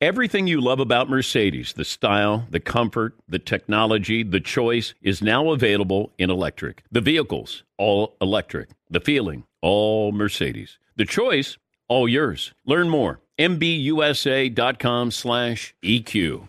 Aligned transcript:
Everything 0.00 0.46
you 0.46 0.60
love 0.60 0.78
about 0.78 1.10
Mercedes, 1.10 1.72
the 1.72 1.84
style, 1.84 2.46
the 2.50 2.60
comfort, 2.60 3.16
the 3.28 3.40
technology, 3.40 4.22
the 4.22 4.38
choice, 4.38 4.94
is 5.02 5.20
now 5.20 5.50
available 5.50 6.12
in 6.18 6.30
electric. 6.30 6.84
The 6.92 7.00
vehicles, 7.00 7.64
all 7.78 8.14
electric. 8.20 8.68
The 8.88 9.00
feeling, 9.00 9.42
all 9.60 10.12
Mercedes. 10.12 10.78
The 10.94 11.04
choice, 11.04 11.58
all 11.88 12.08
yours. 12.08 12.54
Learn 12.64 12.88
more. 12.88 13.18
MBUSA.com 13.40 15.10
slash 15.10 15.74
EQ. 15.82 16.48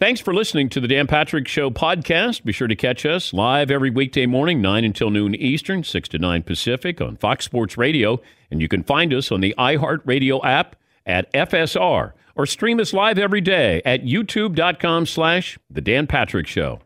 Thanks 0.00 0.20
for 0.20 0.34
listening 0.34 0.68
to 0.70 0.80
the 0.80 0.88
Dan 0.88 1.06
Patrick 1.06 1.46
Show 1.46 1.70
podcast. 1.70 2.42
Be 2.42 2.52
sure 2.52 2.66
to 2.66 2.74
catch 2.74 3.06
us 3.06 3.32
live 3.32 3.70
every 3.70 3.90
weekday 3.90 4.26
morning, 4.26 4.60
9 4.60 4.84
until 4.84 5.08
noon 5.08 5.36
Eastern, 5.36 5.84
6 5.84 6.08
to 6.08 6.18
9 6.18 6.42
Pacific 6.42 7.00
on 7.00 7.16
Fox 7.16 7.44
Sports 7.44 7.78
Radio. 7.78 8.20
And 8.50 8.60
you 8.60 8.66
can 8.66 8.82
find 8.82 9.14
us 9.14 9.30
on 9.30 9.40
the 9.40 9.54
iHeartRadio 9.56 10.44
app 10.44 10.74
at 11.06 11.32
FSR 11.32 12.12
or 12.34 12.46
stream 12.46 12.80
us 12.80 12.92
live 12.92 13.18
every 13.18 13.40
day 13.40 13.80
at 13.84 14.02
youtube.com 14.02 15.06
slash 15.06 15.58
The 15.70 15.80
Dan 15.80 16.08
Patrick 16.08 16.48
Show. 16.48 16.80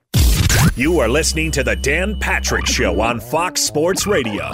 You 0.77 0.99
are 0.99 1.09
listening 1.09 1.51
to 1.53 1.65
The 1.65 1.77
Dan 1.77 2.19
Patrick 2.21 2.67
Show 2.67 3.01
on 3.01 3.21
Fox 3.21 3.63
Sports 3.63 4.07
Radio. 4.07 4.51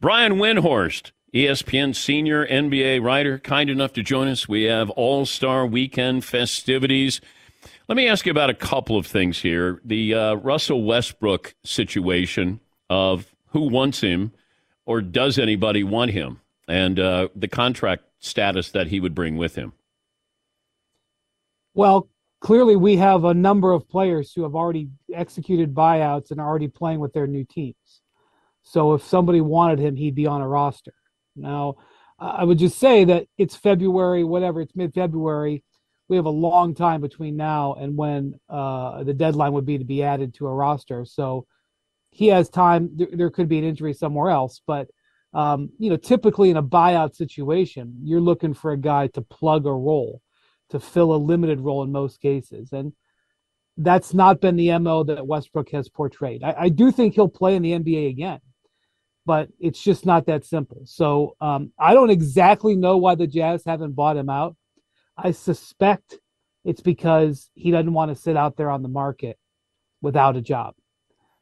Brian 0.00 0.36
Windhorst, 0.36 1.12
ESPN 1.34 1.94
senior 1.94 2.46
NBA 2.46 3.02
writer, 3.02 3.38
kind 3.38 3.68
enough 3.68 3.92
to 3.92 4.02
join 4.02 4.28
us. 4.28 4.48
We 4.48 4.62
have 4.62 4.88
All 4.90 5.26
Star 5.26 5.66
Weekend 5.66 6.24
festivities. 6.24 7.20
Let 7.90 7.96
me 7.96 8.06
ask 8.06 8.24
you 8.24 8.30
about 8.30 8.50
a 8.50 8.54
couple 8.54 8.96
of 8.96 9.04
things 9.04 9.40
here. 9.40 9.80
The 9.84 10.14
uh, 10.14 10.34
Russell 10.34 10.84
Westbrook 10.84 11.56
situation 11.64 12.60
of 12.88 13.34
who 13.48 13.62
wants 13.62 14.00
him 14.00 14.30
or 14.86 15.00
does 15.00 15.40
anybody 15.40 15.82
want 15.82 16.12
him, 16.12 16.40
and 16.68 17.00
uh, 17.00 17.30
the 17.34 17.48
contract 17.48 18.04
status 18.20 18.70
that 18.70 18.86
he 18.86 19.00
would 19.00 19.12
bring 19.12 19.36
with 19.36 19.56
him. 19.56 19.72
Well, 21.74 22.08
clearly 22.40 22.76
we 22.76 22.94
have 22.98 23.24
a 23.24 23.34
number 23.34 23.72
of 23.72 23.88
players 23.88 24.32
who 24.32 24.44
have 24.44 24.54
already 24.54 24.90
executed 25.12 25.74
buyouts 25.74 26.30
and 26.30 26.40
are 26.40 26.46
already 26.46 26.68
playing 26.68 27.00
with 27.00 27.12
their 27.12 27.26
new 27.26 27.42
teams. 27.42 28.02
So 28.62 28.94
if 28.94 29.02
somebody 29.02 29.40
wanted 29.40 29.80
him, 29.80 29.96
he'd 29.96 30.14
be 30.14 30.28
on 30.28 30.42
a 30.42 30.46
roster. 30.46 30.94
Now, 31.34 31.74
I 32.20 32.44
would 32.44 32.58
just 32.58 32.78
say 32.78 33.02
that 33.06 33.26
it's 33.36 33.56
February, 33.56 34.22
whatever, 34.22 34.60
it's 34.60 34.76
mid 34.76 34.94
February 34.94 35.64
we 36.10 36.16
have 36.16 36.26
a 36.26 36.30
long 36.30 36.74
time 36.74 37.00
between 37.00 37.36
now 37.36 37.74
and 37.74 37.96
when 37.96 38.34
uh, 38.48 39.04
the 39.04 39.14
deadline 39.14 39.52
would 39.52 39.64
be 39.64 39.78
to 39.78 39.84
be 39.84 40.02
added 40.02 40.34
to 40.34 40.46
a 40.48 40.52
roster. 40.52 41.04
So 41.04 41.46
he 42.10 42.26
has 42.26 42.50
time. 42.50 42.90
There, 42.96 43.08
there 43.12 43.30
could 43.30 43.48
be 43.48 43.58
an 43.58 43.64
injury 43.64 43.94
somewhere 43.94 44.30
else, 44.30 44.60
but 44.66 44.88
um, 45.32 45.70
you 45.78 45.88
know, 45.88 45.96
typically 45.96 46.50
in 46.50 46.56
a 46.56 46.62
buyout 46.62 47.14
situation, 47.14 47.96
you're 48.02 48.20
looking 48.20 48.52
for 48.52 48.72
a 48.72 48.76
guy 48.76 49.06
to 49.08 49.22
plug 49.22 49.64
a 49.66 49.72
role, 49.72 50.20
to 50.70 50.80
fill 50.80 51.14
a 51.14 51.16
limited 51.16 51.60
role 51.60 51.84
in 51.84 51.92
most 51.92 52.20
cases, 52.20 52.72
and 52.72 52.92
that's 53.76 54.12
not 54.12 54.40
been 54.40 54.56
the 54.56 54.76
mo 54.78 55.04
that 55.04 55.24
Westbrook 55.24 55.70
has 55.70 55.88
portrayed. 55.88 56.42
I, 56.42 56.54
I 56.58 56.68
do 56.68 56.90
think 56.90 57.14
he'll 57.14 57.28
play 57.28 57.54
in 57.54 57.62
the 57.62 57.72
NBA 57.72 58.10
again, 58.10 58.40
but 59.24 59.48
it's 59.60 59.80
just 59.80 60.04
not 60.04 60.26
that 60.26 60.44
simple. 60.44 60.82
So 60.86 61.36
um, 61.40 61.72
I 61.78 61.94
don't 61.94 62.10
exactly 62.10 62.74
know 62.74 62.96
why 62.96 63.14
the 63.14 63.28
Jazz 63.28 63.62
haven't 63.64 63.92
bought 63.92 64.16
him 64.16 64.28
out. 64.28 64.56
I 65.22 65.32
suspect 65.32 66.18
it's 66.64 66.80
because 66.80 67.50
he 67.54 67.70
doesn't 67.70 67.92
want 67.92 68.14
to 68.14 68.20
sit 68.20 68.36
out 68.36 68.56
there 68.56 68.70
on 68.70 68.82
the 68.82 68.88
market 68.88 69.38
without 70.02 70.36
a 70.36 70.40
job. 70.40 70.74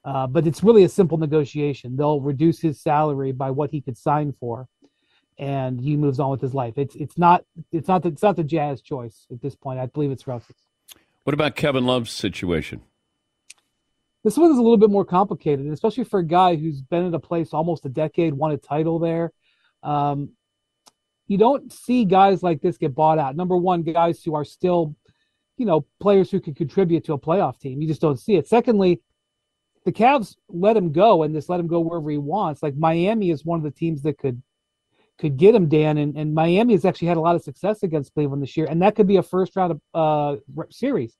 Uh, 0.04 0.26
but 0.26 0.46
it's 0.46 0.62
really 0.62 0.84
a 0.84 0.88
simple 0.88 1.18
negotiation. 1.18 1.96
They'll 1.96 2.20
reduce 2.20 2.60
his 2.60 2.80
salary 2.80 3.32
by 3.32 3.50
what 3.50 3.70
he 3.70 3.80
could 3.80 3.98
sign 3.98 4.32
for, 4.38 4.68
and 5.38 5.80
he 5.80 5.96
moves 5.96 6.20
on 6.20 6.30
with 6.30 6.40
his 6.40 6.54
life. 6.54 6.74
It's 6.76 6.94
it's 6.94 7.18
not 7.18 7.44
it's 7.72 7.88
not 7.88 8.02
the, 8.02 8.08
it's 8.08 8.22
not 8.22 8.36
the 8.36 8.44
Jazz 8.44 8.80
choice 8.80 9.26
at 9.30 9.42
this 9.42 9.54
point. 9.54 9.80
I 9.80 9.86
believe 9.86 10.10
it's 10.10 10.26
Russ's. 10.26 10.56
What 11.24 11.34
about 11.34 11.56
Kevin 11.56 11.84
Love's 11.84 12.12
situation? 12.12 12.82
This 14.24 14.36
one 14.36 14.50
is 14.50 14.58
a 14.58 14.62
little 14.62 14.78
bit 14.78 14.90
more 14.90 15.04
complicated, 15.04 15.66
especially 15.66 16.04
for 16.04 16.20
a 16.20 16.24
guy 16.24 16.56
who's 16.56 16.80
been 16.80 17.06
at 17.06 17.14
a 17.14 17.18
place 17.18 17.52
almost 17.52 17.84
a 17.84 17.88
decade, 17.88 18.34
won 18.34 18.52
a 18.52 18.56
title 18.56 18.98
there. 18.98 19.32
Um, 19.82 20.30
you 21.28 21.36
don't 21.36 21.70
see 21.70 22.06
guys 22.06 22.42
like 22.42 22.60
this 22.62 22.78
get 22.78 22.94
bought 22.94 23.18
out. 23.18 23.36
Number 23.36 23.56
one, 23.56 23.82
guys 23.82 24.24
who 24.24 24.34
are 24.34 24.44
still, 24.44 24.96
you 25.58 25.66
know, 25.66 25.86
players 26.00 26.30
who 26.30 26.40
can 26.40 26.54
contribute 26.54 27.04
to 27.04 27.12
a 27.12 27.18
playoff 27.18 27.60
team. 27.60 27.80
You 27.82 27.86
just 27.86 28.00
don't 28.00 28.18
see 28.18 28.36
it. 28.36 28.48
Secondly, 28.48 29.02
the 29.84 29.92
Cavs 29.92 30.36
let 30.48 30.76
him 30.76 30.90
go 30.90 31.22
and 31.22 31.34
just 31.34 31.50
let 31.50 31.60
him 31.60 31.66
go 31.66 31.80
wherever 31.80 32.10
he 32.10 32.18
wants. 32.18 32.62
Like 32.62 32.76
Miami 32.76 33.30
is 33.30 33.44
one 33.44 33.58
of 33.58 33.62
the 33.62 33.70
teams 33.70 34.02
that 34.02 34.18
could 34.18 34.42
could 35.18 35.36
get 35.36 35.52
him, 35.52 35.68
Dan, 35.68 35.98
and, 35.98 36.16
and 36.16 36.32
Miami 36.32 36.74
has 36.74 36.84
actually 36.84 37.08
had 37.08 37.16
a 37.16 37.20
lot 37.20 37.34
of 37.34 37.42
success 37.42 37.82
against 37.82 38.14
Cleveland 38.14 38.40
this 38.40 38.56
year, 38.56 38.68
and 38.70 38.80
that 38.82 38.94
could 38.94 39.08
be 39.08 39.16
a 39.16 39.22
first 39.22 39.56
round 39.56 39.80
uh, 39.92 40.36
series. 40.70 41.16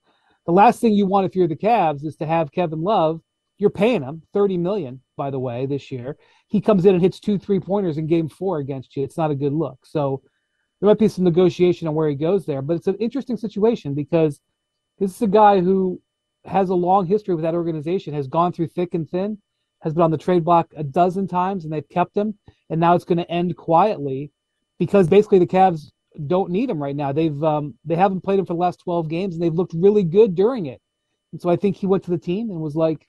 The 0.47 0.52
last 0.52 0.80
thing 0.80 0.92
you 0.94 1.04
want 1.04 1.26
if 1.26 1.34
you're 1.34 1.48
the 1.48 1.56
Cavs 1.56 2.04
is 2.04 2.14
to 2.16 2.26
have 2.26 2.52
Kevin 2.52 2.82
Love. 2.82 3.20
You're 3.58 3.70
paying 3.70 4.02
him 4.02 4.22
30 4.32 4.56
million, 4.56 5.02
by 5.16 5.30
the 5.30 5.38
way, 5.41 5.66
this 5.66 5.91
year 5.91 6.16
he 6.48 6.60
comes 6.60 6.84
in 6.84 6.94
and 6.94 7.03
hits 7.03 7.20
two 7.20 7.38
three 7.38 7.60
pointers 7.60 7.98
in 7.98 8.06
game 8.06 8.28
four 8.28 8.59
against 8.59 8.97
you. 8.97 9.04
It's 9.04 9.16
not 9.16 9.31
a 9.31 9.36
good 9.36 9.53
look. 9.53 9.78
So 9.84 10.22
there 10.81 10.88
might 10.88 10.98
be 10.98 11.09
some 11.09 11.25
negotiation 11.25 11.86
on 11.86 11.94
where 11.94 12.09
he 12.09 12.14
goes 12.14 12.47
there, 12.47 12.62
but 12.62 12.76
it's 12.76 12.86
an 12.86 12.97
interesting 12.97 13.36
situation 13.36 13.94
because 13.94 14.41
this 14.98 15.14
is 15.14 15.22
a 15.22 15.26
guy 15.26 15.60
who 15.60 16.00
has 16.45 16.71
a 16.71 16.74
long 16.74 17.06
history 17.06 17.34
with 17.34 17.45
that 17.45 17.54
organization, 17.54 18.15
has 18.15 18.27
gone 18.27 18.53
through 18.53 18.68
thick 18.68 18.95
and 18.95 19.09
thin, 19.09 19.39
has 19.80 19.92
been 19.92 20.03
on 20.03 20.10
the 20.10 20.18
trade 20.18 20.45
block 20.45 20.72
a 20.77 20.83
dozen 20.83 21.28
times, 21.28 21.65
and 21.65 21.72
they've 21.72 21.89
kept 21.89 22.16
him. 22.16 22.34
And 22.71 22.80
now 22.80 22.95
it's 22.95 23.04
going 23.04 23.18
to 23.18 23.30
end 23.30 23.56
quietly 23.56 24.33
because 24.78 25.09
basically 25.09 25.39
the 25.39 25.47
Cavs 25.47 25.91
don't 26.27 26.50
need 26.50 26.71
him 26.71 26.83
right 26.83 26.97
now. 26.97 27.12
They've 27.12 27.42
um, 27.45 27.74
they 27.84 27.95
haven't 27.95 28.22
played 28.22 28.39
him 28.39 28.47
for 28.47 28.54
the 28.54 28.60
last 28.60 28.80
12 28.80 29.09
games, 29.09 29.34
and 29.34 29.42
they've 29.42 29.54
looked 29.54 29.74
really 29.74 30.04
good 30.04 30.34
during 30.34 30.66
it. 30.66 30.80
And 31.33 31.41
so 31.41 31.50
I 31.50 31.56
think 31.56 31.77
he 31.77 31.86
went 31.86 32.04
to 32.04 32.10
the 32.10 32.18
team 32.18 32.50
and 32.50 32.60
was 32.60 32.74
like, 32.74 33.03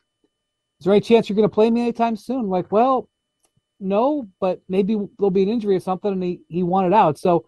"Is 0.79 0.85
there 0.85 0.93
any 0.93 1.01
chance 1.01 1.29
you're 1.29 1.35
going 1.35 1.49
to 1.49 1.53
play 1.53 1.71
me 1.71 1.81
anytime 1.81 2.15
soon?" 2.15 2.47
Like, 2.47 2.71
well, 2.71 3.09
no, 3.79 4.27
but 4.39 4.61
maybe 4.67 4.95
there'll 5.17 5.31
be 5.31 5.43
an 5.43 5.49
injury 5.49 5.75
or 5.75 5.79
something, 5.79 6.11
and 6.11 6.23
he 6.23 6.41
he 6.47 6.63
wanted 6.63 6.93
out. 6.93 7.17
So 7.17 7.45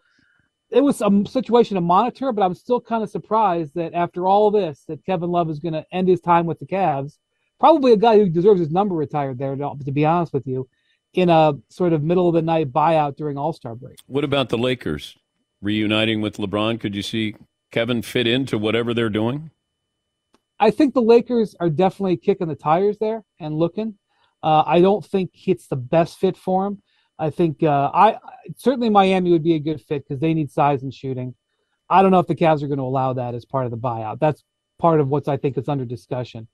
it 0.69 0.81
was 0.81 1.01
a 1.01 1.23
situation 1.27 1.75
to 1.75 1.81
monitor, 1.81 2.31
but 2.31 2.43
I'm 2.43 2.55
still 2.55 2.79
kind 2.79 3.03
of 3.03 3.09
surprised 3.09 3.75
that 3.75 3.93
after 3.93 4.25
all 4.25 4.51
this, 4.51 4.85
that 4.87 5.05
Kevin 5.05 5.29
Love 5.29 5.49
is 5.49 5.59
going 5.59 5.73
to 5.73 5.85
end 5.91 6.07
his 6.07 6.21
time 6.21 6.45
with 6.45 6.59
the 6.59 6.65
Cavs. 6.65 7.17
Probably 7.59 7.91
a 7.91 7.97
guy 7.97 8.17
who 8.17 8.29
deserves 8.29 8.59
his 8.59 8.71
number 8.71 8.95
retired 8.95 9.37
there, 9.37 9.55
to 9.55 9.91
be 9.91 10.05
honest 10.05 10.33
with 10.33 10.47
you, 10.47 10.67
in 11.13 11.29
a 11.29 11.53
sort 11.69 11.93
of 11.93 12.03
middle 12.03 12.27
of 12.27 12.33
the 12.33 12.41
night 12.41 12.71
buyout 12.71 13.17
during 13.17 13.37
All 13.37 13.53
Star 13.53 13.75
break. 13.75 13.97
What 14.07 14.23
about 14.23 14.49
the 14.49 14.57
Lakers 14.57 15.17
reuniting 15.61 16.21
with 16.21 16.37
LeBron? 16.37 16.79
Could 16.79 16.95
you 16.95 17.01
see 17.01 17.35
Kevin 17.71 18.01
fit 18.01 18.25
into 18.25 18.57
whatever 18.57 18.93
they're 18.93 19.09
doing? 19.09 19.51
I 20.59 20.71
think 20.71 20.93
the 20.93 21.01
Lakers 21.01 21.55
are 21.59 21.69
definitely 21.69 22.17
kicking 22.17 22.47
the 22.47 22.55
tires 22.55 22.97
there 22.99 23.23
and 23.39 23.55
looking. 23.55 23.95
Uh, 24.43 24.63
I 24.65 24.81
don't 24.81 25.05
think 25.05 25.31
it's 25.47 25.67
the 25.67 25.75
best 25.75 26.19
fit 26.19 26.35
for 26.37 26.65
him. 26.67 26.81
I 27.19 27.29
think 27.29 27.61
uh, 27.61 27.91
I 27.93 28.17
certainly 28.57 28.89
Miami 28.89 29.31
would 29.31 29.43
be 29.43 29.53
a 29.53 29.59
good 29.59 29.81
fit 29.81 30.03
because 30.07 30.19
they 30.19 30.33
need 30.33 30.51
size 30.51 30.81
and 30.81 30.93
shooting. 30.93 31.35
I 31.89 32.01
don't 32.01 32.11
know 32.11 32.19
if 32.19 32.27
the 32.27 32.35
Cavs 32.35 32.63
are 32.63 32.67
going 32.67 32.79
to 32.79 32.83
allow 32.83 33.13
that 33.13 33.35
as 33.35 33.45
part 33.45 33.65
of 33.65 33.71
the 33.71 33.77
buyout. 33.77 34.19
That's 34.19 34.43
part 34.79 34.99
of 34.99 35.09
what's 35.09 35.27
I 35.27 35.37
think 35.37 35.57
is 35.57 35.69
under 35.69 35.85
discussion. 35.85 36.47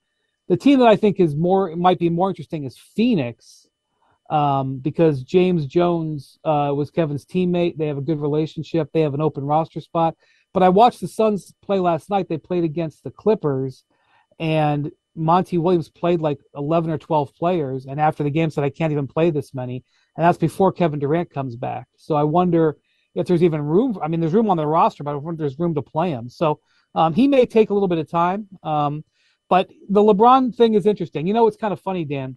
The 0.48 0.56
team 0.56 0.78
that 0.80 0.88
I 0.88 0.96
think 0.96 1.20
is 1.20 1.36
more 1.36 1.74
might 1.76 1.98
be 1.98 2.10
more 2.10 2.28
interesting 2.28 2.64
is 2.64 2.76
Phoenix, 2.76 3.66
um, 4.30 4.78
because 4.78 5.22
James 5.22 5.66
Jones 5.66 6.38
uh, 6.44 6.72
was 6.74 6.90
Kevin's 6.90 7.24
teammate. 7.24 7.78
They 7.78 7.86
have 7.86 7.98
a 7.98 8.02
good 8.02 8.20
relationship. 8.20 8.90
They 8.92 9.00
have 9.00 9.14
an 9.14 9.22
open 9.22 9.44
roster 9.44 9.80
spot. 9.80 10.16
But 10.52 10.62
I 10.62 10.68
watched 10.68 11.00
the 11.00 11.08
Suns 11.08 11.52
play 11.62 11.78
last 11.78 12.10
night. 12.10 12.28
They 12.28 12.38
played 12.38 12.64
against 12.64 13.04
the 13.04 13.10
Clippers, 13.10 13.84
and 14.38 14.90
Monty 15.18 15.58
Williams 15.58 15.88
played 15.88 16.20
like 16.20 16.40
11 16.54 16.90
or 16.90 16.98
12 16.98 17.34
players. 17.34 17.86
And 17.86 18.00
after 18.00 18.22
the 18.22 18.30
game, 18.30 18.50
said, 18.50 18.64
I 18.64 18.70
can't 18.70 18.92
even 18.92 19.06
play 19.06 19.30
this 19.30 19.54
many. 19.54 19.84
And 20.16 20.24
that's 20.24 20.38
before 20.38 20.72
Kevin 20.72 20.98
Durant 20.98 21.30
comes 21.30 21.56
back. 21.56 21.86
So 21.96 22.14
I 22.14 22.22
wonder 22.22 22.76
if 23.14 23.26
there's 23.26 23.42
even 23.42 23.62
room. 23.62 23.98
I 24.02 24.08
mean, 24.08 24.20
there's 24.20 24.32
room 24.32 24.50
on 24.50 24.56
the 24.56 24.66
roster, 24.66 25.04
but 25.04 25.12
I 25.12 25.14
wonder 25.14 25.32
if 25.34 25.38
there's 25.38 25.58
room 25.58 25.74
to 25.74 25.82
play 25.82 26.10
him. 26.10 26.28
So 26.28 26.60
um, 26.94 27.14
he 27.14 27.28
may 27.28 27.46
take 27.46 27.70
a 27.70 27.74
little 27.74 27.88
bit 27.88 27.98
of 27.98 28.10
time. 28.10 28.48
Um, 28.62 29.04
but 29.48 29.68
the 29.88 30.00
LeBron 30.00 30.54
thing 30.54 30.74
is 30.74 30.86
interesting. 30.86 31.26
You 31.26 31.34
know, 31.34 31.46
it's 31.46 31.56
kind 31.56 31.72
of 31.72 31.80
funny, 31.80 32.04
Dan. 32.04 32.36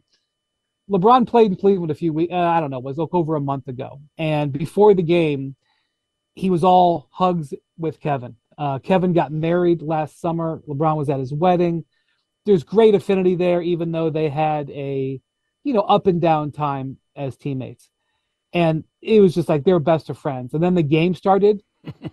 LeBron 0.90 1.28
played 1.28 1.52
in 1.52 1.58
Cleveland 1.58 1.92
a 1.92 1.96
few 1.96 2.12
weeks, 2.12 2.34
uh, 2.34 2.38
I 2.38 2.60
don't 2.60 2.70
know, 2.70 2.80
it 2.80 2.84
was 2.84 2.98
like 2.98 3.14
over 3.14 3.36
a 3.36 3.42
month 3.42 3.68
ago. 3.68 4.02
And 4.18 4.52
before 4.52 4.94
the 4.94 5.04
game, 5.04 5.56
he 6.34 6.50
was 6.50 6.64
all 6.64 7.08
hugs 7.12 7.54
with 7.78 8.00
Kevin. 8.00 8.36
Uh, 8.58 8.80
Kevin 8.80 9.14
got 9.14 9.32
married 9.32 9.82
last 9.82 10.20
summer. 10.20 10.62
LeBron 10.68 10.98
was 10.98 11.10
at 11.10 11.20
his 11.20 11.34
wedding. 11.34 11.86
There's 12.46 12.64
great 12.64 12.96
affinity 12.96 13.36
there, 13.36 13.62
even 13.62 13.92
though 13.92 14.10
they 14.10 14.30
had 14.30 14.70
a, 14.72 15.22
you 15.64 15.74
know, 15.74 15.82
up 15.82 16.08
and 16.08 16.22
down 16.22 16.52
time 16.52 16.98
as 17.16 17.38
teammates. 17.38 17.90
And 18.54 18.84
it 19.02 19.22
was 19.22 19.34
just 19.34 19.48
like 19.48 19.64
they 19.64 19.74
were 19.74 19.80
best 19.80 20.10
of 20.10 20.18
friends. 20.18 20.54
And 20.54 20.64
then 20.64 20.76
the 20.76 20.84
game 20.84 21.14
started, 21.14 21.62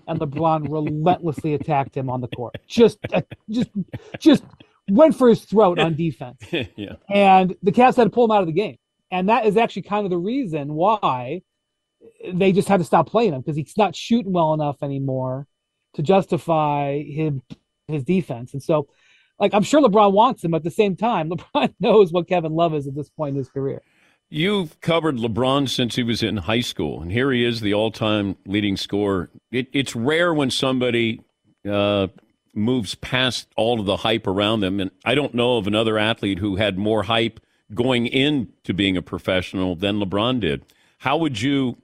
and 0.06 0.20
LeBron 0.20 0.69
relentlessly 0.70 1.54
attacked 1.54 1.96
him 1.96 2.10
on 2.10 2.20
the 2.20 2.28
court. 2.28 2.56
Just, 2.66 2.98
uh, 3.12 3.22
just, 3.50 3.70
just 4.19 4.44
went 4.90 5.16
for 5.16 5.28
his 5.28 5.44
throat 5.44 5.78
on 5.78 5.94
defense. 5.94 6.40
yeah. 6.76 6.94
And 7.08 7.56
the 7.62 7.72
Cavs 7.72 7.96
had 7.96 8.04
to 8.04 8.10
pull 8.10 8.25
him 8.25 8.30
out 8.30 8.42
of 8.42 8.46
the 8.46 8.52
game. 8.52 8.76
And 9.10 9.28
that 9.28 9.46
is 9.46 9.56
actually 9.56 9.82
kind 9.82 10.04
of 10.04 10.10
the 10.10 10.19
reason 10.19 10.75
why 10.75 11.42
they 12.32 12.52
just 12.52 12.69
had 12.69 12.78
to 12.78 12.84
stop 12.84 13.08
playing 13.08 13.32
him 13.32 13.40
because 13.40 13.56
he's 13.56 13.76
not 13.76 13.96
shooting 13.96 14.32
well 14.32 14.54
enough 14.54 14.82
anymore 14.82 15.46
to 15.94 16.02
justify 16.02 17.02
him 17.02 17.42
his 17.88 18.04
defense. 18.04 18.52
And 18.52 18.62
so, 18.62 18.88
like, 19.38 19.55
I'm 19.55 19.62
sure 19.62 19.81
LeBron 19.81 20.12
wants 20.12 20.44
him, 20.44 20.52
but 20.52 20.58
at 20.58 20.64
the 20.64 20.70
same 20.70 20.96
time, 20.96 21.31
LeBron 21.55 21.75
knows 21.81 22.12
what 22.12 22.29
Kevin 22.29 22.52
Love 22.55 22.75
is 22.75 22.87
at 22.87 22.94
this 22.94 23.11
point 23.11 23.31
in 23.31 23.37
his 23.37 23.49
career. 23.49 23.82
You've 24.31 24.79
covered 24.82 25.17
LeBron 25.17 25.70
since 25.70 25.96
he 25.96 26.02
was 26.02 26.23
in 26.23 26.37
high 26.38 26.61
school, 26.61 27.00
and 27.00 27.11
here 27.11 27.32
he 27.32 27.44
is, 27.44 27.62
the 27.62 27.73
all-time 27.73 28.37
leading 28.44 28.76
scorer. 28.76 29.31
It, 29.50 29.69
it's 29.73 29.96
rare 29.96 30.35
when 30.35 30.50
somebody 30.50 31.23
uh, 31.69 32.08
moves 32.55 32.94
past 32.96 33.49
all 33.56 33.81
of 33.81 33.87
the 33.87 33.99
hype 33.99 34.26
around 34.26 34.61
them. 34.61 34.81
And 34.81 34.90
I 35.05 35.14
don't 35.14 35.35
know 35.35 35.56
of 35.56 35.67
another 35.67 35.96
athlete 35.96 36.38
who 36.40 36.56
had 36.56 36.76
more 36.76 37.05
hype 37.05 37.40
going 37.73 38.06
into 38.06 38.75
being 38.75 38.96
a 38.96 39.02
professional 39.02 39.75
than 39.76 40.00
LeBron 40.00 40.40
did. 40.40 40.64
How 40.99 41.17
would 41.17 41.40
you 41.40 41.79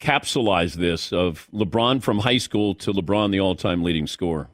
capsulize 0.00 0.74
this 0.74 1.12
of 1.12 1.48
LeBron 1.52 2.02
from 2.02 2.20
high 2.20 2.38
school 2.38 2.74
to 2.76 2.92
LeBron, 2.92 3.32
the 3.32 3.40
all 3.40 3.56
time 3.56 3.82
leading 3.82 4.06
scorer? 4.06 4.48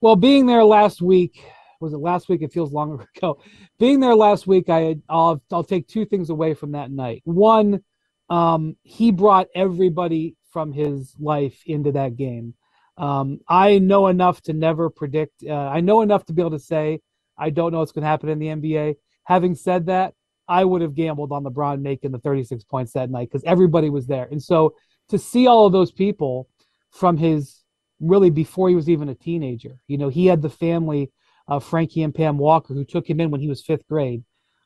Well, 0.00 0.16
being 0.16 0.46
there 0.46 0.64
last 0.64 1.02
week, 1.02 1.42
was 1.80 1.92
it 1.92 1.98
last 1.98 2.28
week? 2.28 2.42
It 2.42 2.52
feels 2.52 2.72
longer 2.72 3.06
ago. 3.16 3.40
Being 3.78 4.00
there 4.00 4.14
last 4.14 4.46
week, 4.46 4.68
I 4.68 4.96
I'll 5.08 5.42
I'll 5.52 5.64
take 5.64 5.88
two 5.88 6.04
things 6.04 6.30
away 6.30 6.54
from 6.54 6.72
that 6.72 6.90
night. 6.90 7.22
One, 7.24 7.82
um, 8.30 8.76
he 8.82 9.10
brought 9.10 9.48
everybody 9.54 10.36
from 10.52 10.72
his 10.72 11.14
life 11.18 11.62
into 11.66 11.92
that 11.92 12.16
game. 12.16 12.54
Um, 12.96 13.40
I 13.48 13.78
know 13.78 14.08
enough 14.08 14.40
to 14.42 14.52
never 14.52 14.90
predict. 14.90 15.44
Uh, 15.44 15.54
I 15.54 15.80
know 15.80 16.02
enough 16.02 16.24
to 16.26 16.32
be 16.32 16.42
able 16.42 16.52
to 16.52 16.58
say 16.58 17.00
I 17.36 17.50
don't 17.50 17.72
know 17.72 17.78
what's 17.78 17.92
going 17.92 18.02
to 18.02 18.08
happen 18.08 18.28
in 18.28 18.38
the 18.38 18.46
NBA. 18.46 18.96
Having 19.24 19.54
said 19.56 19.86
that, 19.86 20.14
I 20.48 20.64
would 20.64 20.82
have 20.82 20.94
gambled 20.94 21.32
on 21.32 21.44
LeBron 21.44 21.80
making 21.80 22.12
the 22.12 22.18
36 22.18 22.64
points 22.64 22.92
that 22.92 23.10
night 23.10 23.28
because 23.30 23.44
everybody 23.44 23.90
was 23.90 24.06
there. 24.06 24.26
And 24.30 24.42
so 24.42 24.74
to 25.10 25.18
see 25.18 25.46
all 25.46 25.66
of 25.66 25.72
those 25.72 25.92
people 25.92 26.48
from 26.90 27.16
his 27.16 27.62
really 28.00 28.30
before 28.30 28.68
he 28.68 28.74
was 28.74 28.88
even 28.88 29.08
a 29.08 29.14
teenager, 29.14 29.78
you 29.86 29.98
know, 29.98 30.08
he 30.08 30.26
had 30.26 30.42
the 30.42 30.50
family 30.50 31.10
of 31.46 31.64
Frankie 31.64 32.02
and 32.02 32.14
Pam 32.14 32.38
Walker 32.38 32.74
who 32.74 32.84
took 32.84 33.08
him 33.08 33.20
in 33.20 33.30
when 33.30 33.40
he 33.40 33.48
was 33.48 33.62
fifth 33.62 33.86
grade. 33.88 34.22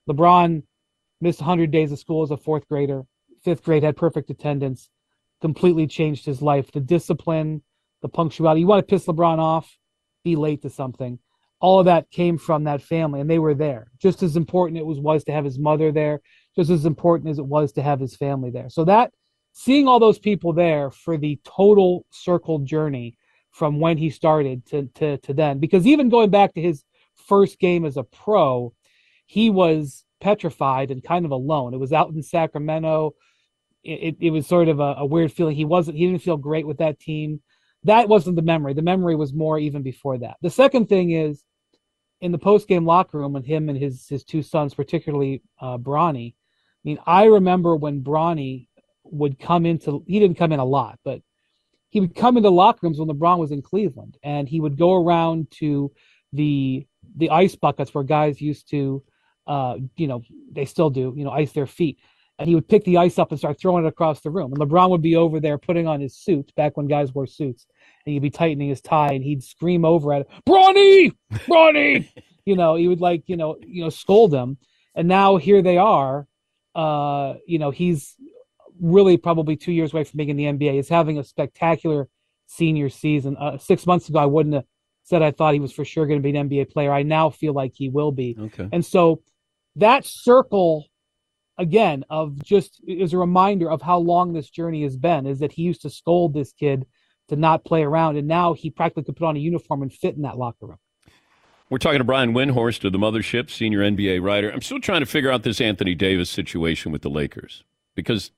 LeBron 0.08 0.62
missed 1.20 1.40
100 1.40 1.70
days 1.70 1.93
of 1.93 1.99
school 1.99 2.23
as 2.23 2.31
a 2.31 2.37
fourth 2.37 2.69
grader. 2.69 3.05
Fifth 3.44 3.62
grade 3.62 3.82
had 3.82 3.96
perfect 3.96 4.31
attendance, 4.31 4.90
completely 5.40 5.87
changed 5.87 6.26
his 6.26 6.43
life. 6.43 6.70
The 6.73 6.81
discipline, 6.81 7.62
the 8.02 8.08
punctuality. 8.08 8.61
You 8.61 8.67
want 8.67 8.87
to 8.87 8.90
piss 8.90 9.06
LeBron 9.06 9.38
off, 9.38 9.78
be 10.25 10.37
late 10.37 10.62
to 10.62 10.70
something. 10.70 11.19
All 11.61 11.78
of 11.78 11.87
that 11.87 12.11
came 12.11 12.38
from 12.38 12.64
that 12.64 12.82
family, 12.82 13.20
and 13.20 13.31
they 13.31 13.38
were 13.38 13.55
there. 13.55 13.93
Just 13.99 14.25
as 14.25 14.37
important 14.37 14.78
it 14.78 14.87
was 14.87 14.99
was 14.99 15.23
to 15.25 15.32
have 15.32 15.44
his 15.44 15.61
mother 15.61 15.93
there, 15.93 16.20
just 16.56 16.70
as 16.70 16.85
important 16.85 17.31
as 17.31 17.38
it 17.38 17.46
was 17.46 17.73
to 17.73 17.82
have 17.82 18.00
his 18.00 18.17
family 18.17 18.50
there. 18.50 18.69
So 18.69 18.85
that 18.85 19.12
seeing 19.52 19.87
all 19.87 20.00
those 20.00 20.19
people 20.19 20.52
there 20.52 20.90
for 20.90 21.17
the 21.17 21.38
total 21.44 22.05
circle 22.11 22.58
journey 22.58 23.17
from 23.52 23.81
when 23.81 23.99
he 23.99 24.10
started 24.10 24.66
to 24.66 24.88
to 24.94 25.19
to 25.19 25.32
then, 25.32 25.58
because 25.58 25.87
even 25.87 26.08
going 26.08 26.31
back 26.31 26.54
to 26.54 26.60
his 26.60 26.84
first 27.14 27.58
game 27.58 27.84
as 27.84 27.96
a 27.96 28.02
pro, 28.02 28.72
he 29.26 29.50
was 29.50 30.04
petrified 30.20 30.90
and 30.90 31.04
kind 31.04 31.25
of 31.25 31.31
alone. 31.31 31.75
It 31.75 31.81
was 31.81 31.93
out 31.93 32.10
in 32.10 32.22
Sacramento. 32.22 33.14
It, 33.84 33.90
it, 33.90 34.16
it 34.26 34.31
was 34.31 34.46
sort 34.46 34.69
of 34.69 34.78
a, 34.78 34.94
a, 34.99 35.06
weird 35.06 35.32
feeling. 35.32 35.56
He 35.56 35.64
wasn't. 35.64 35.96
He 35.96 36.06
didn't 36.06 36.22
feel 36.22 36.37
great 36.37 36.66
with 36.66 36.78
that 36.78 37.00
team 37.00 37.40
that 37.84 38.08
wasn't 38.08 38.37
the 38.37 38.43
memory. 38.43 38.75
The 38.75 38.82
memory 38.82 39.16
was 39.16 39.32
more 39.32 39.58
even 39.58 39.82
before 39.82 40.19
that. 40.19 40.37
The 40.40 40.50
second 40.50 40.88
thing 40.88 41.10
is 41.10 41.43
in 42.20 42.32
the 42.32 42.38
post 42.38 42.69
game 42.69 42.87
locker 42.87 43.19
room 43.19 43.32
with 43.32 43.44
him 43.44 43.69
and 43.69 43.78
his 43.78 44.06
his 44.08 44.25
two 44.25 44.43
sons, 44.43 44.75
particularly 44.75 45.43
uh, 45.60 45.78
Bronny. 45.78 46.34
I 46.34 46.82
mean, 46.84 46.99
I 47.06 47.25
remember 47.25 47.75
when 47.76 48.02
Bronny 48.02 48.69
would 49.04 49.38
come 49.38 49.66
into 49.66 50.04
he 50.06 50.20
didn't 50.20 50.38
come 50.38 50.52
in 50.52 50.60
a 50.60 50.64
lot, 50.64 50.99
but 51.04 51.20
he 51.92 52.00
would 52.00 52.16
come 52.16 52.36
into 52.36 52.50
locker 52.50 52.80
rooms 52.82 52.98
when 52.98 53.08
LeBron 53.08 53.38
was 53.38 53.52
in 53.52 53.62
Cleveland, 53.62 54.18
and 54.24 54.48
he 54.48 54.60
would 54.60 54.76
go 54.76 54.94
around 54.94 55.50
to 55.52 55.92
the 56.32 56.86
the 57.16 57.30
ice 57.30 57.54
buckets 57.54 57.94
where 57.94 58.04
guys 58.04 58.40
used 58.40 58.70
to, 58.70 59.02
uh, 59.46 59.76
you 59.96 60.06
know, 60.06 60.22
they 60.50 60.64
still 60.64 60.88
do, 60.90 61.12
you 61.16 61.25
know, 61.25 61.30
ice 61.30 61.52
their 61.52 61.66
feet 61.66 61.99
and 62.38 62.49
he 62.49 62.56
would 62.56 62.68
pick 62.68 62.84
the 62.84 62.99
ice 62.99 63.20
up 63.20 63.30
and 63.30 63.38
start 63.38 63.61
throwing 63.61 63.84
it 63.84 63.88
across 63.88 64.20
the 64.20 64.30
room. 64.30 64.52
And 64.52 64.61
LeBron 64.61 64.90
would 64.90 65.00
be 65.00 65.14
over 65.16 65.38
there 65.38 65.58
putting 65.58 65.87
on 65.87 66.00
his 66.00 66.16
suit 66.16 66.52
back 66.56 66.76
when 66.76 66.88
guys 66.88 67.14
wore 67.14 67.26
suits, 67.26 67.66
and 68.04 68.12
he'd 68.12 68.22
be 68.22 68.30
tightening 68.30 68.68
his 68.68 68.80
tie, 68.80 69.12
and 69.12 69.22
he'd 69.22 69.44
scream 69.44 69.84
over 69.84 70.12
at 70.12 70.22
him, 70.22 70.26
"Bronny, 70.44 71.12
Bronny!" 71.32 72.08
you 72.44 72.56
know, 72.56 72.75
he 72.75 72.88
would 72.88 73.00
like 73.00 73.22
you 73.26 73.37
know 73.37 73.56
you 73.61 73.84
know 73.84 73.90
scold 73.90 74.34
him. 74.34 74.56
And 74.94 75.08
now 75.08 75.37
here 75.37 75.62
they 75.62 75.78
are. 75.78 76.26
Uh, 76.75 77.34
you 77.46 77.58
know, 77.58 77.70
he's 77.70 78.16
really 78.82 79.16
probably 79.16 79.56
two 79.56 79.72
years 79.72 79.94
away 79.94 80.04
from 80.04 80.18
being 80.18 80.28
in 80.28 80.36
the 80.36 80.44
NBA. 80.44 80.78
is 80.78 80.88
having 80.88 81.18
a 81.18 81.24
spectacular 81.24 82.08
senior 82.46 82.90
season. 82.90 83.36
Uh, 83.38 83.56
six 83.56 83.86
months 83.86 84.08
ago, 84.08 84.18
I 84.18 84.26
wouldn't 84.26 84.56
have 84.56 84.64
said 85.04 85.22
I 85.22 85.30
thought 85.30 85.54
he 85.54 85.60
was 85.60 85.72
for 85.72 85.84
sure 85.84 86.06
going 86.06 86.20
to 86.20 86.22
be 86.22 86.36
an 86.36 86.48
NBA 86.48 86.70
player. 86.70 86.92
I 86.92 87.02
now 87.02 87.30
feel 87.30 87.54
like 87.54 87.72
he 87.74 87.88
will 87.88 88.12
be. 88.12 88.36
Okay. 88.38 88.68
And 88.72 88.84
so 88.84 89.22
that 89.76 90.04
circle 90.04 90.86
again 91.58 92.04
of 92.10 92.42
just 92.44 92.80
is 92.86 93.12
a 93.12 93.18
reminder 93.18 93.70
of 93.70 93.80
how 93.80 93.98
long 93.98 94.32
this 94.32 94.50
journey 94.50 94.82
has 94.82 94.96
been 94.96 95.26
is 95.26 95.38
that 95.38 95.52
he 95.52 95.62
used 95.62 95.82
to 95.82 95.90
scold 95.90 96.34
this 96.34 96.52
kid 96.52 96.86
to 97.28 97.36
not 97.36 97.64
play 97.64 97.82
around 97.82 98.16
and 98.16 98.26
now 98.26 98.52
he 98.52 98.70
practically 98.70 99.04
could 99.04 99.16
put 99.16 99.26
on 99.26 99.36
a 99.36 99.40
uniform 99.40 99.82
and 99.82 99.92
fit 99.92 100.16
in 100.16 100.22
that 100.22 100.38
locker 100.38 100.66
room 100.66 100.78
we're 101.68 101.78
talking 101.78 101.98
to 101.98 102.04
Brian 102.04 102.34
Windhorst 102.34 102.84
of 102.84 102.92
the 102.92 102.98
Mothership, 102.98 103.48
senior 103.48 103.78
NBA 103.78 104.22
writer. 104.22 104.50
I'm 104.50 104.60
still 104.60 104.78
trying 104.78 105.00
to 105.00 105.06
figure 105.06 105.30
out 105.30 105.42
this 105.42 105.58
Anthony 105.58 105.94
Davis 105.94 106.28
situation 106.28 106.92
with 106.92 107.00
the 107.00 107.08
Lakers 107.08 107.64
because 107.94 108.30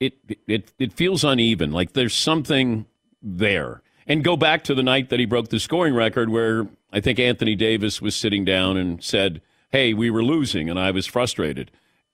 it 0.00 0.14
it 0.46 0.72
it 0.78 0.92
feels 0.92 1.24
uneven. 1.24 1.72
Like 1.72 1.92
there's 1.92 2.14
something 2.14 2.86
there. 3.22 3.82
And 4.06 4.22
go 4.22 4.36
back 4.36 4.64
to 4.64 4.74
the 4.74 4.82
night 4.82 5.08
that 5.08 5.18
he 5.18 5.24
broke 5.24 5.48
the 5.48 5.58
scoring 5.58 5.94
record, 5.94 6.28
where 6.28 6.68
I 6.92 7.00
think 7.00 7.18
Anthony 7.18 7.54
Davis 7.54 8.02
was 8.02 8.14
sitting 8.14 8.44
down 8.44 8.76
and 8.76 9.02
said, 9.02 9.40
"Hey, 9.70 9.94
we 9.94 10.10
were 10.10 10.22
losing, 10.22 10.68
and 10.68 10.78
I 10.78 10.90
was 10.90 11.06
frustrated." 11.06 11.70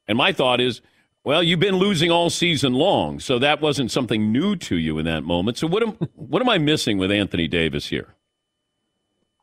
And 0.06 0.16
my 0.16 0.32
thought 0.32 0.60
is, 0.60 0.80
well, 1.22 1.42
you've 1.42 1.60
been 1.60 1.76
losing 1.76 2.10
all 2.10 2.30
season 2.30 2.72
long, 2.72 3.20
so 3.20 3.38
that 3.38 3.60
wasn't 3.60 3.90
something 3.90 4.32
new 4.32 4.56
to 4.56 4.76
you 4.76 4.98
in 4.98 5.04
that 5.04 5.22
moment. 5.22 5.58
So 5.58 5.66
what 5.66 5.82
am 5.82 5.90
what 6.14 6.42
am 6.42 6.48
I 6.48 6.58
missing 6.58 6.98
with 6.98 7.10
Anthony 7.10 7.48
Davis 7.48 7.88
here? 7.88 8.14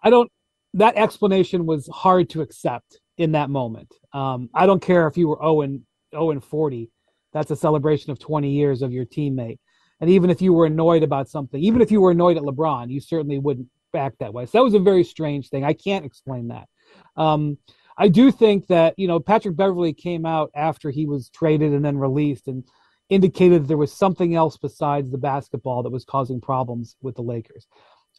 I 0.02 0.10
don't. 0.10 0.32
That 0.74 0.96
explanation 0.96 1.66
was 1.66 1.88
hard 1.88 2.30
to 2.32 2.42
accept 2.42 3.00
in 3.18 3.32
that 3.34 3.50
moment. 3.50 3.94
Um, 4.14 4.50
I 4.54 4.66
don't 4.66 4.82
care 4.82 5.08
if 5.08 5.18
you 5.18 5.28
were 5.30 5.38
0 5.38 5.62
and 5.62 5.82
0 6.12 6.32
and 6.32 6.44
40. 6.44 6.90
That's 7.38 7.52
a 7.52 7.56
celebration 7.56 8.12
of 8.12 8.20
20 8.20 8.50
years 8.50 8.82
of 8.82 8.92
your 8.92 9.06
teammate. 9.06 9.60
And 10.00 10.10
even 10.10 10.30
if 10.30 10.42
you 10.42 10.54
were 10.54 10.66
annoyed 10.66 11.04
about 11.04 11.30
something, 11.30 11.62
even 11.62 11.82
if 11.82 11.92
you 11.92 12.02
were 12.02 12.12
annoyed 12.12 12.38
at 12.38 12.44
LeBron, 12.44 12.90
you 12.90 13.00
certainly 13.00 13.40
wouldn't 13.40 13.68
act 13.96 14.20
that 14.20 14.34
way. 14.34 14.46
So 14.46 14.58
that 14.58 14.64
was 14.64 14.74
a 14.74 14.80
very 14.80 15.04
strange 15.04 15.50
thing. 15.50 15.64
I 15.64 15.74
can't 15.74 16.06
explain 16.06 16.48
that. 16.50 16.68
Um, 17.16 17.58
I 17.98 18.08
do 18.08 18.32
think 18.32 18.68
that 18.68 18.94
you 18.98 19.08
know 19.08 19.20
Patrick 19.20 19.56
Beverley 19.56 19.94
came 19.94 20.26
out 20.26 20.52
after 20.56 20.90
he 20.92 21.06
was 21.06 21.30
traded 21.30 21.74
and 21.74 21.84
then 21.84 21.98
released 21.98 22.48
and 22.48 22.64
indicated 23.10 23.64
that 23.64 23.68
there 23.68 23.78
was 23.78 23.94
something 23.94 24.36
else 24.36 24.58
besides 24.58 25.10
the 25.10 25.18
basketball 25.18 25.84
that 25.84 25.92
was 25.92 26.06
causing 26.06 26.42
problems 26.42 26.96
with 27.02 27.16
the 27.16 27.22
Lakers. 27.22 27.68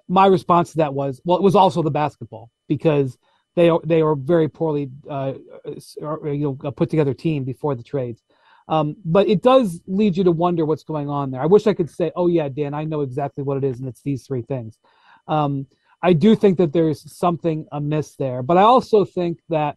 My 0.08 0.26
response 0.26 0.70
to 0.72 0.78
that 0.78 0.94
was, 0.94 1.20
well, 1.24 1.36
it 1.36 1.42
was 1.42 1.54
also 1.54 1.82
the 1.82 1.90
basketball 1.90 2.50
because 2.66 3.18
they 3.54 3.68
are 3.68 3.80
they 3.84 4.00
are 4.00 4.14
very 4.14 4.48
poorly 4.48 4.90
uh, 5.08 5.34
you 5.66 6.58
know 6.62 6.72
put 6.72 6.90
together 6.90 7.14
team 7.14 7.44
before 7.44 7.74
the 7.74 7.82
trades. 7.82 8.22
Um, 8.68 8.96
but 9.04 9.28
it 9.28 9.42
does 9.42 9.80
lead 9.86 10.16
you 10.16 10.24
to 10.24 10.32
wonder 10.32 10.64
what's 10.64 10.84
going 10.84 11.08
on 11.08 11.30
there. 11.30 11.40
I 11.40 11.46
wish 11.46 11.66
I 11.66 11.74
could 11.74 11.90
say, 11.90 12.12
oh 12.14 12.26
yeah, 12.26 12.48
Dan, 12.48 12.74
I 12.74 12.84
know 12.84 13.00
exactly 13.00 13.42
what 13.42 13.56
it 13.56 13.64
is, 13.64 13.80
and 13.80 13.88
it's 13.88 14.02
these 14.02 14.26
three 14.26 14.42
things. 14.42 14.78
Um, 15.26 15.66
I 16.02 16.12
do 16.12 16.36
think 16.36 16.58
that 16.58 16.72
there's 16.72 17.10
something 17.16 17.66
amiss 17.72 18.14
there, 18.16 18.42
but 18.42 18.56
I 18.56 18.62
also 18.62 19.04
think 19.04 19.38
that 19.48 19.76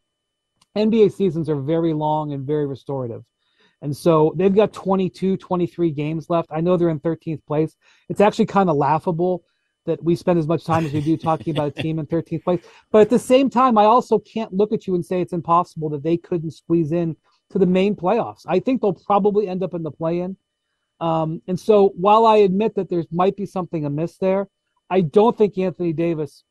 NBA 0.77 1.13
seasons 1.13 1.50
are 1.50 1.60
very 1.60 1.93
long 1.93 2.33
and 2.33 2.45
very 2.45 2.65
restorative. 2.65 3.24
And 3.81 3.95
so 3.95 4.33
they've 4.36 4.53
got 4.53 4.74
22, 4.74 5.38
23 5.38 5.91
games 5.91 6.29
left. 6.29 6.50
I 6.51 6.62
know 6.62 6.77
they're 6.77 6.89
in 6.89 7.00
13th 7.00 7.43
place. 7.48 7.75
It's 8.10 8.21
actually 8.21 8.45
kind 8.45 8.69
of 8.69 8.75
laughable 8.75 9.43
that 9.86 10.03
we 10.03 10.15
spend 10.15 10.38
as 10.38 10.48
much 10.48 10.63
time 10.63 10.86
as 10.86 10.93
we 10.93 11.01
do 11.01 11.17
talking 11.17 11.55
about 11.55 11.75
a 11.75 11.81
team 11.81 11.98
in 11.98 12.05
13th 12.05 12.43
place. 12.43 12.63
But 12.91 13.01
at 13.01 13.10
the 13.10 13.17
same 13.17 13.50
time, 13.50 13.79
I 13.79 13.86
also 13.86 14.19
can't 14.19 14.53
look 14.53 14.71
at 14.71 14.86
you 14.86 14.93
and 14.93 15.03
say 15.03 15.21
it's 15.21 15.33
impossible 15.33 15.89
that 15.89 16.03
they 16.03 16.17
couldn't 16.17 16.51
squeeze 16.51 16.91
in 16.91 17.15
to 17.51 17.60
the 17.60 17.65
main 17.65 17.96
playoffs. 17.96 18.46
I 18.48 18.60
think 18.60 18.81
they'll 18.81 18.93
probably 18.93 19.48
end 19.48 19.63
up 19.63 19.74
in 19.74 19.84
the 19.84 19.91
play 19.91 20.20
in. 20.20 20.38
Um, 21.00 21.41
and 21.48 21.60
so 21.60 21.93
while 21.96 22.25
I 22.25 22.38
admit 22.38 22.75
that 22.75 22.89
there 22.89 23.03
might 23.12 23.36
be 23.36 23.46
something 23.46 23.86
amiss 23.86 24.17
there, 24.17 24.48
I 24.89 25.01
don't 25.01 25.38
think 25.38 25.58
Anthony 25.58 25.93
Davis 25.93 26.43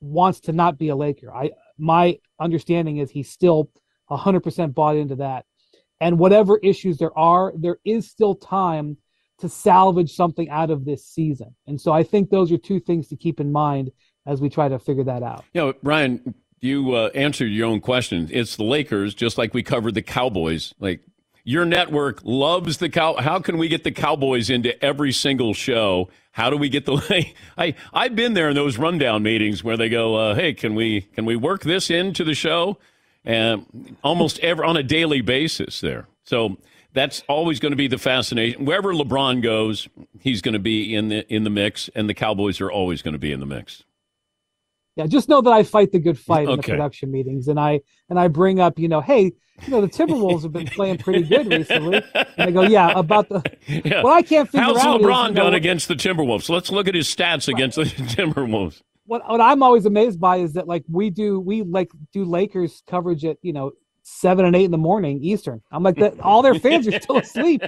wants 0.00 0.40
to 0.40 0.52
not 0.52 0.78
be 0.78 0.88
a 0.88 0.96
Laker. 0.96 1.32
I 1.32 1.50
my 1.78 2.18
understanding 2.38 2.98
is 2.98 3.10
he's 3.10 3.30
still 3.30 3.70
100% 4.10 4.74
bought 4.74 4.96
into 4.96 5.16
that. 5.16 5.44
And 6.00 6.18
whatever 6.18 6.58
issues 6.58 6.98
there 6.98 7.16
are, 7.16 7.52
there 7.56 7.78
is 7.84 8.08
still 8.10 8.34
time 8.34 8.96
to 9.38 9.48
salvage 9.48 10.14
something 10.14 10.48
out 10.50 10.70
of 10.70 10.84
this 10.84 11.06
season. 11.06 11.54
And 11.66 11.80
so 11.80 11.92
I 11.92 12.02
think 12.02 12.30
those 12.30 12.52
are 12.52 12.58
two 12.58 12.80
things 12.80 13.08
to 13.08 13.16
keep 13.16 13.40
in 13.40 13.52
mind 13.52 13.90
as 14.26 14.40
we 14.40 14.50
try 14.50 14.68
to 14.68 14.78
figure 14.78 15.04
that 15.04 15.22
out. 15.22 15.44
You 15.54 15.60
know, 15.60 15.74
Ryan, 15.82 16.34
you 16.60 16.94
uh, 16.94 17.10
answered 17.14 17.46
your 17.46 17.66
own 17.66 17.80
question. 17.80 18.28
It's 18.30 18.56
the 18.56 18.64
Lakers, 18.64 19.14
just 19.14 19.38
like 19.38 19.54
we 19.54 19.62
covered 19.62 19.94
the 19.94 20.02
Cowboys. 20.02 20.74
Like 20.78 21.00
your 21.44 21.64
network 21.64 22.20
loves 22.22 22.78
the 22.78 22.88
cow. 22.88 23.16
How 23.16 23.38
can 23.40 23.58
we 23.58 23.68
get 23.68 23.84
the 23.84 23.92
Cowboys 23.92 24.50
into 24.50 24.82
every 24.84 25.12
single 25.12 25.54
show? 25.54 26.08
How 26.32 26.50
do 26.50 26.56
we 26.56 26.68
get 26.68 26.84
the? 26.84 27.26
I 27.58 27.74
I've 27.92 28.14
been 28.14 28.34
there 28.34 28.50
in 28.50 28.54
those 28.54 28.78
rundown 28.78 29.22
meetings 29.22 29.64
where 29.64 29.76
they 29.76 29.88
go, 29.88 30.14
uh, 30.16 30.34
"Hey, 30.34 30.52
can 30.52 30.74
we 30.74 31.02
can 31.02 31.24
we 31.24 31.36
work 31.36 31.62
this 31.62 31.90
into 31.90 32.24
the 32.24 32.34
show?" 32.34 32.78
And 33.24 33.96
almost 34.02 34.38
ever 34.38 34.64
on 34.64 34.76
a 34.76 34.82
daily 34.82 35.20
basis 35.20 35.80
there. 35.80 36.06
So 36.24 36.56
that's 36.92 37.22
always 37.28 37.60
going 37.60 37.72
to 37.72 37.76
be 37.76 37.86
the 37.88 37.98
fascination. 37.98 38.64
Wherever 38.64 38.94
LeBron 38.94 39.42
goes, 39.42 39.88
he's 40.20 40.40
going 40.40 40.54
to 40.54 40.60
be 40.60 40.94
in 40.94 41.08
the 41.08 41.32
in 41.32 41.44
the 41.44 41.50
mix, 41.50 41.88
and 41.94 42.08
the 42.08 42.14
Cowboys 42.14 42.60
are 42.60 42.70
always 42.70 43.02
going 43.02 43.12
to 43.12 43.18
be 43.18 43.32
in 43.32 43.40
the 43.40 43.46
mix. 43.46 43.84
Yeah, 45.00 45.06
just 45.06 45.30
know 45.30 45.40
that 45.40 45.50
I 45.50 45.62
fight 45.62 45.92
the 45.92 45.98
good 45.98 46.18
fight 46.18 46.46
okay. 46.46 46.52
in 46.52 46.56
the 46.58 46.62
production 46.62 47.10
meetings, 47.10 47.48
and 47.48 47.58
I 47.58 47.80
and 48.10 48.20
I 48.20 48.28
bring 48.28 48.60
up, 48.60 48.78
you 48.78 48.86
know, 48.86 49.00
hey, 49.00 49.32
you 49.62 49.68
know, 49.68 49.80
the 49.80 49.88
Timberwolves 49.88 50.42
have 50.42 50.52
been 50.52 50.66
playing 50.66 50.98
pretty 50.98 51.22
good 51.22 51.46
recently, 51.46 52.02
and 52.14 52.28
I 52.36 52.50
go, 52.50 52.60
yeah, 52.62 52.92
about 52.98 53.30
the. 53.30 53.42
Yeah. 53.66 54.02
What 54.02 54.12
I 54.12 54.22
can't 54.22 54.48
figure 54.48 54.64
How's 54.64 54.78
out 54.78 54.82
How's 54.82 55.00
LeBron 55.00 55.30
is, 55.30 55.36
done 55.36 55.52
know, 55.52 55.56
against 55.56 55.88
the 55.88 55.94
Timberwolves? 55.94 56.50
Let's 56.50 56.70
look 56.70 56.86
at 56.86 56.94
his 56.94 57.06
stats 57.06 57.48
against 57.48 57.76
the 57.76 57.84
Timberwolves. 57.84 58.82
What 59.06 59.26
what 59.26 59.40
I'm 59.40 59.62
always 59.62 59.86
amazed 59.86 60.20
by 60.20 60.36
is 60.36 60.52
that 60.52 60.68
like 60.68 60.84
we 60.90 61.08
do 61.08 61.40
we 61.40 61.62
like 61.62 61.90
do 62.12 62.24
Lakers 62.24 62.82
coverage 62.86 63.24
at 63.24 63.38
you 63.42 63.54
know 63.54 63.72
seven 64.02 64.44
and 64.44 64.54
eight 64.54 64.64
in 64.64 64.70
the 64.70 64.78
morning 64.78 65.22
Eastern. 65.22 65.62
I'm 65.72 65.82
like 65.82 65.96
that. 65.96 66.20
All 66.20 66.42
their 66.42 66.54
fans 66.54 66.86
are 66.88 67.00
still 67.00 67.18
asleep. 67.18 67.62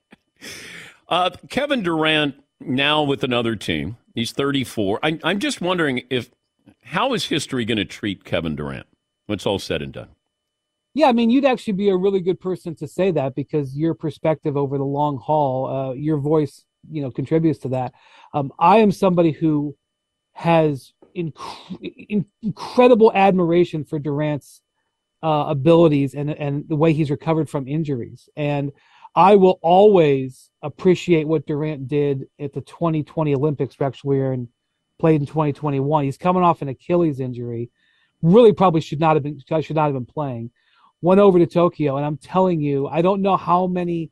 uh, 1.08 1.30
Kevin 1.50 1.82
Durant 1.82 2.36
now 2.60 3.02
with 3.02 3.24
another 3.24 3.56
team. 3.56 3.96
He's 4.14 4.32
34. 4.32 5.00
I, 5.02 5.18
I'm 5.22 5.38
just 5.38 5.60
wondering 5.60 6.02
if 6.10 6.30
how 6.82 7.14
is 7.14 7.26
history 7.26 7.64
going 7.64 7.78
to 7.78 7.84
treat 7.84 8.24
Kevin 8.24 8.56
Durant 8.56 8.86
when 9.26 9.36
it's 9.36 9.46
all 9.46 9.58
said 9.58 9.82
and 9.82 9.92
done? 9.92 10.08
Yeah, 10.92 11.06
I 11.06 11.12
mean, 11.12 11.30
you'd 11.30 11.44
actually 11.44 11.74
be 11.74 11.88
a 11.88 11.96
really 11.96 12.20
good 12.20 12.40
person 12.40 12.74
to 12.76 12.88
say 12.88 13.12
that 13.12 13.36
because 13.36 13.76
your 13.76 13.94
perspective 13.94 14.56
over 14.56 14.76
the 14.76 14.84
long 14.84 15.18
haul, 15.18 15.66
uh, 15.66 15.92
your 15.92 16.18
voice, 16.18 16.64
you 16.90 17.00
know, 17.00 17.12
contributes 17.12 17.60
to 17.60 17.68
that. 17.68 17.94
Um, 18.34 18.52
I 18.58 18.78
am 18.78 18.90
somebody 18.90 19.30
who 19.30 19.76
has 20.32 20.92
inc- 21.16 22.24
incredible 22.42 23.12
admiration 23.14 23.84
for 23.84 24.00
Durant's 24.00 24.62
uh, 25.22 25.44
abilities 25.48 26.14
and 26.14 26.30
and 26.30 26.68
the 26.68 26.76
way 26.76 26.92
he's 26.92 27.10
recovered 27.10 27.48
from 27.48 27.68
injuries, 27.68 28.28
and 28.36 28.72
I 29.14 29.36
will 29.36 29.58
always 29.62 30.50
appreciate 30.62 31.26
what 31.26 31.46
Durant 31.46 31.88
did 31.88 32.26
at 32.38 32.52
the 32.52 32.60
2020 32.60 33.34
Olympics, 33.34 33.80
Rex 33.80 34.04
Weir, 34.04 34.32
and 34.32 34.48
played 34.98 35.20
in 35.20 35.26
2021. 35.26 36.04
He's 36.04 36.16
coming 36.16 36.42
off 36.42 36.62
an 36.62 36.68
Achilles 36.68 37.20
injury. 37.20 37.70
Really, 38.22 38.52
probably 38.52 38.80
should 38.80 39.00
not 39.00 39.16
have 39.16 39.22
been 39.22 39.40
should 39.62 39.76
not 39.76 39.86
have 39.86 39.94
been 39.94 40.06
playing. 40.06 40.50
Went 41.02 41.20
over 41.20 41.38
to 41.38 41.46
Tokyo, 41.46 41.96
and 41.96 42.04
I'm 42.04 42.18
telling 42.18 42.60
you, 42.60 42.86
I 42.86 43.02
don't 43.02 43.22
know 43.22 43.36
how 43.36 43.66
many 43.66 44.10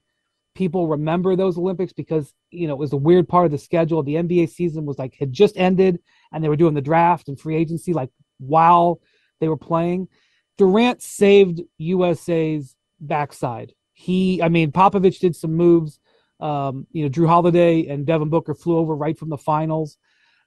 people 0.55 0.88
remember 0.88 1.37
those 1.37 1.59
Olympics 1.59 1.93
because 1.93 2.35
you 2.50 2.67
know 2.67 2.75
it 2.75 2.78
was 2.78 2.93
a 2.93 2.97
weird 2.97 3.28
part 3.28 3.45
of 3.45 3.52
the 3.52 3.59
schedule. 3.59 4.02
The 4.02 4.14
NBA 4.14 4.49
season 4.49 4.87
was 4.87 4.99
like 4.99 5.14
had 5.14 5.33
just 5.33 5.57
ended, 5.57 6.00
and 6.33 6.43
they 6.43 6.49
were 6.49 6.57
doing 6.57 6.75
the 6.75 6.81
draft 6.81 7.28
and 7.28 7.38
free 7.38 7.57
agency 7.57 7.93
like 7.93 8.11
while 8.38 9.00
they 9.40 9.49
were 9.49 9.57
playing. 9.57 10.09
Durant 10.57 11.02
saved 11.02 11.61
USA's 11.76 12.75
backside 13.00 13.75
he, 13.99 14.40
I 14.40 14.49
mean, 14.49 14.71
Popovich 14.71 15.19
did 15.19 15.35
some 15.35 15.55
moves. 15.55 15.99
Um, 16.38 16.87
you 16.93 17.02
know, 17.02 17.11
Jrue 17.11 17.26
Holiday 17.26 17.88
and 17.88 18.07
Devin 18.07 18.28
Booker 18.28 18.55
flew 18.55 18.78
over 18.78 18.95
right 18.95 19.19
from 19.19 19.28
the 19.28 19.37
finals, 19.37 19.99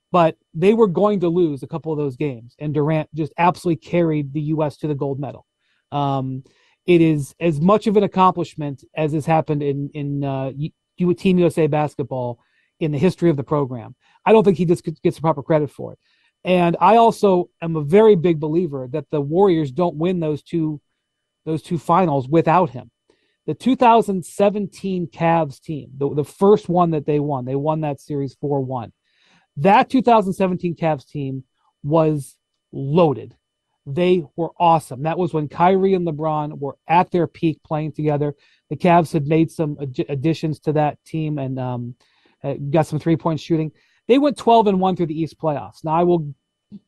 but 0.10 0.38
they 0.53 0.74
were 0.74 0.88
going 0.88 1.20
to 1.20 1.27
lose 1.27 1.62
a 1.62 1.67
couple 1.67 1.91
of 1.91 1.98
those 1.98 2.15
games, 2.15 2.55
and 2.60 2.74
Durant 2.74 3.13
just 3.13 3.34
absolutely 3.38 3.86
carried 3.86 4.31
the 4.31 4.41
U.S. 4.53 4.77
to 4.77 4.88
the 4.88 4.96
gold 4.96 5.20
medal. 5.20 5.46
Um, 5.91 6.46
it 6.86 7.01
is 7.01 7.36
as 7.41 7.60
much 7.60 7.88
of 7.88 7.98
an 7.98 8.03
accomplishment 8.03 8.86
as 8.96 9.12
has 9.12 9.25
happened 9.25 9.62
in 9.62 9.89
in 9.93 10.24
uh, 10.24 10.53
Team 11.17 11.38
USA 11.38 11.67
basketball 11.67 12.39
in 12.79 12.93
the 12.93 12.98
history 12.98 13.29
of 13.29 13.36
the 13.36 13.43
program. 13.43 13.96
I 14.25 14.31
don't 14.31 14.46
think 14.46 14.58
he 14.58 14.65
just 14.65 14.86
gets 14.86 15.17
the 15.17 15.22
proper 15.22 15.43
credit 15.43 15.70
for 15.70 15.91
it. 15.91 16.00
And 16.46 16.77
I 16.79 16.96
also 16.96 17.50
am 17.62 17.75
a 17.75 17.84
very 17.84 18.15
big 18.15 18.39
believer 18.39 18.88
that 18.91 19.12
the 19.12 19.20
Warriors 19.20 19.74
don't 19.74 19.98
win 19.98 20.22
those 20.22 20.41
two 20.41 20.79
those 21.46 21.62
two 21.62 21.77
finals 21.77 22.29
without 22.29 22.70
him 22.70 22.91
the 23.48 23.53
2017 23.53 25.07
Cavs 25.07 25.62
team, 25.62 25.91
the, 25.98 26.13
the 26.13 26.24
first 26.24 26.69
one 26.69 26.91
that 26.91 27.05
they 27.05 27.19
won, 27.19 27.45
they 27.45 27.55
won 27.55 27.81
that 27.81 28.00
series 28.00 28.36
4 28.36 28.62
1. 28.62 28.91
That 29.57 29.89
2017 29.89 30.75
Cavs 30.75 31.07
team 31.07 31.43
was 31.83 32.38
loaded. 32.71 33.36
They 33.86 34.24
were 34.36 34.51
awesome. 34.60 35.03
That 35.03 35.17
was 35.17 35.33
when 35.33 35.48
Kyrie 35.48 35.95
and 35.95 36.07
LeBron 36.07 36.60
were 36.60 36.77
at 36.88 37.10
their 37.10 37.25
peak 37.25 37.60
playing 37.63 37.93
together. 37.93 38.36
The 38.69 38.77
Cavs 38.77 39.12
had 39.12 39.25
made 39.25 39.51
some 39.51 39.77
ad- 39.81 40.05
additions 40.07 40.60
to 40.62 40.74
that 40.74 41.03
team 41.03 41.39
and 41.39 41.60
um, 41.60 41.95
uh, 42.43 42.53
got 42.69 42.86
some 42.86 43.00
three 43.00 43.17
point 43.17 43.39
shooting. 43.39 43.71
They 44.07 44.19
went 44.19 44.38
12 44.38 44.67
and 44.67 44.79
1 44.79 44.95
through 44.95 45.07
the 45.07 45.19
East 45.19 45.39
playoffs. 45.39 45.83
Now, 45.83 45.93
I 45.93 46.03
will 46.03 46.33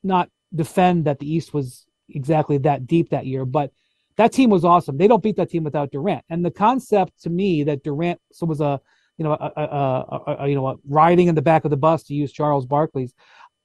not 0.03 0.29
defend 0.53 1.05
that 1.05 1.19
the 1.19 1.31
East 1.31 1.53
was 1.53 1.85
exactly 2.09 2.59
that 2.59 2.85
deep 2.85 3.09
that 3.09 3.25
year, 3.25 3.45
but 3.45 3.71
that 4.17 4.31
team 4.31 4.49
was 4.49 4.63
awesome. 4.63 4.97
They 4.97 5.07
don't 5.07 5.23
beat 5.23 5.37
that 5.37 5.49
team 5.49 5.63
without 5.63 5.91
Durant. 5.91 6.23
And 6.29 6.43
the 6.45 6.51
concept 6.51 7.21
to 7.23 7.29
me 7.29 7.63
that 7.63 7.83
Durant 7.83 8.19
so 8.31 8.45
was 8.45 8.61
a 8.61 8.79
you 9.17 9.23
know 9.23 9.33
a, 9.33 9.51
a, 9.55 9.63
a, 9.63 10.35
a 10.39 10.47
you 10.47 10.55
know 10.55 10.79
riding 10.87 11.27
in 11.27 11.35
the 11.35 11.41
back 11.41 11.65
of 11.65 11.71
the 11.71 11.77
bus 11.77 12.03
to 12.03 12.13
use 12.13 12.31
Charles 12.31 12.65
Barkley's. 12.65 13.13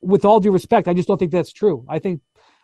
With 0.00 0.25
all 0.25 0.38
due 0.38 0.52
respect, 0.52 0.87
I 0.87 0.95
just 0.95 1.09
don't 1.09 1.19
think 1.19 1.33
that's 1.33 1.52
true. 1.52 1.85
I 1.88 1.99
think 1.99 2.21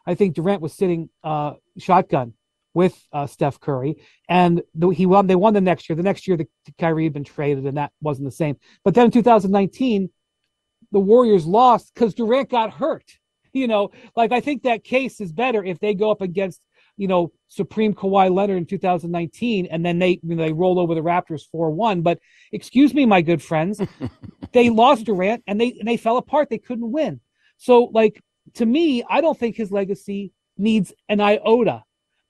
I 0.07 0.15
think 0.15 0.35
Durant 0.35 0.63
was 0.63 0.73
sitting 0.73 1.09
uh, 1.23 1.55
shotgun 1.79 2.35
with 2.75 3.01
uh, 3.13 3.27
Steph 3.27 3.61
Curry, 3.61 4.03
and 4.29 4.63
the, 4.75 4.89
he 4.89 5.07
won. 5.07 5.27
They 5.27 5.37
won 5.37 5.55
the 5.55 5.61
next 5.61 5.89
year. 5.89 5.97
The 5.97 6.03
next 6.03 6.27
year, 6.27 6.37
the, 6.37 6.47
the 6.67 6.73
Kyrie 6.79 7.05
had 7.05 7.13
been 7.13 7.25
traded, 7.25 7.67
and 7.67 7.77
that 7.77 7.93
wasn't 8.01 8.29
the 8.29 8.33
same. 8.33 8.57
But 8.85 8.95
then 8.95 9.07
in 9.07 9.11
2019, 9.11 10.11
the 10.93 11.01
Warriors 11.01 11.47
lost 11.47 11.93
because 11.95 12.15
Durant 12.15 12.51
got 12.51 12.73
hurt. 12.73 13.05
You 13.57 13.69
know, 13.69 13.93
like 14.17 14.33
I 14.33 14.41
think 14.41 14.65
that 14.65 14.83
case 14.83 15.21
is 15.21 15.31
better 15.31 15.65
if 15.65 15.79
they 15.79 15.95
go 15.95 16.11
up 16.11 16.23
against 16.23 16.61
you 16.97 17.09
know, 17.09 17.33
Supreme 17.49 17.95
Kawhi 17.95 18.33
Leonard 18.33 18.59
in 18.59 18.67
2019, 18.67 19.67
and 19.67 19.85
then 19.85 19.99
they 19.99 20.21
you 20.23 20.35
know, 20.35 20.45
they 20.45 20.53
roll 20.53 20.79
over 20.79 20.95
the 20.95 21.01
Raptors 21.01 21.43
4-1. 21.55 22.03
But 22.03 22.19
excuse 22.53 22.95
me, 22.95 23.07
my 23.07 23.21
good 23.21 23.43
friends, 23.43 23.81
they 24.53 24.71
lost 24.71 25.05
Durant 25.05 25.43
and 25.47 25.61
they 25.61 25.77
and 25.79 25.89
they 25.89 25.97
fell 25.97 26.17
apart. 26.17 26.51
They 26.51 26.59
couldn't 26.59 26.91
win. 26.91 27.21
So, 27.57 27.85
like 27.93 28.23
to 28.55 28.67
me, 28.67 29.05
I 29.09 29.21
don't 29.21 29.39
think 29.39 29.57
his 29.57 29.73
legacy 29.73 30.33
needs 30.57 30.93
an 31.09 31.21
iota, 31.21 31.83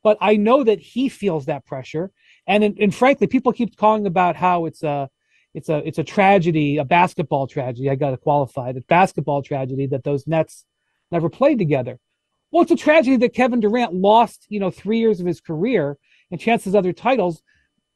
but 0.03 0.17
I 0.21 0.37
know 0.37 0.65
that 0.65 0.81
he 0.81 1.09
feels 1.09 1.47
that 1.47 1.67
pressure. 1.67 2.11
And 2.47 2.65
and 2.65 2.95
frankly, 2.95 3.27
people 3.27 3.53
keep 3.53 3.77
calling 3.77 4.07
about 4.07 4.37
how 4.37 4.67
it's 4.67 4.83
a 4.83 5.09
it's 5.55 5.69
a 5.69 5.87
it's 5.87 5.99
a 5.99 6.05
tragedy, 6.05 6.79
a 6.79 6.85
basketball 6.85 7.47
tragedy. 7.47 7.89
I 7.89 7.95
got 7.95 8.11
to 8.11 8.17
qualify 8.17 8.73
the 8.73 8.83
basketball 8.83 9.43
tragedy 9.43 9.87
that 9.89 10.05
those 10.05 10.27
Nets 10.27 10.65
never 11.11 11.29
played 11.29 11.59
together. 11.59 11.99
Well, 12.55 12.63
it's 12.63 12.71
a 12.71 12.77
tragedy 12.77 13.17
that 13.17 13.35
Kevin 13.35 13.59
Durant 13.59 13.95
lost, 13.95 14.47
you 14.49 14.61
know, 14.61 14.71
three 14.71 15.01
years 15.01 15.19
of 15.19 15.27
his 15.27 15.41
career 15.41 15.99
and 16.31 16.41
chances 16.41 16.73
other 16.73 16.93
titles, 16.93 17.43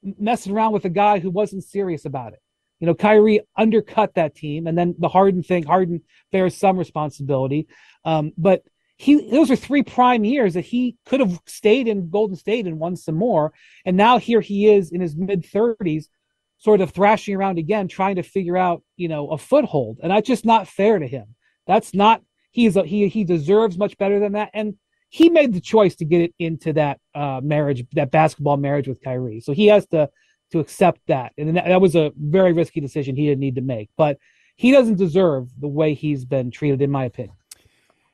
messing 0.03 0.53
around 0.53 0.73
with 0.73 0.85
a 0.85 0.89
guy 0.89 1.21
who 1.21 1.31
wasn't 1.31 1.63
serious 1.63 2.05
about 2.05 2.33
it. 2.33 2.41
You 2.81 2.89
know, 2.89 2.95
Kyrie 2.97 3.43
undercut 3.57 4.15
that 4.15 4.35
team, 4.35 4.67
and 4.67 4.77
then 4.77 4.97
the 4.99 5.09
Harden 5.09 5.45
thing. 5.45 5.63
Harden 5.63 6.01
bears 6.33 6.57
some 6.57 6.77
responsibility, 6.77 7.69
um, 8.05 8.33
but 8.37 8.65
he 8.97 9.31
those 9.31 9.49
are 9.53 9.55
three 9.55 9.85
prime 9.85 10.25
years 10.25 10.55
that 10.55 10.65
he 10.65 10.97
could 11.07 11.21
have 11.21 11.39
stayed 11.47 11.87
in 11.87 12.11
Golden 12.11 12.35
State 12.35 12.67
and 12.67 12.81
won 12.81 12.97
some 12.97 13.15
more. 13.15 13.53
And 13.87 13.97
now 13.97 14.19
here 14.19 14.41
he 14.41 14.67
is 14.67 14.91
in 14.91 15.01
his 15.01 15.15
mid 15.15 15.47
thirties, 15.47 16.09
sort 16.57 16.81
of 16.81 16.91
thrashing 16.91 17.37
around 17.37 17.61
again, 17.61 17.87
trying 17.87 18.17
to 18.17 18.25
figure 18.25 18.57
out 18.57 18.83
you 18.97 19.07
know 19.07 19.29
a 19.29 19.39
foothold, 19.39 20.01
and 20.03 20.11
that's 20.11 20.27
just 20.27 20.45
not 20.45 20.67
fair 20.67 20.99
to 20.99 21.07
him. 21.07 21.37
That's 21.69 21.95
not 21.95 22.23
he's 22.59 22.77
a, 22.77 22.83
he 22.85 23.09
he 23.09 23.23
deserves 23.25 23.79
much 23.79 23.97
better 23.99 24.19
than 24.19 24.33
that, 24.33 24.51
and 24.53 24.75
he 25.11 25.31
made 25.31 25.53
the 25.53 25.61
choice 25.61 25.95
to 25.97 26.05
get 26.05 26.21
it 26.21 26.35
into 26.39 26.73
that 26.73 26.99
uh, 27.15 27.41
marriage, 27.43 27.85
that 27.93 28.11
basketball 28.11 28.57
marriage 28.57 28.89
with 28.89 29.01
Kyrie. 29.01 29.41
So 29.41 29.53
he 29.53 29.67
has 29.69 29.87
to 29.89 30.11
to 30.51 30.59
accept 30.59 31.01
that. 31.07 31.33
And 31.39 31.57
that, 31.57 31.67
that 31.67 31.81
was 31.81 31.95
a 31.95 32.11
very 32.17 32.53
risky 32.53 32.81
decision 32.81 33.15
he 33.15 33.27
didn't 33.27 33.41
need 33.41 33.55
to 33.57 33.61
make. 33.61 33.91
But 33.97 34.19
he 34.57 34.73
doesn't 34.73 34.97
deserve 34.97 35.49
the 35.61 35.69
way 35.69 35.95
he's 35.95 36.25
been 36.25 36.51
treated, 36.51 36.83
in 36.83 36.91
my 36.91 37.05
opinion. 37.05 37.37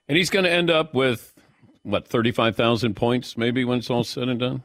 And 0.08 0.18
he's 0.18 0.30
going 0.30 0.44
to 0.44 0.50
end 0.50 0.68
up 0.70 0.94
with 0.94 1.32
what 1.82 2.06
thirty 2.06 2.32
five 2.32 2.54
thousand 2.54 2.94
points, 2.94 3.36
maybe 3.36 3.64
when 3.64 3.78
it's 3.78 3.90
all 3.90 4.04
said 4.04 4.28
and 4.28 4.40
done. 4.40 4.62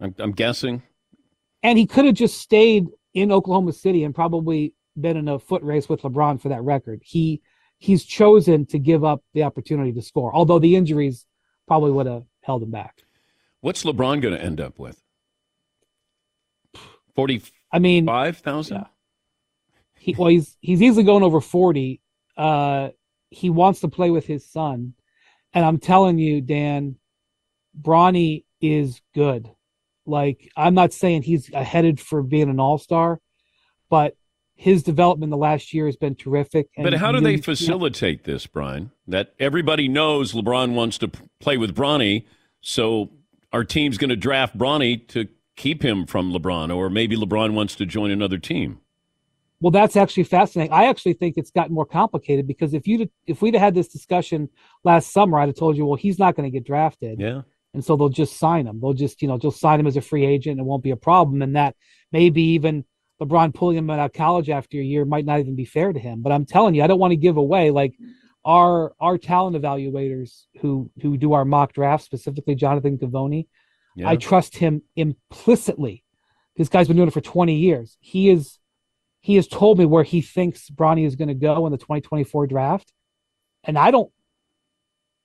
I'm, 0.00 0.14
I'm 0.18 0.32
guessing. 0.32 0.82
And 1.62 1.78
he 1.78 1.86
could 1.86 2.06
have 2.06 2.14
just 2.14 2.38
stayed 2.38 2.88
in 3.12 3.30
Oklahoma 3.30 3.72
City 3.72 4.02
and 4.04 4.14
probably 4.14 4.74
been 4.96 5.16
in 5.16 5.28
a 5.28 5.38
foot 5.38 5.62
race 5.62 5.88
with 5.88 6.02
LeBron 6.02 6.40
for 6.40 6.48
that 6.48 6.62
record. 6.62 7.00
He 7.04 7.42
he's 7.84 8.04
chosen 8.04 8.64
to 8.64 8.78
give 8.78 9.04
up 9.04 9.22
the 9.34 9.42
opportunity 9.42 9.92
to 9.92 10.00
score, 10.00 10.34
although 10.34 10.58
the 10.58 10.74
injuries 10.74 11.26
probably 11.68 11.90
would 11.90 12.06
have 12.06 12.24
held 12.42 12.62
him 12.62 12.70
back. 12.70 13.02
What's 13.60 13.84
LeBron 13.84 14.22
going 14.22 14.34
to 14.34 14.42
end 14.42 14.60
up 14.60 14.78
with? 14.78 15.00
Forty. 17.14 17.42
I 17.70 17.78
mean, 17.78 18.06
five 18.06 18.38
thousand. 18.38 18.78
Yeah. 18.78 18.86
He 19.98 20.14
well, 20.18 20.28
he's 20.28 20.56
he's 20.60 20.82
easily 20.82 21.04
going 21.04 21.22
over 21.22 21.40
forty. 21.40 22.00
Uh, 22.36 22.88
he 23.30 23.50
wants 23.50 23.80
to 23.80 23.88
play 23.88 24.10
with 24.10 24.26
his 24.26 24.46
son, 24.50 24.94
and 25.52 25.64
I'm 25.64 25.78
telling 25.78 26.18
you, 26.18 26.40
Dan, 26.40 26.96
Bronny 27.78 28.44
is 28.60 29.00
good. 29.14 29.50
Like 30.06 30.50
I'm 30.56 30.74
not 30.74 30.92
saying 30.92 31.22
he's 31.22 31.52
headed 31.52 32.00
for 32.00 32.22
being 32.22 32.48
an 32.48 32.60
all 32.60 32.78
star, 32.78 33.20
but 33.90 34.16
his 34.56 34.82
development 34.82 35.30
the 35.30 35.36
last 35.36 35.72
year 35.72 35.86
has 35.86 35.96
been 35.96 36.14
terrific. 36.14 36.68
but 36.76 36.94
how 36.94 37.12
do 37.12 37.20
they 37.20 37.36
facilitate 37.36 38.20
you 38.26 38.32
know, 38.32 38.34
this, 38.34 38.46
Brian? 38.46 38.90
That 39.06 39.34
everybody 39.38 39.88
knows 39.88 40.32
LeBron 40.32 40.74
wants 40.74 40.98
to 40.98 41.10
play 41.40 41.56
with 41.56 41.74
Bronny, 41.74 42.24
so 42.60 43.10
our 43.52 43.64
team's 43.64 43.98
going 43.98 44.10
to 44.10 44.16
draft 44.16 44.56
Bronny 44.56 45.06
to 45.08 45.28
keep 45.56 45.84
him 45.84 46.06
from 46.06 46.32
LeBron, 46.32 46.74
or 46.74 46.88
maybe 46.88 47.16
LeBron 47.16 47.52
wants 47.52 47.74
to 47.76 47.86
join 47.86 48.10
another 48.10 48.38
team. 48.38 48.80
Well, 49.60 49.70
that's 49.70 49.96
actually 49.96 50.24
fascinating. 50.24 50.72
I 50.72 50.86
actually 50.86 51.14
think 51.14 51.36
it's 51.36 51.50
gotten 51.50 51.74
more 51.74 51.86
complicated 51.86 52.46
because 52.46 52.74
if 52.74 52.86
you 52.86 53.08
if 53.26 53.40
we'd 53.40 53.54
have 53.54 53.62
had 53.62 53.74
this 53.74 53.88
discussion 53.88 54.50
last 54.82 55.12
summer, 55.12 55.38
I'd 55.38 55.48
have 55.48 55.56
told 55.56 55.76
you, 55.76 55.86
well, 55.86 55.96
he's 55.96 56.18
not 56.18 56.36
going 56.36 56.50
to 56.50 56.50
get 56.50 56.66
drafted. 56.66 57.18
Yeah. 57.18 57.42
And 57.72 57.84
so 57.84 57.96
they'll 57.96 58.08
just 58.08 58.36
sign 58.38 58.66
him. 58.66 58.80
They'll 58.80 58.92
just, 58.92 59.20
you 59.22 59.28
know, 59.28 59.38
just 59.38 59.60
sign 59.60 59.80
him 59.80 59.86
as 59.86 59.96
a 59.96 60.00
free 60.00 60.24
agent. 60.26 60.58
And 60.58 60.60
it 60.60 60.68
won't 60.68 60.82
be 60.82 60.90
a 60.90 60.96
problem. 60.96 61.42
And 61.42 61.56
that 61.56 61.76
maybe 62.12 62.42
even 62.42 62.84
LeBron 63.20 63.54
pulling 63.54 63.76
him 63.76 63.90
out 63.90 64.00
of 64.00 64.12
college 64.12 64.50
after 64.50 64.78
a 64.78 64.82
year 64.82 65.04
might 65.04 65.24
not 65.24 65.40
even 65.40 65.54
be 65.54 65.64
fair 65.64 65.92
to 65.92 65.98
him. 65.98 66.22
But 66.22 66.32
I'm 66.32 66.44
telling 66.44 66.74
you, 66.74 66.82
I 66.82 66.86
don't 66.86 66.98
want 66.98 67.12
to 67.12 67.16
give 67.16 67.36
away 67.36 67.70
like 67.70 67.94
our 68.44 68.92
our 69.00 69.18
talent 69.18 69.56
evaluators 69.56 70.44
who 70.60 70.90
who 71.00 71.16
do 71.16 71.32
our 71.32 71.44
mock 71.44 71.72
draft, 71.72 72.04
specifically 72.04 72.54
Jonathan 72.54 72.98
Givony. 72.98 73.46
Yeah. 73.96 74.08
I 74.08 74.16
trust 74.16 74.56
him 74.56 74.82
implicitly. 74.96 76.04
This 76.56 76.68
guy's 76.68 76.88
been 76.88 76.96
doing 76.96 77.08
it 77.08 77.14
for 77.14 77.20
20 77.20 77.54
years. 77.56 77.96
He 78.00 78.28
is 78.30 78.58
he 79.20 79.36
has 79.36 79.46
told 79.46 79.78
me 79.78 79.86
where 79.86 80.04
he 80.04 80.20
thinks 80.20 80.68
Bronny 80.68 81.06
is 81.06 81.16
going 81.16 81.28
to 81.28 81.34
go 81.34 81.64
in 81.66 81.72
the 81.72 81.78
2024 81.78 82.46
draft. 82.46 82.92
And 83.62 83.78
I 83.78 83.90
don't 83.90 84.10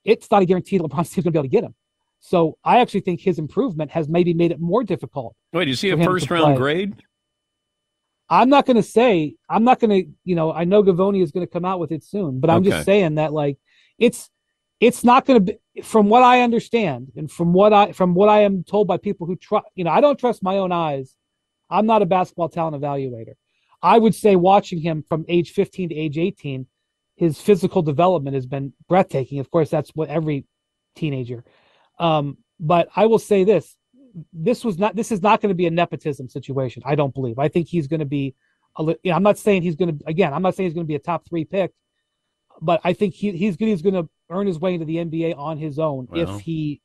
it's 0.05 0.31
not 0.31 0.41
a 0.41 0.45
guarantee 0.45 0.77
that 0.77 0.83
LeBron's 0.83 1.09
team's 1.09 1.25
going 1.25 1.25
to 1.25 1.31
be 1.31 1.39
able 1.39 1.43
to 1.43 1.49
get 1.49 1.63
him. 1.63 1.75
So 2.21 2.57
I 2.63 2.79
actually 2.79 3.01
think 3.01 3.21
his 3.21 3.39
improvement 3.39 3.91
has 3.91 4.07
maybe 4.09 4.33
made 4.33 4.51
it 4.51 4.59
more 4.59 4.83
difficult. 4.83 5.35
Wait, 5.53 5.69
is 5.69 5.81
he 5.81 5.89
a 5.89 5.97
first 5.97 6.29
round 6.29 6.57
grade? 6.57 7.01
I'm 8.29 8.49
not 8.49 8.65
going 8.65 8.77
to 8.77 8.83
say 8.83 9.35
I'm 9.49 9.63
not 9.63 9.79
going 9.79 9.89
to, 9.89 10.11
you 10.23 10.35
know, 10.35 10.53
I 10.53 10.63
know 10.63 10.83
Givony 10.83 11.23
is 11.23 11.31
going 11.31 11.45
to 11.45 11.51
come 11.51 11.65
out 11.65 11.79
with 11.79 11.91
it 11.91 12.03
soon, 12.03 12.39
but 12.39 12.49
I'm 12.49 12.61
okay. 12.61 12.69
just 12.69 12.85
saying 12.85 13.15
that 13.15 13.33
like 13.33 13.57
it's 13.97 14.29
it's 14.79 15.03
not 15.03 15.25
going 15.25 15.45
to 15.45 15.53
be 15.53 15.81
from 15.81 16.09
what 16.09 16.23
I 16.23 16.41
understand 16.41 17.11
and 17.15 17.29
from 17.29 17.53
what 17.53 17.73
I 17.73 17.91
from 17.91 18.13
what 18.13 18.29
I 18.29 18.41
am 18.41 18.63
told 18.63 18.87
by 18.87 18.97
people 18.97 19.27
who 19.27 19.35
try, 19.35 19.61
you 19.75 19.83
know, 19.83 19.91
I 19.91 20.01
don't 20.01 20.19
trust 20.19 20.43
my 20.43 20.57
own 20.57 20.71
eyes. 20.71 21.15
I'm 21.69 21.85
not 21.85 22.01
a 22.01 22.05
basketball 22.05 22.49
talent 22.49 22.81
evaluator. 22.81 23.33
I 23.81 23.97
would 23.97 24.15
say 24.15 24.35
watching 24.35 24.79
him 24.79 25.03
from 25.07 25.25
age 25.27 25.51
15 25.51 25.89
to 25.89 25.95
age 25.95 26.17
18, 26.17 26.67
his 27.15 27.39
physical 27.39 27.81
development 27.81 28.35
has 28.35 28.45
been 28.45 28.73
breathtaking. 28.87 29.39
Of 29.39 29.51
course, 29.51 29.69
that's 29.69 29.91
what 29.91 30.09
every 30.09 30.45
teenager. 30.95 31.43
Um, 31.97 32.37
but 32.59 32.89
I 32.95 33.05
will 33.05 33.19
say 33.19 33.43
this: 33.43 33.75
this 34.33 34.63
was 34.63 34.77
not. 34.77 34.95
This 34.95 35.11
is 35.11 35.21
not 35.21 35.41
going 35.41 35.49
to 35.49 35.55
be 35.55 35.67
a 35.67 35.71
nepotism 35.71 36.29
situation. 36.29 36.83
I 36.85 36.95
don't 36.95 37.13
believe. 37.13 37.39
I 37.39 37.47
think 37.47 37.67
he's 37.67 37.87
going 37.87 37.99
to 37.99 38.05
be. 38.05 38.35
A, 38.77 38.83
you 38.83 38.97
know, 39.05 39.13
I'm 39.13 39.23
not 39.23 39.37
saying 39.37 39.61
he's 39.61 39.75
going 39.75 39.97
to. 39.97 40.05
Again, 40.07 40.33
I'm 40.33 40.41
not 40.41 40.55
saying 40.55 40.69
he's 40.69 40.73
going 40.73 40.85
to 40.85 40.87
be 40.87 40.95
a 40.95 40.99
top 40.99 41.27
three 41.27 41.45
pick, 41.45 41.71
but 42.61 42.81
I 42.83 42.93
think 42.93 43.13
he, 43.13 43.31
he's 43.31 43.55
he's 43.57 43.81
going 43.81 43.95
to 43.95 44.09
earn 44.29 44.47
his 44.47 44.59
way 44.59 44.73
into 44.73 44.85
the 44.85 44.97
NBA 44.97 45.37
on 45.37 45.57
his 45.57 45.79
own 45.79 46.07
well. 46.09 46.35
if 46.35 46.41
he 46.41 46.81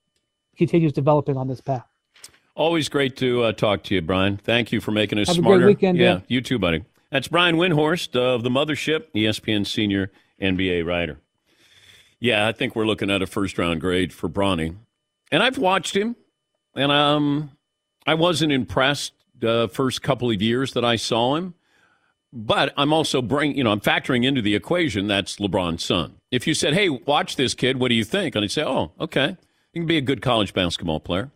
continues 0.56 0.92
developing 0.92 1.36
on 1.36 1.48
this 1.48 1.60
path. 1.60 1.86
Always 2.54 2.88
great 2.88 3.16
to 3.16 3.42
uh, 3.42 3.52
talk 3.52 3.82
to 3.84 3.94
you, 3.94 4.02
Brian. 4.02 4.36
Thank 4.36 4.70
you 4.70 4.80
for 4.80 4.92
making 4.92 5.18
us 5.18 5.28
Have 5.28 5.36
smarter. 5.36 5.56
A 5.56 5.64
great 5.64 5.76
weekend, 5.76 5.98
yeah, 5.98 6.20
you 6.28 6.40
too, 6.40 6.58
buddy. 6.58 6.84
That's 7.10 7.28
Brian 7.28 7.56
Windhorst 7.56 8.16
of 8.16 8.42
the 8.42 8.50
Mothership, 8.50 9.06
ESPN 9.14 9.66
senior 9.66 10.10
NBA 10.40 10.86
writer. 10.86 11.20
Yeah, 12.20 12.48
I 12.48 12.52
think 12.52 12.74
we're 12.74 12.86
looking 12.86 13.10
at 13.10 13.22
a 13.22 13.26
first 13.26 13.58
round 13.58 13.80
grade 13.80 14.12
for 14.12 14.28
Bronny. 14.28 14.76
And 15.30 15.42
I've 15.42 15.58
watched 15.58 15.96
him, 15.96 16.16
and 16.74 16.92
um, 16.92 17.50
I 18.06 18.14
wasn't 18.14 18.52
impressed 18.52 19.12
the 19.38 19.68
first 19.72 20.02
couple 20.02 20.30
of 20.30 20.40
years 20.40 20.72
that 20.72 20.84
I 20.84 20.96
saw 20.96 21.36
him. 21.36 21.54
But 22.36 22.74
I'm 22.76 22.92
also 22.92 23.22
bring, 23.22 23.56
you 23.56 23.62
know, 23.62 23.70
I'm 23.70 23.80
factoring 23.80 24.24
into 24.24 24.42
the 24.42 24.56
equation 24.56 25.06
that's 25.06 25.36
LeBron's 25.36 25.84
son. 25.84 26.16
If 26.32 26.48
you 26.48 26.54
said, 26.54 26.74
"Hey, 26.74 26.88
watch 26.88 27.36
this 27.36 27.54
kid, 27.54 27.78
what 27.78 27.90
do 27.90 27.94
you 27.94 28.02
think?" 28.02 28.34
and 28.34 28.42
I'd 28.42 28.50
say, 28.50 28.64
"Oh, 28.64 28.90
okay, 28.98 29.36
he 29.72 29.78
can 29.78 29.86
be 29.86 29.98
a 29.98 30.00
good 30.00 30.20
college 30.20 30.52
basketball 30.52 30.98
player." 30.98 31.30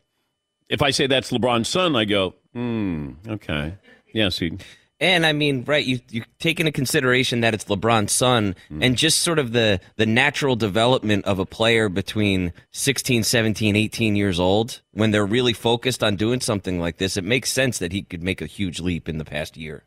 If 0.68 0.82
I 0.82 0.90
say 0.90 1.06
that's 1.06 1.30
LeBron's 1.30 1.68
son, 1.68 1.94
I 1.94 2.04
go, 2.04 2.34
"Hmm, 2.52 3.12
okay, 3.28 3.74
yes, 4.12 4.40
he." 4.40 4.58
And 5.00 5.24
I 5.24 5.32
mean, 5.32 5.62
right, 5.64 5.84
you 5.84 6.00
you 6.10 6.24
take 6.40 6.58
into 6.58 6.72
consideration 6.72 7.40
that 7.40 7.54
it's 7.54 7.66
LeBron's 7.66 8.12
son 8.12 8.56
mm. 8.68 8.84
and 8.84 8.96
just 8.96 9.20
sort 9.20 9.38
of 9.38 9.52
the 9.52 9.80
the 9.96 10.06
natural 10.06 10.56
development 10.56 11.24
of 11.24 11.38
a 11.38 11.46
player 11.46 11.88
between 11.88 12.52
16, 12.72 13.22
17, 13.22 13.76
18 13.76 14.16
years 14.16 14.40
old 14.40 14.80
when 14.92 15.12
they're 15.12 15.26
really 15.26 15.52
focused 15.52 16.02
on 16.02 16.16
doing 16.16 16.40
something 16.40 16.80
like 16.80 16.96
this, 16.96 17.16
it 17.16 17.24
makes 17.24 17.52
sense 17.52 17.78
that 17.78 17.92
he 17.92 18.02
could 18.02 18.22
make 18.22 18.42
a 18.42 18.46
huge 18.46 18.80
leap 18.80 19.08
in 19.08 19.18
the 19.18 19.24
past 19.24 19.56
year. 19.56 19.84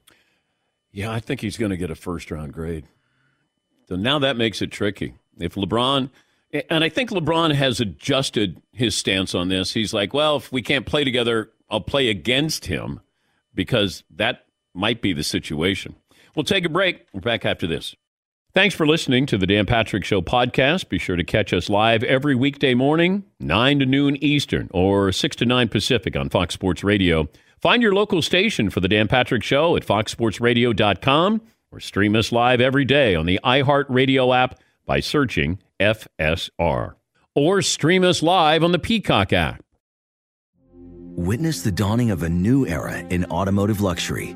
Yeah, 0.92 1.12
I 1.12 1.20
think 1.20 1.42
he's 1.42 1.58
going 1.58 1.72
to 1.72 1.78
get 1.78 1.92
a 1.92 1.96
first 1.96 2.32
round 2.32 2.54
grade. 2.54 2.86
So 3.90 3.98
now 3.98 4.20
that 4.20 4.38
makes 4.38 4.62
it 4.62 4.72
tricky. 4.72 5.16
If 5.38 5.56
LeBron 5.56 6.10
and 6.70 6.84
I 6.84 6.90
think 6.90 7.10
LeBron 7.10 7.54
has 7.54 7.80
adjusted 7.80 8.62
his 8.74 8.96
stance 8.96 9.34
on 9.34 9.50
this. 9.50 9.74
He's 9.74 9.94
like, 9.94 10.14
well, 10.14 10.38
if 10.38 10.52
we 10.52 10.62
can't 10.62 10.86
play 10.86 11.04
together, 11.04 11.52
I'll 11.70 11.82
play 11.82 12.10
against 12.10 12.66
him 12.66 13.00
because 13.54 14.04
that 14.16 14.46
might 14.74 15.02
be 15.02 15.14
the 15.14 15.24
situation. 15.24 15.96
We'll 16.36 16.44
take 16.44 16.66
a 16.66 16.70
break. 16.70 17.06
We're 17.14 17.22
back 17.22 17.46
after 17.46 17.68
this. 17.68 17.96
Thanks 18.54 18.76
for 18.76 18.86
listening 18.86 19.26
to 19.28 19.38
the 19.38 19.48
Dan 19.48 19.66
Patrick 19.66 20.04
Show 20.04 20.22
podcast. 20.22 20.90
Be 20.90 20.98
sure 20.98 21.16
to 21.16 21.24
catch 21.24 21.54
us 21.54 21.70
live 21.70 22.04
every 22.04 22.36
weekday 22.36 22.74
morning, 22.74 23.24
9 23.40 23.80
to 23.80 23.86
noon 23.86 24.22
Eastern 24.22 24.70
or 24.74 25.14
6 25.14 25.36
to 25.38 25.46
9 25.46 25.70
Pacific 25.70 26.18
on 26.18 26.30
Fox 26.30 26.54
Sports 26.54 26.84
Radio. 26.84 27.30
Find 27.62 27.82
your 27.82 27.94
local 27.94 28.22
station 28.22 28.70
for 28.70 28.82
the 28.82 28.90
Dan 28.90 29.08
Patrick 29.08 29.44
Show 29.44 29.78
at 29.78 29.86
foxsportsradio.com 29.86 31.42
or 31.72 31.80
stream 31.80 32.14
us 32.16 32.34
live 32.34 32.60
every 32.60 32.84
day 32.84 33.16
on 33.16 33.26
the 33.26 33.40
iHeartRadio 33.42 34.36
app 34.36 34.60
by 34.86 35.00
searching 35.00 35.60
FSR. 35.80 36.96
Or 37.34 37.62
stream 37.62 38.04
us 38.04 38.22
live 38.22 38.66
on 38.66 38.74
the 38.74 38.80
Peacock 38.80 39.32
app. 39.32 39.64
Witness 40.74 41.62
the 41.62 41.72
dawning 41.72 42.12
of 42.12 42.24
a 42.24 42.30
new 42.30 42.68
era 42.68 42.98
in 42.98 43.24
automotive 43.26 43.80
luxury 43.80 44.36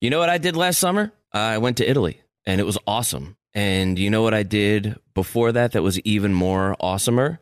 You 0.00 0.08
know 0.08 0.18
what 0.18 0.30
I 0.30 0.38
did 0.38 0.56
last 0.56 0.78
summer? 0.78 1.12
I 1.30 1.58
went 1.58 1.76
to 1.76 1.88
Italy 1.88 2.22
and 2.46 2.58
it 2.58 2.64
was 2.64 2.78
awesome. 2.86 3.36
And 3.52 3.98
you 3.98 4.08
know 4.08 4.22
what 4.22 4.32
I 4.32 4.44
did 4.44 4.96
before 5.12 5.52
that 5.52 5.72
that 5.72 5.82
was 5.82 6.00
even 6.00 6.32
more 6.32 6.74
awesomer? 6.80 7.38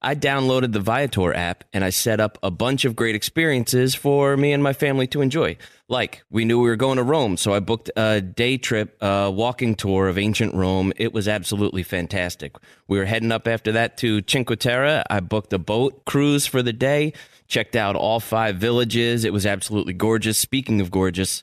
I 0.00 0.14
downloaded 0.14 0.72
the 0.72 0.80
Viator 0.80 1.34
app 1.34 1.64
and 1.70 1.84
I 1.84 1.90
set 1.90 2.18
up 2.18 2.38
a 2.42 2.50
bunch 2.50 2.86
of 2.86 2.96
great 2.96 3.14
experiences 3.14 3.94
for 3.94 4.38
me 4.38 4.52
and 4.54 4.62
my 4.62 4.72
family 4.72 5.06
to 5.08 5.20
enjoy. 5.20 5.58
Like, 5.86 6.22
we 6.30 6.46
knew 6.46 6.58
we 6.58 6.70
were 6.70 6.76
going 6.76 6.96
to 6.96 7.02
Rome, 7.02 7.36
so 7.36 7.52
I 7.52 7.60
booked 7.60 7.90
a 7.94 8.22
day 8.22 8.56
trip, 8.56 8.96
a 9.02 9.30
walking 9.30 9.74
tour 9.74 10.08
of 10.08 10.16
ancient 10.16 10.54
Rome. 10.54 10.94
It 10.96 11.12
was 11.12 11.28
absolutely 11.28 11.82
fantastic. 11.82 12.56
We 12.86 12.96
were 12.96 13.04
heading 13.04 13.32
up 13.32 13.46
after 13.46 13.72
that 13.72 13.98
to 13.98 14.22
Cinque 14.26 14.58
Terre. 14.58 15.02
I 15.10 15.20
booked 15.20 15.52
a 15.52 15.58
boat 15.58 16.06
cruise 16.06 16.46
for 16.46 16.62
the 16.62 16.72
day, 16.72 17.12
checked 17.48 17.76
out 17.76 17.96
all 17.96 18.20
five 18.20 18.56
villages. 18.56 19.24
It 19.24 19.32
was 19.32 19.44
absolutely 19.44 19.94
gorgeous. 19.94 20.38
Speaking 20.38 20.80
of 20.80 20.90
gorgeous, 20.90 21.42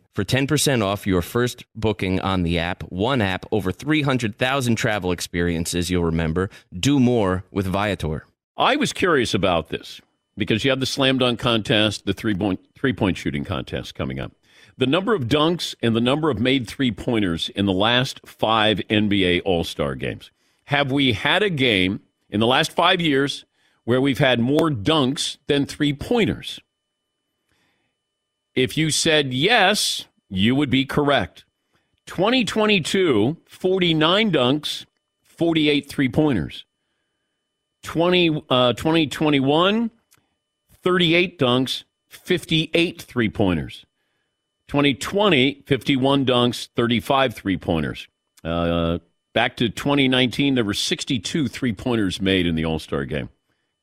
for 0.13 0.23
10% 0.23 0.83
off 0.83 1.07
your 1.07 1.21
first 1.21 1.65
booking 1.75 2.19
on 2.19 2.43
the 2.43 2.59
app. 2.59 2.83
One 2.83 3.21
app, 3.21 3.45
over 3.51 3.71
300,000 3.71 4.75
travel 4.75 5.11
experiences 5.11 5.89
you'll 5.89 6.03
remember. 6.03 6.49
Do 6.77 6.99
more 6.99 7.43
with 7.51 7.65
Viator. 7.65 8.25
I 8.57 8.75
was 8.75 8.93
curious 8.93 9.33
about 9.33 9.69
this 9.69 10.01
because 10.37 10.63
you 10.63 10.71
have 10.71 10.79
the 10.79 10.85
slam 10.85 11.17
dunk 11.17 11.39
contest, 11.39 12.05
the 12.05 12.13
three 12.13 12.35
point, 12.35 12.59
three 12.77 12.93
point 12.93 13.17
shooting 13.17 13.43
contest 13.43 13.95
coming 13.95 14.19
up. 14.19 14.33
The 14.77 14.87
number 14.87 15.13
of 15.13 15.23
dunks 15.23 15.75
and 15.81 15.95
the 15.95 16.01
number 16.01 16.29
of 16.29 16.39
made 16.39 16.67
three 16.67 16.91
pointers 16.91 17.49
in 17.49 17.65
the 17.65 17.73
last 17.73 18.21
five 18.25 18.79
NBA 18.89 19.41
All 19.45 19.63
Star 19.63 19.95
games. 19.95 20.31
Have 20.65 20.91
we 20.91 21.13
had 21.13 21.43
a 21.43 21.49
game 21.49 22.01
in 22.29 22.39
the 22.39 22.47
last 22.47 22.71
five 22.71 23.01
years 23.01 23.45
where 23.83 24.01
we've 24.01 24.19
had 24.19 24.39
more 24.39 24.69
dunks 24.69 25.37
than 25.47 25.65
three 25.65 25.93
pointers? 25.93 26.59
If 28.55 28.77
you 28.77 28.91
said 28.91 29.33
yes, 29.33 30.05
you 30.29 30.55
would 30.55 30.69
be 30.69 30.85
correct. 30.85 31.45
2022, 32.07 33.37
49 33.45 34.31
dunks, 34.31 34.85
48 35.23 35.89
three 35.89 36.09
pointers. 36.09 36.65
20, 37.83 38.43
uh, 38.49 38.73
2021, 38.73 39.91
38 40.83 41.39
dunks, 41.39 41.83
58 42.09 43.01
three 43.01 43.29
pointers. 43.29 43.85
2020, 44.67 45.63
51 45.65 46.25
dunks, 46.25 46.67
35 46.75 47.33
three 47.33 47.57
pointers. 47.57 48.07
Uh, 48.43 48.99
back 49.33 49.57
to 49.57 49.69
2019, 49.69 50.55
there 50.55 50.63
were 50.63 50.73
62 50.73 51.47
three 51.47 51.73
pointers 51.73 52.21
made 52.21 52.45
in 52.45 52.55
the 52.55 52.65
All 52.65 52.79
Star 52.79 53.05
game 53.05 53.29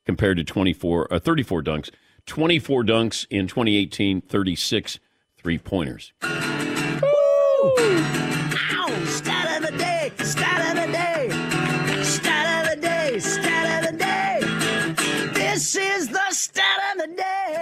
compared 0.05 0.37
to 0.37 0.43
24, 0.43 1.13
uh, 1.13 1.19
34 1.19 1.63
dunks. 1.63 1.89
24 2.29 2.83
dunks 2.83 3.25
in 3.31 3.47
2018, 3.47 4.21
36 4.21 4.99
three 5.37 5.57
pointers. 5.57 6.13
Stat 9.07 9.57
of 9.57 9.63
the 9.65 9.73
day, 9.77 10.11
stat 10.19 10.69
of 10.69 10.75
the 10.85 10.91
day, 10.91 11.29
stat 12.03 12.63
of 12.63 12.69
the 12.69 12.81
day, 12.81 13.19
stat 13.19 13.83
of 13.83 13.91
the 13.91 13.97
day. 13.97 14.39
This 15.33 15.75
is 15.75 16.09
the 16.09 16.29
stat 16.29 16.79
of 16.91 17.01
the 17.01 17.07
day. 17.15 17.55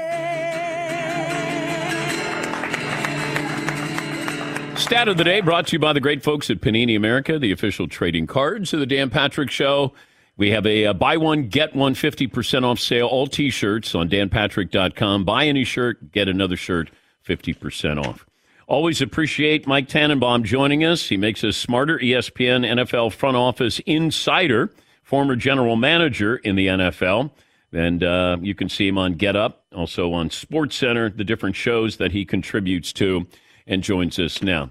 Stat 4.75 5.07
of 5.07 5.15
the 5.17 5.23
day 5.23 5.39
brought 5.39 5.67
to 5.67 5.73
you 5.73 5.79
by 5.79 5.93
the 5.93 6.01
great 6.01 6.23
folks 6.23 6.49
at 6.49 6.59
Panini 6.59 6.97
America, 6.97 7.39
the 7.39 7.53
official 7.53 7.87
trading 7.87 8.27
cards 8.27 8.73
of 8.73 8.81
the 8.81 8.85
Dan 8.85 9.09
Patrick 9.09 9.49
Show. 9.49 9.93
We 10.37 10.51
have 10.51 10.65
a, 10.65 10.85
uh 10.85 10.93
buy 10.93 11.17
one, 11.17 11.49
get 11.49 11.75
one 11.75 11.95
50% 11.95 12.63
off 12.63 12.79
sale, 12.79 13.07
all 13.07 13.27
t 13.27 13.49
shirts 13.49 13.95
on 13.95 14.09
danpatrick.com. 14.09 15.25
Buy 15.25 15.47
any 15.47 15.63
shirt, 15.63 16.11
get 16.11 16.27
another 16.27 16.55
shirt 16.55 16.89
50% 17.27 18.05
off. 18.05 18.25
Always 18.67 19.01
appreciate 19.01 19.65
Mike 19.65 19.87
Tannenbaum 19.87 20.43
joining 20.43 20.83
us. 20.83 21.07
He 21.07 21.15
makes 21.15 21.43
us 21.43 21.55
smarter. 21.55 21.97
ESPN 21.99 22.65
NFL 22.65 23.13
front 23.13 23.37
office 23.37 23.79
insider, 23.85 24.73
former 25.03 25.37
general 25.37 25.77
manager 25.77 26.35
in 26.35 26.55
the 26.55 26.67
NFL. 26.67 27.31
And 27.71 28.03
uh, 28.03 28.37
you 28.41 28.55
can 28.55 28.67
see 28.67 28.87
him 28.87 28.97
on 28.97 29.13
Get 29.13 29.35
Up, 29.35 29.65
also 29.73 30.11
on 30.11 30.29
Sports 30.29 30.75
Center, 30.75 31.09
the 31.09 31.23
different 31.23 31.55
shows 31.55 31.97
that 31.97 32.11
he 32.11 32.25
contributes 32.25 32.91
to, 32.93 33.27
and 33.65 33.83
joins 33.83 34.19
us 34.19 34.41
now. 34.41 34.69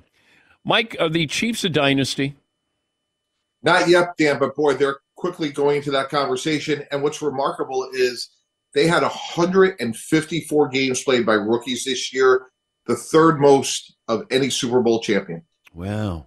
Mike, 0.64 0.96
are 1.00 1.08
the 1.08 1.26
Chiefs 1.26 1.64
a 1.64 1.68
dynasty? 1.70 2.34
Not 3.62 3.88
yet, 3.88 4.16
Dan, 4.18 4.38
but 4.38 4.54
boy, 4.54 4.74
they're 4.74 4.98
quickly 5.16 5.50
going 5.50 5.78
into 5.78 5.90
that 5.90 6.08
conversation. 6.08 6.84
And 6.90 7.02
what's 7.02 7.22
remarkable 7.22 7.88
is 7.92 8.30
they 8.74 8.86
had 8.86 9.02
154 9.02 10.68
games 10.68 11.02
played 11.02 11.26
by 11.26 11.34
rookies 11.34 11.84
this 11.84 12.12
year, 12.12 12.46
the 12.86 12.96
third 12.96 13.40
most 13.40 13.96
of 14.08 14.22
any 14.30 14.50
Super 14.50 14.80
Bowl 14.80 15.00
champion. 15.00 15.42
Wow. 15.72 16.26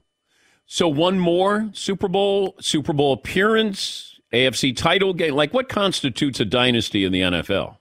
So 0.66 0.88
one 0.88 1.20
more 1.20 1.70
Super 1.74 2.08
Bowl, 2.08 2.56
Super 2.60 2.94
Bowl 2.94 3.14
appearance, 3.14 4.20
AFC 4.34 4.76
title 4.76 5.14
game. 5.14 5.34
Like 5.34 5.54
what 5.54 5.70
constitutes 5.70 6.40
a 6.40 6.46
dynasty 6.46 7.06
in 7.06 7.12
the 7.12 7.22
NFL? 7.22 7.78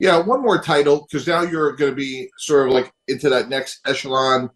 Yeah, 0.00 0.18
one 0.18 0.42
more 0.42 0.62
title 0.62 1.06
because 1.10 1.26
now 1.26 1.42
you're 1.42 1.72
going 1.72 1.90
to 1.90 1.96
be 1.96 2.28
sort 2.38 2.68
of 2.68 2.74
like 2.74 2.92
into 3.08 3.28
that 3.30 3.48
next 3.48 3.80
echelon 3.86 4.50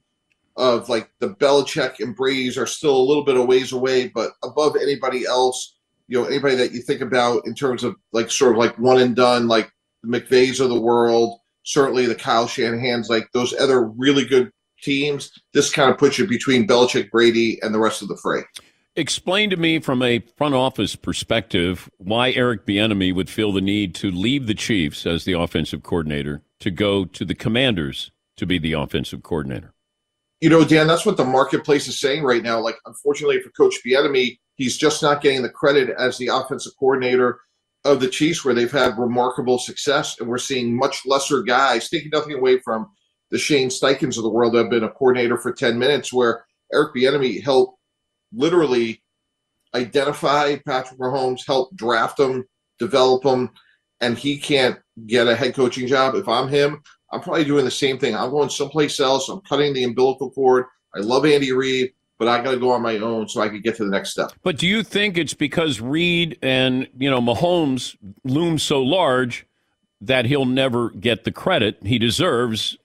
of 0.57 0.89
like 0.89 1.11
the 1.21 1.31
Belichick 1.31 2.01
and 2.01 2.15
Brady's 2.15 2.59
are 2.59 2.67
still 2.67 2.97
a 2.97 3.03
little 3.03 3.25
bit 3.25 3.37
of 3.37 3.47
ways 3.47 3.73
away, 3.73 4.09
but 4.09 4.33
above 4.43 4.77
anybody 4.77 5.25
else, 5.25 5.77
you 6.09 6.21
know, 6.21 6.27
anybody 6.27 6.57
that 6.57 6.73
you 6.73 6.83
think 6.83 7.01
about 7.01 7.47
in 7.47 7.55
terms 7.55 7.85
of 7.85 7.97
like 8.13 8.31
sort 8.31 8.53
of 8.53 8.59
like 8.59 8.79
one 8.79 9.01
and 9.01 9.17
done, 9.17 9.49
like 9.49 9.73
the 10.03 10.21
McVays 10.21 10.61
of 10.61 10.69
the 10.69 10.81
world, 10.81 11.39
certainly 11.65 12.07
the 12.07 12.15
Kyle 12.15 12.47
Shanahan's, 12.47 13.09
like 13.09 13.29
those 13.33 13.55
other 13.55 13.85
really 13.85 14.25
good 14.25 14.51
teams. 14.83 15.31
This 15.55 15.71
kind 15.71 15.91
of 15.91 15.99
puts 15.99 16.19
you 16.19 16.27
between 16.27 16.67
Belichick, 16.67 17.11
Brady, 17.11 17.59
and 17.63 17.75
the 17.75 17.79
rest 17.79 18.03
of 18.03 18.09
the 18.09 18.17
fray. 18.17 18.43
Explain 18.95 19.49
to 19.49 19.57
me 19.57 19.79
from 19.79 20.03
a 20.03 20.19
front 20.37 20.55
office 20.55 20.97
perspective 20.97 21.89
why 21.97 22.31
Eric 22.33 22.67
Bieniemy 22.67 23.15
would 23.15 23.31
feel 23.31 23.51
the 23.51 23.63
need 23.63 23.95
to 23.95 24.11
leave 24.11 24.47
the 24.47 24.55
Chiefs 24.55 25.07
as 25.07 25.25
the 25.25 25.33
offensive 25.33 25.83
coordinator 25.83 26.43
to 26.61 26.71
go 26.71 27.07
to 27.07 27.25
the 27.25 27.35
Commanders 27.35 28.11
to 28.37 28.45
be 28.45 28.59
the 28.59 28.75
offensive 28.75 29.23
coordinator. 29.23 29.73
You 30.43 30.51
know, 30.51 30.65
Dan, 30.65 30.89
that's 30.89 31.07
what 31.07 31.17
the 31.17 31.25
marketplace 31.25 31.87
is 31.87 32.01
saying 32.01 32.25
right 32.25 32.43
now. 32.43 32.59
Like, 32.59 32.75
unfortunately 32.85 33.41
for 33.41 33.51
Coach 33.51 33.77
Bieniemy, 33.87 34.41
he's 34.57 34.77
just 34.77 35.01
not 35.01 35.23
getting 35.23 35.41
the 35.41 35.49
credit 35.49 35.95
as 35.97 36.19
the 36.19 36.27
offensive 36.27 36.73
coordinator 36.81 37.39
of 37.85 38.01
the 38.01 38.09
Chiefs, 38.09 38.45
where 38.45 38.53
they've 38.53 38.71
had 38.71 38.99
remarkable 38.99 39.57
success, 39.57 40.19
and 40.19 40.29
we're 40.29 40.39
seeing 40.39 40.77
much 40.77 41.07
lesser 41.07 41.45
guys. 41.45 41.89
Taking 41.89 42.11
nothing 42.13 42.33
away 42.33 42.59
from 42.59 42.89
the 43.31 43.39
Shane 43.39 43.69
Steichens 43.69 44.17
of 44.17 44.25
the 44.25 44.31
world 44.31 44.55
that 44.55 44.63
have 44.63 44.71
been 44.71 44.83
a 44.83 44.91
coordinator 44.91 45.39
for 45.39 45.53
ten 45.53 45.79
minutes, 45.79 46.13
where 46.13 46.45
Eric 46.73 46.93
Bieniemy 46.97 47.41
helped 47.41 47.79
literally 48.33 49.01
identify 49.77 50.57
Patrick 50.67 50.99
Mahomes, 50.99 51.47
help 51.47 51.73
draft 51.77 52.19
him, 52.19 52.45
develop 52.81 53.25
him, 53.25 53.51
and 54.01 54.19
he 54.19 54.39
can't 54.39 54.77
get 55.07 55.29
a 55.29 55.37
head 55.37 55.55
coaching 55.55 55.87
job. 55.87 56.17
If 56.17 56.29
I'm 56.29 56.49
him, 56.49 56.83
I'm 57.13 57.21
probably 57.21 57.45
doing 57.45 57.65
the 57.65 57.71
same 57.71 57.99
thing. 57.99 58.17
I'm 58.17 58.31
going 58.31 58.49
someplace 58.49 58.99
else. 58.99 59.29
I'm 59.29 59.41
cutting 59.43 59.75
the 59.75 59.85
umbilical 59.85 60.31
cord. 60.31 60.65
I 60.95 61.01
love 61.01 61.27
Andy 61.27 61.53
Reid, 61.53 61.93
but 62.19 62.27
I 62.27 62.43
got 62.43 62.53
to 62.53 62.57
go 62.57 62.71
on 62.71 62.83
my 62.83 62.97
own 62.99 63.29
so 63.29 63.41
I 63.41 63.49
can 63.49 63.61
get 63.61 63.77
to 63.77 63.85
the 63.85 63.91
next 63.91 64.11
step. 64.11 64.33
But 64.43 64.59
do 64.59 64.67
you 64.67 64.83
think 64.83 65.19
it's 65.19 65.35
because 65.35 65.81
Reid 65.81 66.39
and 66.43 66.89
you 66.99 67.11
know 67.11 67.21
Mahomes 67.21 67.97
loom 68.25 68.59
so 68.59 68.83
large 68.83 69.47
that 70.01 70.25
he'll 70.25 70.47
never 70.47 70.91
get 70.91 71.25
the 71.25 71.33
credit 71.33 71.79
he 71.83 71.99
deserves 71.99 72.77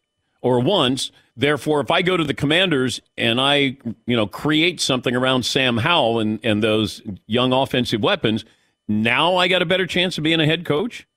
or 0.42 0.60
wants? 0.60 1.12
Therefore, 1.38 1.82
if 1.82 1.92
I 1.92 2.02
go 2.02 2.18
to 2.18 2.24
the 2.24 2.34
Commanders 2.34 3.00
and 3.16 3.40
I, 3.40 3.78
you 4.08 4.16
know, 4.16 4.26
create 4.26 4.82
something 4.82 5.16
around 5.16 5.46
Sam 5.46 5.78
Howell 5.78 6.20
and, 6.20 6.40
and 6.44 6.64
those 6.64 7.02
young 7.28 7.54
offensive 7.54 8.02
weapons, 8.02 8.44
now 8.88 9.36
I 9.36 9.48
got 9.48 9.62
a 9.62 9.66
better 9.66 9.86
chance 9.86 10.18
of 10.18 10.24
being 10.24 10.40
a 10.40 10.48
head 10.48 10.66
coach? 10.66 11.08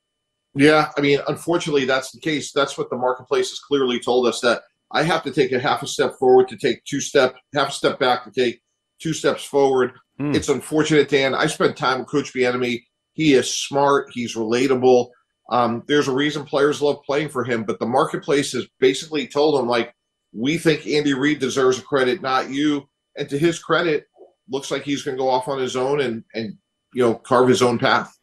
Yeah, 0.55 0.91
I 0.97 1.01
mean, 1.01 1.21
unfortunately, 1.29 1.85
that's 1.85 2.11
the 2.11 2.21
case. 2.21 2.53
That's 2.53 2.77
what 2.77 2.91
the 2.91 2.97
marketplace 2.97 3.51
has 3.51 3.61
clearly 3.61 4.01
told 4.01 4.27
us 4.27 4.41
that 4.41 4.63
I 4.93 5.05
have 5.05 5.23
to 5.25 5.31
take 5.31 5.53
a 5.53 5.61
half 5.61 5.83
a 5.83 5.87
step 5.87 6.15
forward 6.19 6.49
to 6.49 6.57
take 6.57 6.85
two 6.85 7.01
step, 7.01 7.37
half 7.55 7.69
a 7.69 7.73
step 7.73 7.99
back 7.99 8.25
to 8.25 8.31
take 8.31 8.61
two 9.01 9.13
steps 9.13 9.45
forward. 9.45 9.93
Hmm. 10.19 10.35
It's 10.35 10.49
unfortunate, 10.49 11.09
Dan. 11.09 11.35
I 11.35 11.47
spent 11.47 11.77
time 11.77 12.01
with 12.01 12.09
Coach 12.09 12.35
Bieniemy. 12.35 12.83
He 13.13 13.35
is 13.35 13.53
smart. 13.53 14.11
He's 14.13 14.35
relatable. 14.35 15.11
Um, 15.51 15.83
there's 15.87 16.09
a 16.09 16.15
reason 16.15 16.45
players 16.45 16.83
love 16.83 16.99
playing 17.05 17.29
for 17.29 17.45
him, 17.45 17.65
but 17.65 17.79
the 17.79 17.87
marketplace 17.87 18.53
has 18.53 18.67
basically 18.79 19.27
told 19.27 19.61
him 19.61 19.69
like, 19.69 19.93
we 20.33 20.59
think 20.59 20.87
Andy 20.87 21.13
Reid 21.15 21.41
deserves 21.41 21.79
a 21.79 21.83
credit, 21.83 22.23
not 22.23 22.51
you. 22.51 22.89
And 23.17 23.29
to 23.31 23.39
his 23.39 23.59
credit, 23.59 24.07
looks 24.51 24.71
like 24.71 24.83
he's 24.83 25.03
going 25.03 25.17
to 25.17 25.23
go 25.23 25.29
off 25.29 25.49
on 25.49 25.59
his 25.59 25.77
own 25.77 26.01
and 26.01 26.25
and 26.35 26.55
you 26.93 27.03
know 27.03 27.15
carve 27.15 27.49
his 27.49 27.63
own 27.63 27.79
path. 27.79 28.17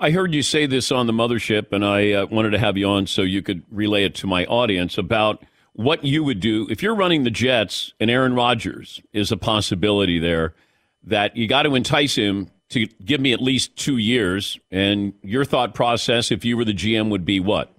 I 0.00 0.10
heard 0.10 0.34
you 0.34 0.42
say 0.42 0.66
this 0.66 0.90
on 0.90 1.06
the 1.06 1.12
mothership, 1.12 1.72
and 1.72 1.84
I 1.84 2.12
uh, 2.12 2.26
wanted 2.26 2.50
to 2.50 2.58
have 2.58 2.76
you 2.76 2.88
on 2.88 3.06
so 3.06 3.22
you 3.22 3.42
could 3.42 3.62
relay 3.70 4.04
it 4.04 4.14
to 4.16 4.26
my 4.26 4.44
audience 4.46 4.98
about 4.98 5.44
what 5.72 6.04
you 6.04 6.22
would 6.24 6.40
do 6.40 6.66
if 6.70 6.82
you're 6.82 6.94
running 6.94 7.24
the 7.24 7.30
Jets 7.30 7.92
and 7.98 8.10
Aaron 8.10 8.34
Rodgers 8.34 9.00
is 9.12 9.32
a 9.32 9.36
possibility 9.36 10.18
there. 10.18 10.54
That 11.06 11.36
you 11.36 11.46
got 11.46 11.64
to 11.64 11.74
entice 11.74 12.14
him 12.16 12.50
to 12.70 12.86
give 13.04 13.20
me 13.20 13.32
at 13.32 13.40
least 13.42 13.76
two 13.76 13.98
years. 13.98 14.58
And 14.70 15.12
your 15.22 15.44
thought 15.44 15.74
process, 15.74 16.30
if 16.30 16.44
you 16.44 16.56
were 16.56 16.64
the 16.64 16.72
GM, 16.72 17.10
would 17.10 17.24
be 17.24 17.40
what? 17.40 17.74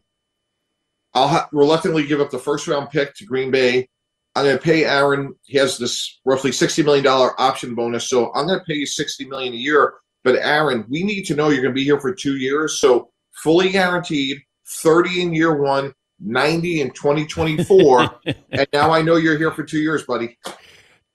I'll 1.13 1.27
ha- 1.27 1.49
reluctantly 1.51 2.05
give 2.05 2.21
up 2.21 2.29
the 2.29 2.39
first 2.39 2.67
round 2.67 2.91
pick 2.91 3.15
to 3.15 3.25
Green 3.25 3.49
Bay. 3.49 3.87
I'm 4.35 4.43
going 4.43 4.57
to 4.57 4.63
pay 4.63 4.85
Aaron. 4.85 5.33
He 5.43 5.57
has 5.57 5.77
this 5.77 6.19
roughly 6.25 6.51
sixty 6.51 6.83
million 6.83 7.03
dollar 7.03 7.39
option 7.39 7.73
bonus, 7.73 8.09
so 8.09 8.31
I'm 8.33 8.47
going 8.47 8.59
to 8.59 8.65
pay 8.65 8.75
you 8.75 8.85
60 8.85 9.25
million 9.25 9.53
a 9.53 9.57
year. 9.57 9.93
But 10.25 10.37
Aaron, 10.41 10.85
we 10.89 11.03
need 11.03 11.23
to 11.25 11.35
know 11.35 11.49
you're 11.49 11.61
going 11.61 11.73
to 11.73 11.79
be 11.79 11.83
here 11.83 11.99
for 11.99 12.13
two 12.13 12.37
years, 12.37 12.79
so 12.79 13.11
fully 13.31 13.69
guaranteed, 13.69 14.39
thirty 14.67 15.21
in 15.21 15.33
year 15.33 15.55
one, 15.55 15.93
ninety 16.19 16.81
in 16.81 16.89
2024, 16.89 18.09
and 18.51 18.67
now 18.73 18.91
I 18.91 19.03
know 19.03 19.17
you're 19.17 19.37
here 19.37 19.51
for 19.51 19.63
two 19.63 19.77
years, 19.77 20.03
buddy. 20.03 20.37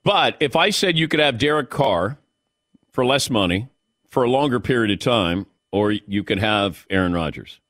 But 0.05 0.37
if 0.39 0.55
I 0.55 0.71
said 0.71 0.97
you 0.97 1.09
could 1.09 1.19
have 1.19 1.39
Derek 1.39 1.71
Carr 1.71 2.19
for 2.93 3.05
less 3.05 3.29
money 3.29 3.69
for 4.09 4.23
a 4.23 4.31
longer 4.31 4.61
period 4.61 4.93
of 4.93 5.01
time, 5.01 5.47
or 5.73 5.91
you 5.91 6.23
could 6.23 6.39
have 6.39 6.87
Aaron 6.89 7.13
Rodgers. 7.13 7.61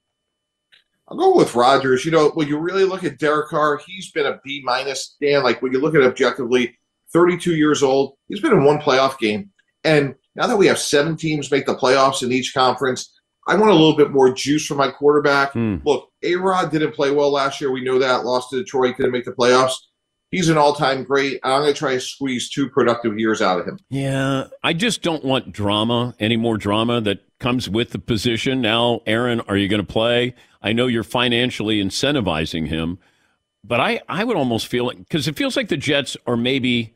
I'll 1.09 1.17
go 1.17 1.35
with 1.35 1.55
Rodgers. 1.55 2.05
You 2.05 2.13
know, 2.13 2.29
when 2.31 2.49
you 2.49 2.59
really 2.59 2.85
look 2.85 3.03
at 3.03 3.19
Derek 3.19 3.49
Carr, 3.49 3.81
he's 3.87 4.13
been 4.13 4.27
a 4.27 4.39
B 4.45 4.61
minus. 4.63 5.17
Dan, 5.21 5.43
like 5.43 5.61
when 5.63 5.73
you 5.73 5.81
look 5.81 5.95
at 5.95 6.03
it 6.03 6.07
objectively, 6.07 6.79
32 7.13 7.57
years 7.57 7.83
old, 7.83 8.15
he's 8.29 8.41
been 8.41 8.53
in 8.53 8.63
one 8.63 8.79
playoff 8.79 9.19
game. 9.19 9.51
And 9.83 10.15
now 10.37 10.47
that 10.47 10.57
we 10.57 10.67
have 10.67 10.79
seven 10.79 11.17
teams 11.17 11.51
make 11.51 11.67
the 11.67 11.75
playoffs 11.75 12.23
in 12.23 12.33
each 12.33 12.55
conference, 12.55 13.13
I 13.49 13.57
want 13.57 13.71
a 13.71 13.75
little 13.75 13.97
bit 13.97 14.11
more 14.11 14.33
juice 14.33 14.67
for 14.67 14.75
my 14.75 14.91
quarterback. 14.91 15.53
Hmm. 15.53 15.77
Look, 15.85 16.09
A 16.23 16.37
Rod 16.37 16.71
didn't 16.71 16.95
play 16.95 17.11
well 17.11 17.33
last 17.33 17.61
year. 17.61 17.73
We 17.73 17.83
know 17.83 17.99
that. 17.99 18.25
Lost 18.25 18.51
to 18.51 18.57
Detroit, 18.57 18.97
didn't 18.97 19.13
make 19.13 19.25
the 19.25 19.33
playoffs. 19.33 19.75
He's 20.31 20.49
an 20.49 20.57
all 20.57 20.75
time 20.75 21.03
great. 21.03 21.41
I'm 21.43 21.63
going 21.63 21.73
to 21.73 21.79
try 21.79 21.95
to 21.95 22.01
squeeze 22.01 22.49
two 22.49 22.71
productive 22.71 23.19
years 23.19 23.43
out 23.43 23.59
of 23.59 23.67
him. 23.67 23.79
Yeah, 23.89 24.45
I 24.63 24.75
just 24.75 25.03
don't 25.03 25.25
want 25.25 25.53
drama, 25.53 26.15
any 26.21 26.37
more 26.37 26.57
drama 26.57 27.01
that 27.01 27.25
comes 27.41 27.69
with 27.69 27.91
the 27.91 27.99
position. 27.99 28.61
Now, 28.61 29.01
Aaron, 29.07 29.41
are 29.41 29.57
you 29.57 29.67
going 29.67 29.85
to 29.85 29.93
play? 29.93 30.35
I 30.63 30.73
know 30.73 30.87
you're 30.87 31.03
financially 31.03 31.83
incentivizing 31.83 32.69
him, 32.69 32.99
but 33.65 33.81
I, 33.81 34.03
I 34.09 34.23
would 34.23 34.37
almost 34.37 34.69
feel 34.69 34.87
like, 34.87 34.99
because 34.99 35.27
it 35.27 35.37
feels 35.37 35.57
like 35.57 35.69
the 35.69 35.77
Jets 35.77 36.17
are 36.27 36.37
maybe 36.37 36.95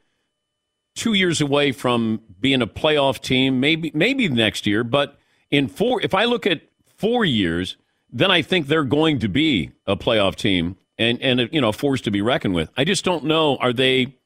two 0.94 1.14
years 1.14 1.40
away 1.40 1.72
from 1.72 2.20
being 2.40 2.62
a 2.62 2.66
playoff 2.66 3.20
team, 3.20 3.60
maybe, 3.60 3.90
maybe 3.94 4.28
next 4.28 4.66
year, 4.66 4.84
but 4.84 5.18
in 5.50 5.68
four, 5.68 6.00
if 6.02 6.14
I 6.14 6.24
look 6.24 6.46
at 6.46 6.62
four 6.96 7.24
years, 7.24 7.76
then 8.10 8.30
I 8.30 8.42
think 8.42 8.66
they're 8.66 8.84
going 8.84 9.18
to 9.20 9.28
be 9.28 9.72
a 9.86 9.96
playoff 9.96 10.36
team 10.36 10.76
and, 10.98 11.20
and, 11.20 11.48
you 11.52 11.60
know, 11.60 11.70
a 11.70 11.72
force 11.72 12.00
to 12.02 12.10
be 12.10 12.22
reckoned 12.22 12.54
with. 12.54 12.70
I 12.76 12.84
just 12.84 13.04
don't 13.04 13.24
know. 13.24 13.56
Are 13.56 13.72
they, 13.72 14.16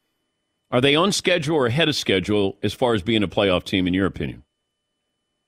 are 0.71 0.83
they 0.83 0.95
on 0.95 1.13
schedule 1.13 1.57
or 1.57 1.67
ahead 1.67 1.89
of 1.89 1.97
schedule 1.97 2.59
as 2.63 2.75
far 2.75 2.95
as 2.95 3.03
being 3.03 3.23
a 3.23 3.29
playoff 3.29 3.65
team, 3.65 3.87
in 3.87 3.95
your 3.95 4.07
opinion? 4.07 4.45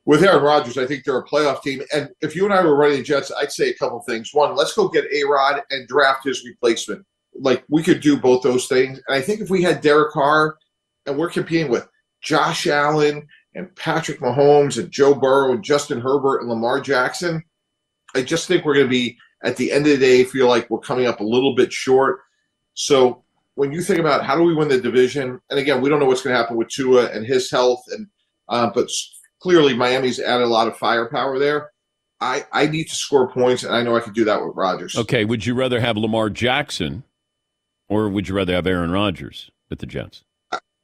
With 0.06 0.24
Aaron 0.24 0.42
Rodgers, 0.42 0.78
I 0.78 0.86
think 0.86 1.04
they're 1.04 1.18
a 1.18 1.26
playoff 1.26 1.62
team. 1.62 1.82
And 1.92 2.08
if 2.22 2.34
you 2.34 2.46
and 2.46 2.54
I 2.54 2.64
were 2.64 2.74
running 2.74 2.98
the 2.98 3.04
Jets, 3.04 3.30
I'd 3.38 3.52
say 3.52 3.68
a 3.68 3.74
couple 3.74 4.00
things. 4.00 4.30
One, 4.32 4.56
let's 4.56 4.72
go 4.72 4.88
get 4.88 5.04
A 5.12 5.24
Rod 5.24 5.62
and 5.70 5.86
draft 5.86 6.24
his 6.24 6.42
replacement. 6.44 7.04
Like 7.38 7.64
we 7.68 7.82
could 7.82 8.00
do 8.00 8.16
both 8.16 8.42
those 8.42 8.66
things. 8.66 8.98
And 9.06 9.14
I 9.14 9.20
think 9.20 9.40
if 9.40 9.50
we 9.50 9.62
had 9.62 9.82
Derek 9.82 10.12
Carr 10.12 10.56
and 11.06 11.16
we're 11.16 11.30
competing 11.30 11.70
with 11.70 11.88
Josh 12.20 12.66
Allen 12.66 13.26
and 13.54 13.74
Patrick 13.76 14.20
Mahomes 14.20 14.78
and 14.78 14.90
Joe 14.90 15.14
Burrow 15.14 15.52
and 15.52 15.64
Justin 15.64 16.00
Herbert 16.00 16.40
and 16.40 16.48
Lamar 16.48 16.80
Jackson, 16.80 17.42
I 18.14 18.22
just 18.22 18.46
think 18.46 18.64
we're 18.64 18.74
going 18.74 18.86
to 18.86 18.90
be 18.90 19.16
at 19.42 19.56
the 19.56 19.72
end 19.72 19.86
of 19.86 19.92
the 19.92 19.98
day 19.98 20.24
feel 20.24 20.48
like 20.48 20.68
we're 20.68 20.80
coming 20.80 21.06
up 21.06 21.20
a 21.20 21.24
little 21.24 21.54
bit 21.54 21.72
short. 21.72 22.20
So 22.74 23.24
when 23.54 23.72
you 23.72 23.82
think 23.82 23.98
about 23.98 24.24
how 24.24 24.36
do 24.36 24.42
we 24.42 24.54
win 24.54 24.68
the 24.68 24.80
division, 24.80 25.40
and 25.50 25.58
again, 25.58 25.80
we 25.80 25.88
don't 25.88 26.00
know 26.00 26.06
what's 26.06 26.22
going 26.22 26.34
to 26.34 26.40
happen 26.40 26.56
with 26.56 26.68
Tua 26.68 27.06
and 27.06 27.26
his 27.26 27.50
health, 27.50 27.82
and 27.90 28.06
uh, 28.48 28.70
but 28.74 28.88
clearly 29.40 29.74
Miami's 29.74 30.20
added 30.20 30.44
a 30.44 30.48
lot 30.48 30.68
of 30.68 30.76
firepower 30.76 31.38
there. 31.38 31.70
I 32.20 32.44
I 32.52 32.66
need 32.66 32.84
to 32.84 32.94
score 32.94 33.30
points, 33.32 33.62
and 33.62 33.74
I 33.74 33.82
know 33.82 33.96
I 33.96 34.00
could 34.00 34.14
do 34.14 34.24
that 34.24 34.44
with 34.44 34.54
Rodgers. 34.54 34.96
Okay, 34.96 35.24
would 35.24 35.46
you 35.46 35.54
rather 35.54 35.80
have 35.80 35.96
Lamar 35.96 36.30
Jackson 36.30 37.04
or 37.90 38.08
would 38.08 38.28
you 38.28 38.34
rather 38.34 38.54
have 38.54 38.66
Aaron 38.66 38.92
Rodgers 38.92 39.50
with 39.68 39.80
the 39.80 39.86
Jets? 39.86 40.22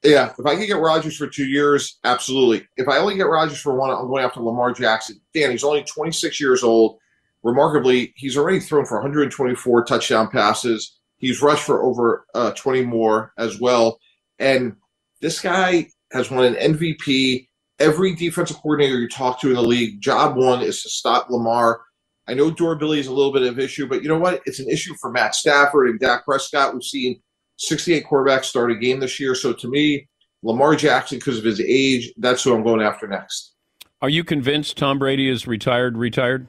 Yeah, 0.07 0.33
if 0.39 0.47
I 0.47 0.57
could 0.57 0.69
get 0.69 0.79
Rodgers 0.79 1.17
for 1.19 1.27
two 1.27 1.47
years, 1.47 1.99
absolutely. 2.05 2.67
If 2.79 2.89
I 2.89 2.99
only 2.99 3.17
get 3.17 3.25
Rodgers 3.29 3.61
for 3.61 3.75
one, 3.75 3.91
I'm 3.91 4.09
going 4.09 4.25
after 4.25 4.41
Lamar 4.41 4.73
Jackson. 4.73 5.21
Dan, 5.35 5.51
he's 5.51 5.65
only 5.65 5.85
26 5.85 6.41
years 6.41 6.63
old. 6.63 6.99
Remarkably, 7.45 8.15
he's 8.17 8.39
already 8.39 8.61
thrown 8.61 8.87
for 8.87 8.99
124 8.99 9.85
touchdown 9.85 10.29
passes. 10.31 10.99
He's 11.19 11.43
rushed 11.43 11.65
for 11.65 11.85
over 11.85 12.27
uh, 12.35 12.53
20 12.53 12.85
more 12.85 13.33
as 13.39 13.61
well. 13.61 13.99
And 14.39 14.77
this 15.23 15.41
guy 15.41 15.89
has 16.13 16.31
won 16.31 16.47
an 16.47 16.75
MVP. 16.75 17.49
every 17.81 18.15
defensive 18.15 18.59
coordinator 18.59 18.99
you 19.01 19.09
talk 19.09 19.41
to 19.41 19.49
in 19.49 19.55
the 19.55 19.63
league, 19.63 20.01
job 20.01 20.37
one 20.37 20.63
is 20.63 20.83
to 20.83 20.91
stop 20.91 21.31
Lamar. 21.31 21.83
I 22.29 22.35
know 22.35 22.51
durability 22.51 23.01
is 23.01 23.09
a 23.09 23.15
little 23.15 23.33
bit 23.33 23.43
of 23.43 23.59
an 23.59 23.65
issue, 23.65 23.89
but 23.89 24.03
you 24.03 24.09
know 24.09 24.19
what? 24.19 24.43
It's 24.47 24.61
an 24.61 24.71
issue 24.71 24.95
for 25.01 25.11
Matt 25.13 25.35
Stafford 25.35 25.91
and 25.91 26.01
Dak 26.01 26.25
Prescott. 26.25 26.75
We've 26.75 26.83
seen 26.85 27.21
68 27.59 28.05
quarterbacks 28.05 28.45
start 28.45 28.71
a 28.71 28.77
game 28.77 29.01
this 29.01 29.19
year. 29.19 29.35
So 29.35 29.53
to 29.53 29.69
me, 29.69 30.09
Lamar 30.43 30.77
Jackson, 30.77 31.19
because 31.19 31.39
of 31.39 31.45
his 31.45 31.61
age, 31.61 32.13
that's 32.19 32.45
who 32.45 32.55
I'm 32.55 32.63
going 32.63 32.83
after 32.83 33.07
next. 33.07 33.55
Are 34.03 34.09
you 34.09 34.25
convinced 34.25 34.77
Tom 34.77 34.99
Brady 34.99 35.29
is 35.29 35.47
retired? 35.47 35.97
Retired? 35.97 36.49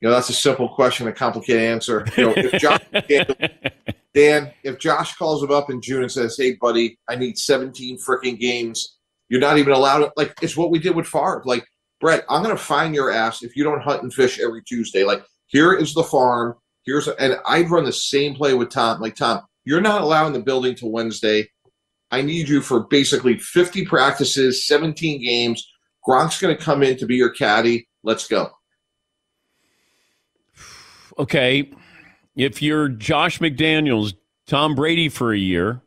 You 0.00 0.08
know, 0.08 0.14
that's 0.14 0.28
a 0.28 0.34
simple 0.34 0.68
question, 0.68 1.06
a 1.08 1.12
complicated 1.12 1.62
answer. 1.62 2.06
You 2.16 2.24
know, 2.24 2.34
if 2.36 2.60
Josh, 2.60 2.80
Dan, 4.14 4.52
if 4.62 4.78
Josh 4.78 5.14
calls 5.16 5.42
him 5.42 5.50
up 5.50 5.70
in 5.70 5.80
June 5.80 6.02
and 6.02 6.12
says, 6.12 6.36
"Hey, 6.36 6.56
buddy, 6.60 6.98
I 7.08 7.16
need 7.16 7.38
17 7.38 7.98
freaking 7.98 8.38
games," 8.38 8.98
you're 9.28 9.40
not 9.40 9.58
even 9.58 9.72
allowed. 9.72 9.98
To, 10.00 10.12
like 10.16 10.34
it's 10.42 10.56
what 10.56 10.70
we 10.70 10.78
did 10.78 10.94
with 10.94 11.06
Favre. 11.06 11.42
Like 11.46 11.64
Brett, 12.00 12.24
I'm 12.28 12.42
going 12.42 12.56
to 12.56 12.62
find 12.62 12.94
your 12.94 13.10
ass 13.10 13.42
if 13.42 13.56
you 13.56 13.64
don't 13.64 13.80
hunt 13.80 14.02
and 14.02 14.12
fish 14.12 14.38
every 14.38 14.62
Tuesday. 14.64 15.04
Like 15.04 15.24
here 15.46 15.72
is 15.72 15.94
the 15.94 16.04
farm. 16.04 16.54
Here's 16.84 17.08
a, 17.08 17.20
and 17.20 17.38
I'd 17.46 17.70
run 17.70 17.84
the 17.84 17.92
same 17.92 18.34
play 18.34 18.54
with 18.54 18.70
Tom. 18.70 19.00
Like 19.00 19.16
Tom, 19.16 19.42
you're 19.64 19.80
not 19.80 20.02
allowing 20.02 20.32
the 20.32 20.40
building 20.40 20.74
till 20.74 20.90
Wednesday. 20.90 21.48
I 22.10 22.22
need 22.22 22.48
you 22.48 22.60
for 22.60 22.80
basically 22.80 23.38
50 23.38 23.86
practices, 23.86 24.66
17 24.66 25.22
games. 25.22 25.66
Gronk's 26.06 26.40
going 26.40 26.56
to 26.56 26.62
come 26.62 26.82
in 26.82 26.96
to 26.98 27.06
be 27.06 27.16
your 27.16 27.30
caddy. 27.30 27.88
Let's 28.02 28.28
go 28.28 28.50
okay, 31.18 31.70
if 32.36 32.62
you're 32.62 32.88
Josh 32.88 33.38
McDaniels, 33.38 34.14
Tom 34.46 34.74
Brady 34.74 35.08
for 35.08 35.32
a 35.32 35.38
year, 35.38 35.82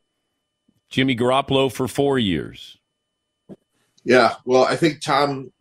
Jimmy 0.90 1.16
Garoppolo 1.16 1.72
for 1.72 1.88
four 1.88 2.18
years. 2.18 2.78
Yeah, 4.04 4.36
well, 4.46 4.64
I 4.64 4.76
think 4.76 5.02
Tom, 5.04 5.52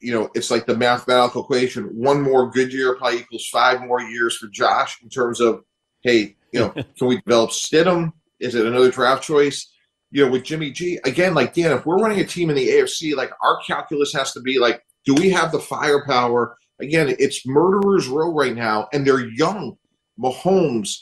you 0.00 0.12
know, 0.12 0.28
it's 0.34 0.50
like 0.50 0.66
the 0.66 0.76
mathematical 0.76 1.42
equation. 1.42 1.84
One 1.84 2.20
more 2.20 2.50
good 2.50 2.72
year 2.72 2.96
probably 2.96 3.20
equals 3.20 3.48
five 3.50 3.80
more 3.82 4.00
years 4.00 4.36
for 4.36 4.48
Josh 4.48 4.98
in 5.02 5.08
terms 5.08 5.40
of, 5.40 5.62
hey, 6.02 6.36
you 6.52 6.60
know, 6.60 6.70
can 6.98 7.06
we 7.06 7.20
develop 7.22 7.50
Stidham? 7.50 8.12
Is 8.40 8.54
it 8.54 8.66
another 8.66 8.90
draft 8.90 9.22
choice? 9.22 9.72
You 10.10 10.24
know, 10.24 10.30
with 10.30 10.44
Jimmy 10.44 10.70
G, 10.70 10.98
again, 11.04 11.34
like 11.34 11.54
Dan, 11.54 11.72
if 11.72 11.84
we're 11.84 11.98
running 11.98 12.20
a 12.20 12.24
team 12.24 12.48
in 12.48 12.56
the 12.56 12.68
AFC, 12.68 13.16
like 13.16 13.30
our 13.42 13.58
calculus 13.66 14.12
has 14.12 14.32
to 14.32 14.40
be 14.40 14.58
like, 14.58 14.82
do 15.04 15.14
we 15.14 15.30
have 15.30 15.52
the 15.52 15.58
firepower 15.58 16.56
Again, 16.80 17.14
it's 17.18 17.46
murderers 17.46 18.06
row 18.06 18.32
right 18.32 18.54
now, 18.54 18.88
and 18.92 19.06
they're 19.06 19.28
young. 19.30 19.76
Mahomes, 20.22 20.98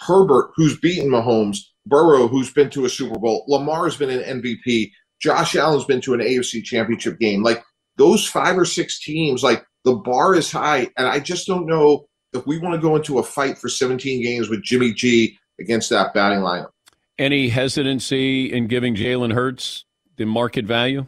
Herbert, 0.00 0.50
who's 0.56 0.78
beaten 0.78 1.10
Mahomes, 1.10 1.58
Burrow, 1.86 2.26
who's 2.28 2.52
been 2.52 2.70
to 2.70 2.84
a 2.84 2.88
Super 2.88 3.18
Bowl, 3.18 3.44
Lamar's 3.48 3.96
been 3.96 4.10
an 4.10 4.40
MVP, 4.40 4.90
Josh 5.20 5.54
Allen's 5.56 5.84
been 5.84 6.00
to 6.02 6.14
an 6.14 6.20
AFC 6.20 6.62
championship 6.64 7.18
game. 7.18 7.42
Like 7.42 7.62
those 7.96 8.26
five 8.26 8.58
or 8.58 8.64
six 8.64 9.00
teams, 9.00 9.42
like 9.42 9.64
the 9.84 9.94
bar 9.94 10.34
is 10.34 10.50
high. 10.50 10.88
And 10.96 11.06
I 11.06 11.20
just 11.20 11.46
don't 11.46 11.66
know 11.66 12.06
if 12.32 12.46
we 12.46 12.58
want 12.58 12.74
to 12.74 12.80
go 12.80 12.96
into 12.96 13.18
a 13.18 13.22
fight 13.22 13.58
for 13.58 13.68
17 13.68 14.22
games 14.22 14.48
with 14.48 14.62
Jimmy 14.62 14.92
G 14.92 15.38
against 15.60 15.90
that 15.90 16.14
batting 16.14 16.40
lineup. 16.40 16.70
Any 17.18 17.48
hesitancy 17.48 18.52
in 18.52 18.66
giving 18.66 18.96
Jalen 18.96 19.32
Hurts 19.32 19.84
the 20.16 20.24
market 20.24 20.64
value? 20.64 21.06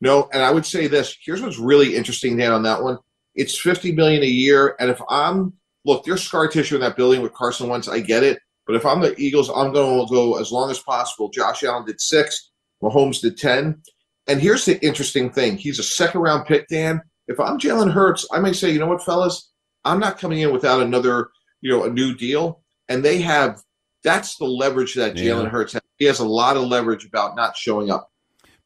No, 0.00 0.28
and 0.32 0.42
I 0.42 0.50
would 0.50 0.66
say 0.66 0.88
this. 0.88 1.16
Here's 1.22 1.40
what's 1.40 1.58
really 1.58 1.96
interesting, 1.96 2.36
Dan, 2.36 2.52
on 2.52 2.62
that 2.64 2.82
one. 2.82 2.98
It's 3.34 3.58
50 3.58 3.92
million 3.92 4.22
a 4.22 4.26
year, 4.26 4.76
and 4.80 4.90
if 4.90 5.00
I'm 5.08 5.54
look, 5.84 6.04
there's 6.04 6.22
scar 6.22 6.48
tissue 6.48 6.74
in 6.74 6.80
that 6.80 6.96
building 6.96 7.22
with 7.22 7.32
Carson 7.32 7.68
Wentz. 7.68 7.88
I 7.88 8.00
get 8.00 8.24
it, 8.24 8.40
but 8.66 8.76
if 8.76 8.84
I'm 8.84 9.00
the 9.00 9.14
Eagles, 9.18 9.48
I'm 9.48 9.72
going 9.72 10.06
to 10.06 10.12
go 10.12 10.38
as 10.38 10.50
long 10.50 10.70
as 10.70 10.80
possible. 10.80 11.30
Josh 11.30 11.62
Allen 11.62 11.86
did 11.86 12.00
six, 12.00 12.50
Mahomes 12.82 13.20
did 13.20 13.38
ten, 13.38 13.80
and 14.28 14.40
here's 14.40 14.64
the 14.64 14.84
interesting 14.84 15.30
thing: 15.30 15.56
he's 15.56 15.78
a 15.78 15.84
second 15.84 16.20
round 16.20 16.46
pick, 16.46 16.68
Dan. 16.68 17.00
If 17.28 17.40
I'm 17.40 17.58
Jalen 17.58 17.92
Hurts, 17.92 18.26
I 18.32 18.38
may 18.38 18.52
say, 18.52 18.70
you 18.70 18.78
know 18.78 18.86
what, 18.86 19.02
fellas, 19.02 19.50
I'm 19.84 19.98
not 19.98 20.18
coming 20.18 20.40
in 20.40 20.52
without 20.52 20.80
another, 20.80 21.30
you 21.60 21.70
know, 21.70 21.84
a 21.84 21.90
new 21.90 22.14
deal, 22.14 22.62
and 22.88 23.04
they 23.04 23.20
have. 23.22 23.62
That's 24.04 24.36
the 24.36 24.44
leverage 24.44 24.94
that 24.94 25.14
Jalen 25.14 25.44
yeah. 25.44 25.48
Hurts 25.48 25.72
has. 25.72 25.82
He 25.96 26.04
has 26.04 26.20
a 26.20 26.24
lot 26.24 26.56
of 26.56 26.62
leverage 26.64 27.04
about 27.04 27.34
not 27.34 27.56
showing 27.56 27.90
up. 27.90 28.12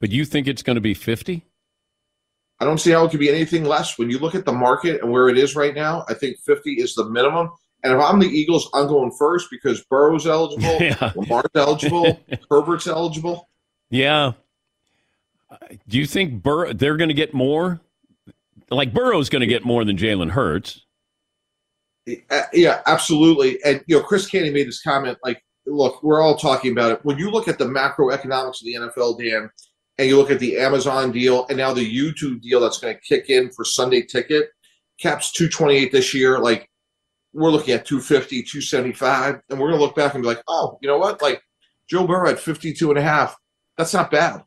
But 0.00 0.10
you 0.10 0.24
think 0.24 0.48
it's 0.48 0.62
going 0.62 0.74
to 0.74 0.82
be 0.82 0.92
50? 0.92 1.46
I 2.58 2.64
don't 2.64 2.78
see 2.78 2.90
how 2.90 3.04
it 3.04 3.10
could 3.10 3.20
be 3.20 3.30
anything 3.30 3.64
less. 3.64 3.98
When 3.98 4.10
you 4.10 4.18
look 4.18 4.34
at 4.34 4.44
the 4.44 4.52
market 4.52 5.00
and 5.02 5.10
where 5.10 5.28
it 5.28 5.38
is 5.38 5.56
right 5.56 5.74
now, 5.74 6.04
I 6.08 6.14
think 6.14 6.38
50 6.40 6.72
is 6.72 6.94
the 6.94 7.08
minimum. 7.08 7.50
And 7.82 7.94
if 7.94 8.00
I'm 8.00 8.18
the 8.18 8.26
Eagles, 8.26 8.68
I'm 8.74 8.86
going 8.86 9.10
first 9.18 9.48
because 9.50 9.82
Burrow's 9.84 10.26
eligible, 10.26 10.76
yeah. 10.80 11.12
Lamar's 11.16 11.50
eligible, 11.54 12.20
Herbert's 12.50 12.86
eligible. 12.86 13.48
Yeah. 13.88 14.32
Do 15.88 15.98
you 15.98 16.06
think 16.06 16.42
Bur- 16.42 16.72
they're 16.72 16.96
going 16.96 17.08
to 17.08 17.14
get 17.14 17.34
more? 17.34 17.80
Like 18.70 18.92
Burrow's 18.92 19.28
going 19.28 19.40
to 19.40 19.46
get 19.46 19.64
more 19.64 19.84
than 19.84 19.96
Jalen 19.96 20.30
Hurts. 20.30 20.84
Eh, 22.06 22.16
uh, 22.30 22.42
yeah, 22.52 22.82
absolutely. 22.86 23.62
And 23.64 23.82
you 23.86 23.98
know, 23.98 24.02
Chris 24.02 24.28
Canty 24.28 24.50
made 24.50 24.68
this 24.68 24.82
comment 24.82 25.18
like, 25.24 25.42
look, 25.66 26.02
we're 26.02 26.22
all 26.22 26.36
talking 26.36 26.72
about 26.72 26.92
it. 26.92 27.04
When 27.04 27.18
you 27.18 27.30
look 27.30 27.48
at 27.48 27.58
the 27.58 27.66
macroeconomics 27.66 28.60
of 28.60 28.64
the 28.64 28.74
NFL, 28.74 29.18
Dan, 29.18 29.50
and 29.98 30.08
you 30.08 30.16
look 30.16 30.30
at 30.30 30.38
the 30.38 30.56
Amazon 30.58 31.12
deal 31.12 31.46
and 31.48 31.58
now 31.58 31.74
the 31.74 31.84
YouTube 31.84 32.40
deal 32.40 32.60
that's 32.60 32.78
going 32.78 32.94
to 32.94 33.00
kick 33.00 33.28
in 33.28 33.50
for 33.50 33.64
Sunday 33.64 34.02
ticket, 34.02 34.50
caps 34.98 35.32
228 35.32 35.92
this 35.92 36.14
year. 36.14 36.38
Like 36.38 36.70
we're 37.32 37.50
looking 37.50 37.74
at 37.74 37.84
250, 37.84 38.42
275, 38.42 39.42
and 39.50 39.60
we're 39.60 39.68
going 39.68 39.78
to 39.78 39.84
look 39.84 39.96
back 39.96 40.14
and 40.14 40.22
be 40.22 40.28
like, 40.28 40.42
oh, 40.48 40.78
you 40.80 40.88
know 40.88 40.98
what? 40.98 41.20
Like 41.20 41.42
Joe 41.88 42.06
Burrow 42.06 42.30
at 42.30 42.38
52 42.38 42.88
and 42.88 42.98
a 42.98 43.02
half. 43.02 43.36
That's 43.76 43.92
not 43.92 44.10
bad. 44.10 44.42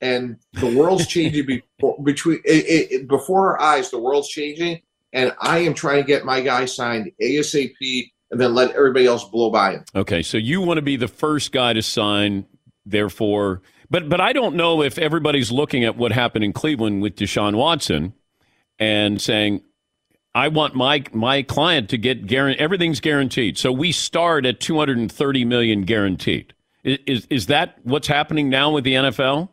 And 0.00 0.36
the 0.54 0.76
world's 0.76 1.06
changing 1.06 1.46
before, 1.46 1.96
between 2.02 2.40
it, 2.44 2.90
it, 2.90 3.08
before 3.08 3.52
our 3.52 3.60
eyes. 3.60 3.90
The 3.90 3.98
world's 3.98 4.28
changing, 4.28 4.80
and 5.12 5.34
I 5.40 5.58
am 5.58 5.74
trying 5.74 6.02
to 6.02 6.06
get 6.06 6.24
my 6.24 6.40
guy 6.40 6.64
signed 6.66 7.10
ASAP, 7.22 8.10
and 8.30 8.40
then 8.40 8.54
let 8.54 8.72
everybody 8.72 9.06
else 9.06 9.24
blow 9.24 9.50
by 9.50 9.72
him. 9.72 9.84
Okay, 9.94 10.22
so 10.22 10.36
you 10.36 10.60
want 10.60 10.78
to 10.78 10.82
be 10.82 10.96
the 10.96 11.08
first 11.08 11.52
guy 11.52 11.72
to 11.72 11.82
sign. 11.82 12.46
Therefore, 12.86 13.62
but 13.88 14.10
but 14.10 14.20
I 14.20 14.34
don't 14.34 14.56
know 14.56 14.82
if 14.82 14.98
everybody's 14.98 15.50
looking 15.50 15.84
at 15.84 15.96
what 15.96 16.12
happened 16.12 16.44
in 16.44 16.52
Cleveland 16.52 17.00
with 17.00 17.16
Deshaun 17.16 17.54
Watson 17.54 18.12
and 18.78 19.20
saying, 19.20 19.62
I 20.34 20.48
want 20.48 20.74
my 20.74 21.04
my 21.12 21.42
client 21.42 21.88
to 21.90 21.98
get 21.98 22.26
guaranteed. 22.26 22.60
Everything's 22.60 23.00
guaranteed. 23.00 23.56
So 23.56 23.70
we 23.70 23.92
start 23.92 24.46
at 24.46 24.60
230 24.60 25.44
million 25.44 25.82
guaranteed. 25.82 26.54
Is 26.82 27.26
is 27.30 27.46
that 27.46 27.78
what's 27.84 28.08
happening 28.08 28.48
now 28.48 28.72
with 28.72 28.84
the 28.84 28.94
NFL? 28.94 29.48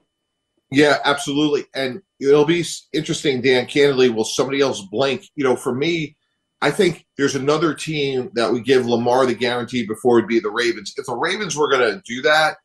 Yeah, 0.72 0.98
absolutely. 1.04 1.66
And 1.76 2.02
it'll 2.20 2.46
be 2.46 2.64
interesting, 2.94 3.42
Dan. 3.42 3.66
Candidly, 3.66 4.10
will 4.10 4.24
somebody 4.24 4.62
else 4.62 4.82
blink? 4.82 5.26
You 5.36 5.44
know, 5.44 5.56
for 5.58 5.76
me, 5.76 6.16
I 6.62 6.72
think 6.72 7.06
there's 7.18 7.36
another 7.36 7.74
team 7.74 8.32
that 8.36 8.52
would 8.52 8.64
give 8.64 8.86
Lamar 8.86 9.26
the 9.26 9.34
guarantee 9.34 9.86
before 9.86 10.18
it'd 10.18 10.30
be 10.30 10.40
the 10.40 10.50
Ravens. 10.52 10.94
If 10.96 11.08
the 11.08 11.16
Ravens 11.16 11.58
were 11.58 11.70
going 11.70 11.82
to 11.82 12.02
do 12.06 12.22
that, 12.22 12.58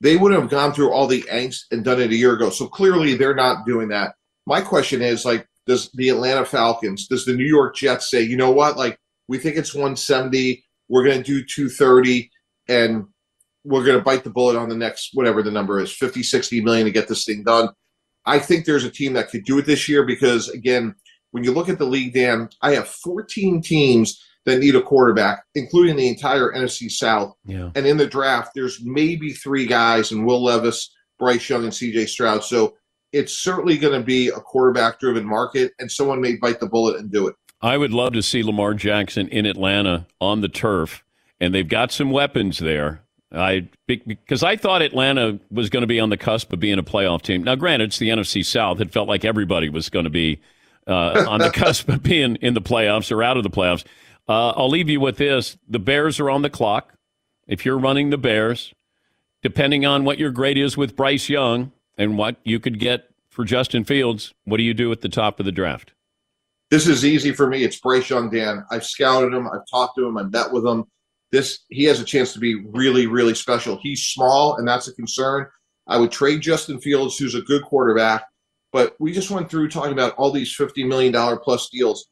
they 0.00 0.16
would 0.16 0.32
have 0.32 0.50
gone 0.50 0.72
through 0.72 0.90
all 0.90 1.06
the 1.06 1.22
angst 1.22 1.60
and 1.70 1.84
done 1.84 2.00
it 2.00 2.10
a 2.10 2.16
year 2.16 2.34
ago. 2.34 2.50
So 2.50 2.66
clearly 2.66 3.14
they're 3.14 3.34
not 3.34 3.64
doing 3.64 3.88
that. 3.88 4.14
My 4.46 4.60
question 4.60 5.00
is 5.00 5.24
like, 5.24 5.46
does 5.66 5.90
the 5.94 6.08
Atlanta 6.08 6.44
Falcons, 6.44 7.06
does 7.06 7.24
the 7.24 7.34
New 7.34 7.46
York 7.46 7.76
Jets 7.76 8.10
say, 8.10 8.22
you 8.22 8.36
know 8.36 8.50
what, 8.50 8.76
like 8.76 8.98
we 9.28 9.38
think 9.38 9.56
it's 9.56 9.74
170, 9.74 10.64
we're 10.88 11.04
going 11.04 11.22
to 11.22 11.40
do 11.40 11.44
230, 11.44 12.28
and 12.68 13.04
we're 13.64 13.84
going 13.84 13.98
to 13.98 14.04
bite 14.04 14.24
the 14.24 14.30
bullet 14.30 14.56
on 14.56 14.68
the 14.68 14.76
next 14.76 15.10
whatever 15.12 15.42
the 15.42 15.50
number 15.50 15.80
is, 15.80 15.92
50, 15.92 16.22
60 16.22 16.62
million 16.62 16.84
to 16.86 16.92
get 16.92 17.08
this 17.08 17.24
thing 17.24 17.44
done. 17.44 17.68
I 18.24 18.38
think 18.38 18.64
there's 18.64 18.84
a 18.84 18.90
team 18.90 19.12
that 19.14 19.30
could 19.30 19.44
do 19.44 19.58
it 19.58 19.66
this 19.66 19.88
year 19.88 20.04
because 20.04 20.48
again, 20.48 20.94
when 21.32 21.44
you 21.44 21.52
look 21.52 21.68
at 21.68 21.78
the 21.78 21.86
league, 21.86 22.14
Dan, 22.14 22.48
I 22.60 22.72
have 22.72 22.88
14 22.88 23.62
teams 23.62 24.22
that 24.44 24.58
need 24.58 24.74
a 24.74 24.82
quarterback, 24.82 25.44
including 25.54 25.96
the 25.96 26.08
entire 26.08 26.52
NFC 26.52 26.90
South. 26.90 27.34
Yeah. 27.44 27.70
And 27.74 27.86
in 27.86 27.96
the 27.96 28.06
draft, 28.06 28.52
there's 28.54 28.82
maybe 28.84 29.32
three 29.32 29.66
guys, 29.66 30.12
and 30.12 30.26
Will 30.26 30.42
Levis, 30.42 30.92
Bryce 31.18 31.48
Young, 31.48 31.64
and 31.64 31.72
C.J. 31.72 32.06
Stroud. 32.06 32.44
So 32.44 32.74
it's 33.12 33.32
certainly 33.32 33.78
going 33.78 33.98
to 33.98 34.04
be 34.04 34.28
a 34.28 34.40
quarterback-driven 34.40 35.24
market, 35.24 35.72
and 35.78 35.90
someone 35.90 36.20
may 36.20 36.36
bite 36.36 36.60
the 36.60 36.68
bullet 36.68 36.96
and 36.96 37.10
do 37.10 37.28
it. 37.28 37.36
I 37.60 37.76
would 37.76 37.92
love 37.92 38.14
to 38.14 38.22
see 38.22 38.42
Lamar 38.42 38.74
Jackson 38.74 39.28
in 39.28 39.46
Atlanta 39.46 40.06
on 40.20 40.40
the 40.40 40.48
turf, 40.48 41.04
and 41.40 41.54
they've 41.54 41.68
got 41.68 41.92
some 41.92 42.10
weapons 42.10 42.58
there. 42.58 43.02
I 43.34 43.68
because 43.86 44.42
I 44.42 44.56
thought 44.56 44.82
Atlanta 44.82 45.38
was 45.50 45.70
going 45.70 45.82
to 45.82 45.86
be 45.86 46.00
on 46.00 46.10
the 46.10 46.16
cusp 46.16 46.52
of 46.52 46.60
being 46.60 46.78
a 46.78 46.82
playoff 46.82 47.22
team. 47.22 47.42
Now, 47.42 47.54
granted, 47.54 47.86
it's 47.86 47.98
the 47.98 48.10
NFC 48.10 48.44
South. 48.44 48.80
It 48.80 48.92
felt 48.92 49.08
like 49.08 49.24
everybody 49.24 49.68
was 49.68 49.88
going 49.88 50.04
to 50.04 50.10
be 50.10 50.40
uh, 50.86 51.24
on 51.28 51.40
the 51.40 51.50
cusp 51.54 51.88
of 51.88 52.02
being 52.02 52.36
in 52.36 52.54
the 52.54 52.60
playoffs 52.60 53.10
or 53.10 53.22
out 53.22 53.36
of 53.36 53.42
the 53.42 53.50
playoffs. 53.50 53.84
Uh, 54.28 54.50
I'll 54.50 54.68
leave 54.68 54.90
you 54.90 55.00
with 55.00 55.16
this: 55.16 55.56
the 55.68 55.78
Bears 55.78 56.20
are 56.20 56.30
on 56.30 56.42
the 56.42 56.50
clock. 56.50 56.94
If 57.46 57.64
you're 57.64 57.78
running 57.78 58.10
the 58.10 58.18
Bears, 58.18 58.74
depending 59.42 59.84
on 59.84 60.04
what 60.04 60.18
your 60.18 60.30
grade 60.30 60.58
is 60.58 60.76
with 60.76 60.94
Bryce 60.94 61.28
Young 61.28 61.72
and 61.96 62.18
what 62.18 62.36
you 62.44 62.60
could 62.60 62.78
get 62.78 63.08
for 63.30 63.44
Justin 63.44 63.84
Fields, 63.84 64.34
what 64.44 64.58
do 64.58 64.62
you 64.62 64.74
do 64.74 64.92
at 64.92 65.00
the 65.00 65.08
top 65.08 65.40
of 65.40 65.46
the 65.46 65.52
draft? 65.52 65.92
This 66.70 66.86
is 66.86 67.04
easy 67.04 67.32
for 67.32 67.46
me. 67.46 67.64
It's 67.64 67.80
Bryce 67.80 68.08
Young, 68.08 68.30
Dan. 68.30 68.64
I've 68.70 68.84
scouted 68.84 69.34
him. 69.34 69.48
I've 69.48 69.66
talked 69.70 69.96
to 69.96 70.06
him. 70.06 70.16
I've 70.16 70.30
met 70.30 70.52
with 70.52 70.66
him. 70.66 70.86
This 71.32 71.60
he 71.70 71.84
has 71.84 71.98
a 71.98 72.04
chance 72.04 72.32
to 72.34 72.38
be 72.38 72.62
really, 72.66 73.06
really 73.06 73.34
special. 73.34 73.78
He's 73.82 74.04
small, 74.04 74.56
and 74.56 74.68
that's 74.68 74.86
a 74.86 74.94
concern. 74.94 75.46
I 75.88 75.96
would 75.96 76.12
trade 76.12 76.42
Justin 76.42 76.80
Fields, 76.80 77.18
who's 77.18 77.34
a 77.34 77.42
good 77.42 77.62
quarterback. 77.62 78.24
But 78.72 78.94
we 79.00 79.12
just 79.12 79.30
went 79.30 79.50
through 79.50 79.68
talking 79.68 79.92
about 79.92 80.14
all 80.14 80.30
these 80.30 80.56
$50 80.56 80.86
million 80.88 81.38
plus 81.38 81.68
deals. 81.68 82.06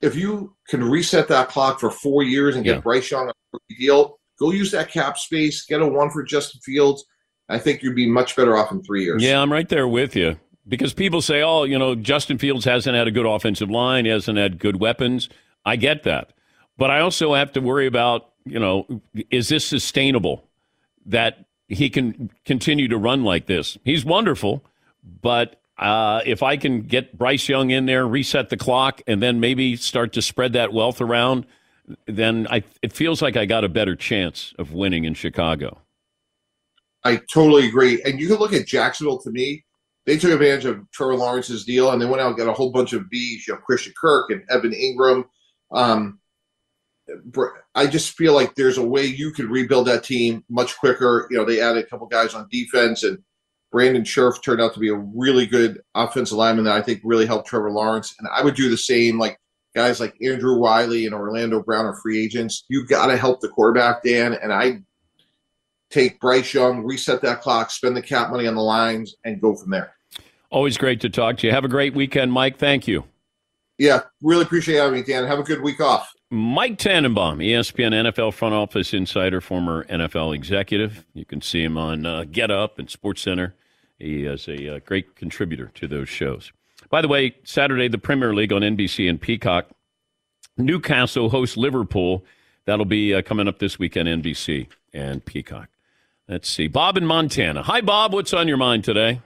If 0.00 0.14
you 0.14 0.54
can 0.68 0.82
reset 0.82 1.28
that 1.28 1.48
clock 1.48 1.80
for 1.80 1.90
four 1.90 2.22
years 2.22 2.54
and 2.56 2.64
get 2.64 2.76
Yeah. 2.76 2.80
Bryce 2.80 3.10
Young 3.10 3.28
a 3.28 3.58
deal, 3.78 4.18
go 4.38 4.50
use 4.52 4.70
that 4.70 4.90
cap 4.90 5.18
space, 5.18 5.66
get 5.66 5.82
a 5.82 5.86
one 5.86 6.10
for 6.10 6.22
Justin 6.22 6.60
Fields. 6.62 7.04
I 7.48 7.58
think 7.58 7.82
you'd 7.82 7.96
be 7.96 8.08
much 8.08 8.36
better 8.36 8.56
off 8.56 8.70
in 8.70 8.82
three 8.82 9.04
years. 9.04 9.22
Yeah, 9.22 9.40
I'm 9.40 9.52
right 9.52 9.68
there 9.68 9.88
with 9.88 10.14
you. 10.14 10.38
Because 10.66 10.92
people 10.92 11.22
say, 11.22 11.42
oh, 11.42 11.64
you 11.64 11.78
know, 11.78 11.94
Justin 11.94 12.38
Fields 12.38 12.64
hasn't 12.64 12.94
had 12.94 13.08
a 13.08 13.10
good 13.10 13.26
offensive 13.26 13.70
line, 13.70 14.04
he 14.04 14.10
hasn't 14.10 14.38
had 14.38 14.58
good 14.58 14.78
weapons. 14.80 15.28
I 15.64 15.76
get 15.76 16.04
that. 16.04 16.32
But 16.76 16.90
I 16.90 17.00
also 17.00 17.34
have 17.34 17.52
to 17.52 17.60
worry 17.60 17.86
about, 17.86 18.30
you 18.50 18.58
know, 18.58 18.86
is 19.30 19.48
this 19.48 19.64
sustainable 19.64 20.44
that 21.06 21.44
he 21.68 21.90
can 21.90 22.30
continue 22.44 22.88
to 22.88 22.96
run 22.96 23.24
like 23.24 23.46
this? 23.46 23.78
He's 23.84 24.04
wonderful, 24.04 24.64
but 25.22 25.60
uh, 25.78 26.22
if 26.26 26.42
I 26.42 26.56
can 26.56 26.82
get 26.82 27.16
Bryce 27.16 27.48
Young 27.48 27.70
in 27.70 27.86
there, 27.86 28.06
reset 28.06 28.48
the 28.48 28.56
clock, 28.56 29.00
and 29.06 29.22
then 29.22 29.40
maybe 29.40 29.76
start 29.76 30.12
to 30.14 30.22
spread 30.22 30.52
that 30.54 30.72
wealth 30.72 31.00
around, 31.00 31.46
then 32.06 32.46
I, 32.50 32.64
it 32.82 32.92
feels 32.92 33.22
like 33.22 33.36
I 33.36 33.46
got 33.46 33.64
a 33.64 33.68
better 33.68 33.94
chance 33.94 34.54
of 34.58 34.72
winning 34.72 35.04
in 35.04 35.14
Chicago. 35.14 35.78
I 37.04 37.20
totally 37.32 37.68
agree. 37.68 38.02
And 38.02 38.20
you 38.20 38.26
can 38.26 38.36
look 38.36 38.52
at 38.52 38.66
Jacksonville 38.66 39.20
to 39.20 39.30
me. 39.30 39.64
They 40.04 40.18
took 40.18 40.32
advantage 40.32 40.64
of 40.64 40.90
Trevor 40.90 41.16
Lawrence's 41.16 41.64
deal 41.64 41.90
and 41.90 42.00
they 42.00 42.06
went 42.06 42.20
out 42.20 42.28
and 42.28 42.36
got 42.36 42.48
a 42.48 42.52
whole 42.52 42.72
bunch 42.72 42.92
of 42.92 43.02
Bs, 43.02 43.46
you 43.46 43.54
know, 43.54 43.56
Christian 43.58 43.92
Kirk 44.00 44.30
and 44.30 44.42
Evan 44.50 44.72
Engram. 44.72 45.24
Um, 45.70 46.18
I 47.78 47.86
just 47.86 48.16
feel 48.16 48.34
like 48.34 48.56
there's 48.56 48.76
a 48.76 48.84
way 48.84 49.06
you 49.06 49.30
could 49.30 49.44
rebuild 49.44 49.86
that 49.86 50.02
team 50.02 50.44
much 50.50 50.76
quicker. 50.78 51.28
You 51.30 51.36
know, 51.36 51.44
they 51.44 51.60
added 51.60 51.84
a 51.84 51.86
couple 51.86 52.08
guys 52.08 52.34
on 52.34 52.48
defense 52.50 53.04
and 53.04 53.18
Brandon 53.70 54.02
Scherff 54.02 54.42
turned 54.42 54.60
out 54.60 54.74
to 54.74 54.80
be 54.80 54.88
a 54.88 54.96
really 54.96 55.46
good 55.46 55.80
offensive 55.94 56.36
lineman 56.36 56.64
that 56.64 56.74
I 56.74 56.82
think 56.82 57.02
really 57.04 57.24
helped 57.24 57.46
Trevor 57.46 57.70
Lawrence. 57.70 58.16
And 58.18 58.26
I 58.34 58.42
would 58.42 58.56
do 58.56 58.68
the 58.68 58.76
same, 58.76 59.16
like 59.16 59.38
guys 59.76 60.00
like 60.00 60.16
Andrew 60.20 60.58
Wylie 60.58 61.06
and 61.06 61.14
Orlando 61.14 61.62
Brown 61.62 61.84
are 61.84 61.94
free 61.94 62.20
agents. 62.20 62.64
You 62.68 62.84
got 62.84 63.06
to 63.06 63.16
help 63.16 63.40
the 63.40 63.48
quarterback, 63.48 64.02
Dan. 64.02 64.34
And 64.34 64.52
I 64.52 64.80
take 65.88 66.18
Bryce 66.18 66.52
Young, 66.52 66.84
reset 66.84 67.22
that 67.22 67.42
clock, 67.42 67.70
spend 67.70 67.96
the 67.96 68.02
cap 68.02 68.30
money 68.30 68.48
on 68.48 68.56
the 68.56 68.60
lines, 68.60 69.14
and 69.24 69.40
go 69.40 69.54
from 69.54 69.70
there. 69.70 69.94
Always 70.50 70.76
great 70.76 71.00
to 71.02 71.10
talk 71.10 71.36
to 71.38 71.46
you. 71.46 71.52
Have 71.52 71.64
a 71.64 71.68
great 71.68 71.94
weekend, 71.94 72.32
Mike. 72.32 72.58
Thank 72.58 72.88
you. 72.88 73.04
Yeah, 73.78 74.00
really 74.20 74.42
appreciate 74.42 74.78
having 74.78 74.98
me, 74.98 75.04
Dan. 75.04 75.24
Have 75.28 75.38
a 75.38 75.44
good 75.44 75.62
week 75.62 75.80
off. 75.80 76.12
Mike 76.30 76.76
Tannenbaum, 76.76 77.38
ESPN 77.38 77.94
NFL 77.94 78.34
front 78.34 78.54
office 78.54 78.92
insider, 78.92 79.40
former 79.40 79.84
NFL 79.84 80.34
executive. 80.34 81.06
You 81.14 81.24
can 81.24 81.40
see 81.40 81.64
him 81.64 81.78
on 81.78 82.04
uh, 82.04 82.24
Get 82.30 82.50
Up 82.50 82.78
and 82.78 82.90
Sports 82.90 83.22
Center. 83.22 83.54
He 83.98 84.24
is 84.24 84.46
a 84.46 84.76
uh, 84.76 84.78
great 84.84 85.16
contributor 85.16 85.70
to 85.74 85.88
those 85.88 86.08
shows. 86.08 86.52
By 86.90 87.00
the 87.00 87.08
way, 87.08 87.34
Saturday, 87.44 87.88
the 87.88 87.98
Premier 87.98 88.34
League 88.34 88.52
on 88.52 88.60
NBC 88.60 89.08
and 89.08 89.20
Peacock. 89.20 89.70
Newcastle 90.58 91.30
hosts 91.30 91.56
Liverpool. 91.56 92.24
That'll 92.66 92.84
be 92.84 93.14
uh, 93.14 93.22
coming 93.22 93.48
up 93.48 93.58
this 93.58 93.78
weekend, 93.78 94.08
NBC 94.08 94.68
and 94.92 95.24
Peacock. 95.24 95.70
Let's 96.28 96.50
see. 96.50 96.66
Bob 96.66 96.98
in 96.98 97.06
Montana. 97.06 97.62
Hi, 97.62 97.80
Bob. 97.80 98.12
What's 98.12 98.34
on 98.34 98.48
your 98.48 98.58
mind 98.58 98.84
today? 98.84 99.22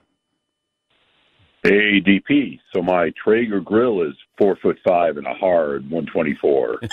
Hey, 1.63 2.01
DP. 2.01 2.59
So 2.75 2.83
my 2.83 3.13
Traeger 3.23 3.61
grill 3.61 4.03
is 4.03 4.15
four 4.37 4.57
foot 4.61 4.81
five 4.85 5.17
and 5.17 5.29
a 5.29 5.35
hard 5.35 5.89
124. 5.89 6.81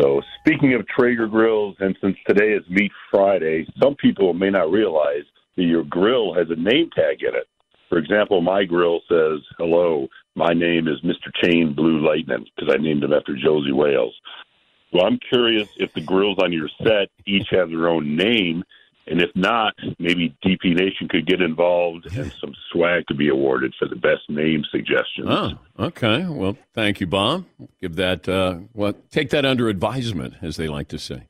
so 0.00 0.22
speaking 0.40 0.72
of 0.72 0.88
Traeger 0.88 1.26
grills, 1.26 1.76
and 1.80 1.94
since 2.00 2.16
today 2.26 2.54
is 2.54 2.62
Meat 2.70 2.90
Friday, 3.10 3.66
some 3.82 3.94
people 3.96 4.32
may 4.32 4.48
not 4.48 4.70
realize 4.70 5.24
that 5.56 5.64
your 5.64 5.84
grill 5.84 6.32
has 6.32 6.46
a 6.48 6.56
name 6.56 6.88
tag 6.96 7.20
in 7.20 7.34
it. 7.34 7.48
For 7.90 7.98
example, 7.98 8.40
my 8.40 8.64
grill 8.64 9.00
says, 9.10 9.40
"Hello, 9.58 10.08
my 10.34 10.54
name 10.54 10.88
is 10.88 11.02
Mr. 11.02 11.30
Chain 11.42 11.74
Blue 11.74 12.00
Lightning" 12.00 12.46
because 12.56 12.74
I 12.74 12.78
named 12.78 13.04
him 13.04 13.12
after 13.12 13.36
Josie 13.36 13.72
Wales. 13.72 14.18
Well, 14.90 15.04
I'm 15.04 15.18
curious 15.18 15.68
if 15.76 15.92
the 15.92 16.00
grills 16.00 16.38
on 16.42 16.50
your 16.50 16.70
set 16.82 17.10
each 17.26 17.50
have 17.50 17.68
their 17.68 17.88
own 17.88 18.16
name, 18.16 18.64
and 19.06 19.20
if 19.20 19.30
not, 19.34 19.74
maybe 19.98 20.34
DP 20.44 20.74
Nation 20.74 21.08
could 21.08 21.26
get 21.26 21.40
involved 21.42 22.06
and 22.16 22.32
some 22.40 22.54
swag 22.70 23.06
could 23.06 23.18
be 23.18 23.28
awarded 23.28 23.74
for 23.78 23.86
the 23.86 23.96
best 23.96 24.28
name 24.28 24.64
suggestions. 24.70 25.26
Oh, 25.28 25.52
okay. 25.78 26.24
Well, 26.26 26.56
thank 26.72 27.00
you, 27.00 27.06
Bob. 27.06 27.44
Give 27.80 27.96
that, 27.96 28.28
uh, 28.28 28.58
well, 28.72 28.94
take 29.10 29.30
that 29.30 29.44
under 29.44 29.68
advisement, 29.68 30.34
as 30.40 30.56
they 30.56 30.68
like 30.68 30.88
to 30.88 30.98
say. 30.98 31.28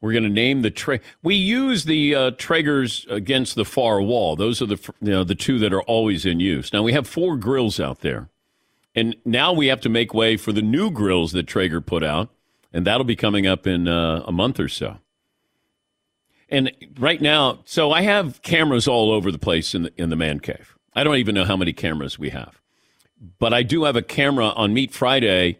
We're 0.00 0.12
going 0.12 0.24
to 0.24 0.30
name 0.30 0.62
the 0.62 0.70
Tra- 0.70 1.00
We 1.22 1.34
use 1.34 1.84
the 1.84 2.14
uh, 2.14 2.30
Traegers 2.32 3.10
against 3.10 3.54
the 3.54 3.64
far 3.64 4.00
wall. 4.00 4.36
Those 4.36 4.60
are 4.60 4.66
the 4.66 4.78
you 5.00 5.10
know 5.10 5.24
the 5.24 5.34
two 5.34 5.58
that 5.58 5.72
are 5.72 5.82
always 5.82 6.26
in 6.26 6.38
use. 6.38 6.72
Now 6.72 6.82
we 6.82 6.92
have 6.92 7.08
four 7.08 7.36
grills 7.36 7.80
out 7.80 8.00
there, 8.00 8.28
and 8.94 9.16
now 9.24 9.52
we 9.52 9.68
have 9.68 9.80
to 9.80 9.88
make 9.88 10.12
way 10.12 10.36
for 10.36 10.52
the 10.52 10.62
new 10.62 10.90
grills 10.90 11.32
that 11.32 11.46
Traeger 11.46 11.80
put 11.80 12.04
out, 12.04 12.28
and 12.74 12.86
that'll 12.86 13.04
be 13.04 13.16
coming 13.16 13.46
up 13.46 13.66
in 13.66 13.88
uh, 13.88 14.22
a 14.26 14.32
month 14.32 14.60
or 14.60 14.68
so. 14.68 14.98
And 16.48 16.70
right 16.98 17.20
now, 17.20 17.60
so 17.64 17.90
I 17.90 18.02
have 18.02 18.40
cameras 18.42 18.86
all 18.86 19.10
over 19.10 19.32
the 19.32 19.38
place 19.38 19.74
in 19.74 19.84
the 19.84 19.92
in 19.96 20.10
the 20.10 20.16
man 20.16 20.40
cave. 20.40 20.76
I 20.94 21.04
don't 21.04 21.16
even 21.16 21.34
know 21.34 21.44
how 21.44 21.56
many 21.56 21.72
cameras 21.72 22.18
we 22.18 22.30
have, 22.30 22.60
but 23.38 23.52
I 23.52 23.62
do 23.62 23.84
have 23.84 23.96
a 23.96 24.02
camera 24.02 24.46
on 24.48 24.72
Meat 24.72 24.92
Friday 24.92 25.58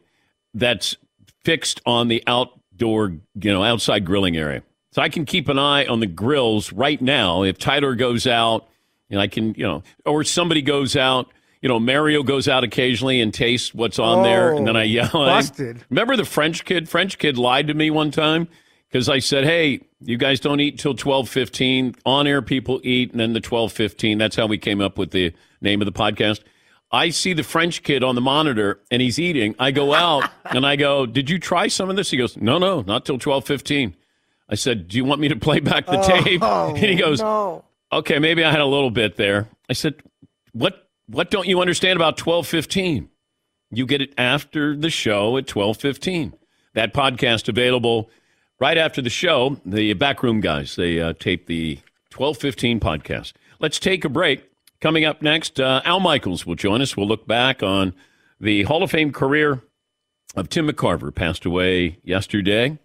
that's 0.54 0.96
fixed 1.44 1.80
on 1.84 2.08
the 2.08 2.22
outdoor, 2.26 3.08
you 3.34 3.52
know, 3.52 3.62
outside 3.62 4.04
grilling 4.04 4.36
area. 4.36 4.62
So 4.92 5.02
I 5.02 5.08
can 5.08 5.26
keep 5.26 5.48
an 5.48 5.58
eye 5.58 5.86
on 5.86 6.00
the 6.00 6.06
grills 6.06 6.72
right 6.72 7.00
now. 7.02 7.42
If 7.42 7.58
Tyler 7.58 7.94
goes 7.94 8.26
out, 8.26 8.66
and 9.10 9.20
I 9.20 9.26
can, 9.26 9.54
you 9.54 9.64
know, 9.64 9.82
or 10.06 10.24
somebody 10.24 10.62
goes 10.62 10.96
out, 10.96 11.30
you 11.60 11.68
know, 11.68 11.78
Mario 11.78 12.22
goes 12.22 12.48
out 12.48 12.64
occasionally 12.64 13.20
and 13.20 13.34
tastes 13.34 13.74
what's 13.74 13.98
on 13.98 14.22
there, 14.22 14.54
and 14.54 14.66
then 14.66 14.76
I 14.76 14.82
oh, 14.82 14.84
yell. 14.84 15.04
at 15.04 15.12
him. 15.12 15.20
busted. 15.20 15.84
Remember 15.90 16.16
the 16.16 16.24
French 16.24 16.64
kid? 16.64 16.88
French 16.88 17.18
kid 17.18 17.36
lied 17.36 17.66
to 17.66 17.74
me 17.74 17.90
one 17.90 18.10
time 18.10 18.48
because 18.88 19.08
I 19.08 19.18
said, 19.18 19.44
"Hey, 19.44 19.80
you 20.00 20.16
guys 20.16 20.40
don't 20.40 20.60
eat 20.60 20.78
till 20.78 20.94
twelve 20.94 21.28
fifteen. 21.28 21.94
On 22.04 22.26
air 22.26 22.42
people 22.42 22.80
eat, 22.82 23.10
and 23.10 23.20
then 23.20 23.32
the 23.32 23.40
twelve 23.40 23.72
fifteen. 23.72 24.18
That's 24.18 24.36
how 24.36 24.46
we 24.46 24.58
came 24.58 24.80
up 24.80 24.98
with 24.98 25.10
the 25.10 25.32
name 25.60 25.80
of 25.80 25.86
the 25.86 25.92
podcast." 25.92 26.40
I 26.92 27.10
see 27.10 27.32
the 27.32 27.42
French 27.42 27.82
kid 27.82 28.04
on 28.04 28.14
the 28.14 28.20
monitor 28.20 28.80
and 28.90 29.02
he's 29.02 29.18
eating. 29.18 29.56
I 29.58 29.72
go 29.72 29.92
out 29.92 30.30
and 30.44 30.64
I 30.64 30.76
go, 30.76 31.06
"Did 31.06 31.28
you 31.28 31.38
try 31.38 31.68
some 31.68 31.90
of 31.90 31.96
this?" 31.96 32.10
He 32.10 32.16
goes, 32.16 32.36
"No, 32.36 32.58
no, 32.58 32.82
not 32.82 33.04
till 33.04 33.18
twelve 33.18 33.44
fifteen. 33.44 33.96
I 34.48 34.54
said, 34.54 34.88
"Do 34.88 34.96
you 34.96 35.04
want 35.04 35.20
me 35.20 35.28
to 35.28 35.36
play 35.36 35.60
back 35.60 35.86
the 35.86 35.98
oh, 35.98 36.22
tape?" 36.22 36.40
Oh, 36.44 36.68
and 36.70 36.78
he 36.78 36.94
goes, 36.94 37.20
no. 37.20 37.64
"Okay, 37.92 38.18
maybe 38.18 38.44
I 38.44 38.50
had 38.50 38.60
a 38.60 38.66
little 38.66 38.90
bit 38.90 39.16
there." 39.16 39.48
I 39.68 39.72
said, 39.72 39.94
"What? 40.52 40.88
What 41.08 41.30
don't 41.30 41.46
you 41.46 41.60
understand 41.60 41.96
about 41.96 42.16
twelve 42.16 42.46
fifteen? 42.46 43.10
You 43.70 43.86
get 43.86 44.00
it 44.00 44.14
after 44.16 44.76
the 44.76 44.90
show 44.90 45.36
at 45.36 45.46
twelve 45.46 45.76
fifteen. 45.76 46.34
That 46.74 46.94
podcast 46.94 47.48
available 47.48 48.10
right 48.58 48.78
after 48.78 49.02
the 49.02 49.10
show. 49.10 49.60
The 49.64 49.92
backroom 49.94 50.40
guys 50.40 50.76
they 50.76 51.00
uh, 51.00 51.12
tape 51.14 51.46
the 51.46 51.78
twelve 52.10 52.38
fifteen 52.38 52.80
podcast. 52.80 53.32
Let's 53.60 53.78
take 53.78 54.04
a 54.04 54.08
break. 54.08 54.50
Coming 54.80 55.04
up 55.04 55.22
next, 55.22 55.58
uh, 55.58 55.80
Al 55.84 56.00
Michaels 56.00 56.44
will 56.44 56.54
join 56.54 56.82
us. 56.82 56.96
We'll 56.96 57.08
look 57.08 57.26
back 57.26 57.62
on 57.62 57.94
the 58.38 58.64
Hall 58.64 58.82
of 58.82 58.90
Fame 58.90 59.10
career 59.10 59.62
of 60.34 60.50
Tim 60.50 60.68
McCarver, 60.68 61.14
passed 61.14 61.46
away 61.46 61.98
yesterday. 62.02 62.78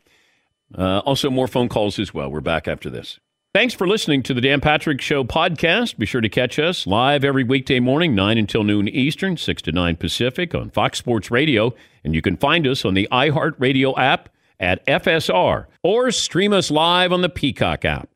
Uh, 0.78 1.00
also, 1.00 1.30
more 1.30 1.48
phone 1.48 1.68
calls 1.68 2.00
as 2.00 2.14
well. 2.14 2.32
We're 2.32 2.40
back 2.40 2.68
after 2.68 2.90
this. 2.90 3.20
Thanks 3.54 3.74
for 3.74 3.86
listening 3.86 4.24
to 4.24 4.34
the 4.34 4.40
Dan 4.40 4.62
Patrick 4.62 5.02
Show 5.02 5.26
podcast. 5.26 5.98
Be 5.98 6.06
sure 6.06 6.22
to 6.22 6.30
catch 6.30 6.58
us 6.58 6.88
live 6.88 7.26
every 7.26 7.44
weekday 7.44 7.82
morning, 7.82 8.16
9 8.16 8.38
until 8.38 8.64
noon 8.64 8.88
Eastern, 8.88 9.36
6 9.36 9.62
to 9.64 9.74
9 9.74 9.98
Pacific 9.98 10.56
on 10.56 10.70
Fox 10.70 10.98
Sports 10.98 11.30
Radio. 11.30 11.74
And 12.06 12.16
you 12.16 12.22
can 12.22 12.38
find 12.38 12.66
us 12.66 12.86
on 12.86 12.94
the 12.94 13.10
iHeartRadio 13.12 13.98
app 13.98 14.30
at 14.62 14.86
FSR 14.86 15.66
or 15.84 16.12
stream 16.12 16.54
us 16.54 16.72
live 16.72 17.12
on 17.12 17.22
the 17.22 17.30
Peacock 17.30 17.84
app. 17.84 18.08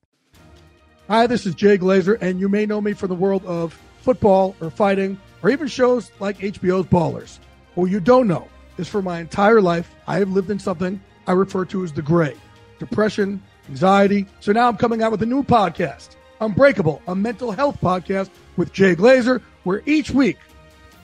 Hi, 1.10 1.28
this 1.28 1.46
is 1.46 1.54
Jay 1.54 1.78
Glazer, 1.78 2.18
and 2.22 2.40
you 2.40 2.48
may 2.48 2.66
know 2.66 2.80
me 2.80 2.94
from 2.94 3.10
the 3.10 3.16
world 3.16 3.46
of 3.46 3.78
football 4.02 4.56
or 4.62 4.70
fighting 4.70 5.20
or 5.44 5.50
even 5.50 5.68
shows 5.68 6.12
like 6.20 6.38
HBO's 6.38 6.88
Ballers. 6.88 7.40
What 7.74 7.92
you 7.92 8.00
don't 8.00 8.28
know 8.28 8.48
is 8.78 8.88
for 8.88 9.02
my 9.02 9.20
entire 9.20 9.62
life, 9.62 9.94
I 10.08 10.20
have 10.20 10.30
lived 10.30 10.50
in 10.50 10.60
something 10.60 11.02
I 11.28 11.34
refer 11.34 11.66
to 11.66 11.84
as 11.84 11.92
the 11.92 12.02
gray 12.02 12.36
depression, 12.80 13.42
anxiety. 13.70 14.28
So 14.40 14.52
now 14.52 14.68
I'm 14.68 14.78
coming 14.78 15.02
out 15.02 15.12
with 15.12 15.22
a 15.24 15.26
new 15.26 15.44
podcast, 15.44 16.16
Unbreakable, 16.42 17.02
a 17.08 17.16
mental 17.16 17.52
health 17.52 17.80
podcast 17.82 18.30
with 18.58 18.74
Jay 18.74 18.96
Glazer, 18.96 19.42
where 19.64 19.82
each 19.86 20.12
week, 20.12 20.38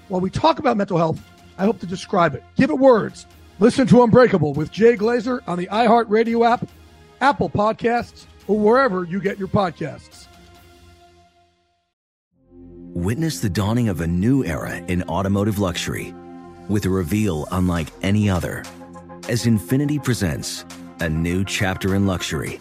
while 0.09 0.21
we 0.21 0.29
talk 0.29 0.59
about 0.59 0.77
mental 0.77 0.97
health, 0.97 1.19
I 1.57 1.65
hope 1.65 1.79
to 1.79 1.85
describe 1.85 2.35
it, 2.35 2.43
give 2.55 2.69
it 2.69 2.77
words. 2.77 3.25
Listen 3.61 3.85
to 3.89 4.01
Unbreakable 4.01 4.53
with 4.53 4.71
Jay 4.71 4.97
Glazer 4.97 5.39
on 5.47 5.55
the 5.59 5.67
iHeartRadio 5.67 6.51
app, 6.51 6.67
Apple 7.21 7.47
Podcasts, 7.47 8.25
or 8.47 8.57
wherever 8.57 9.03
you 9.03 9.21
get 9.21 9.37
your 9.37 9.47
podcasts. 9.47 10.25
Witness 12.49 13.39
the 13.39 13.51
dawning 13.51 13.87
of 13.87 14.01
a 14.01 14.07
new 14.07 14.43
era 14.43 14.77
in 14.87 15.03
automotive 15.03 15.59
luxury 15.59 16.11
with 16.69 16.85
a 16.85 16.89
reveal 16.89 17.47
unlike 17.51 17.89
any 18.01 18.27
other 18.27 18.65
as 19.29 19.45
Infiniti 19.45 20.03
presents 20.03 20.65
a 20.99 21.07
new 21.07 21.45
chapter 21.45 21.93
in 21.93 22.07
luxury 22.07 22.59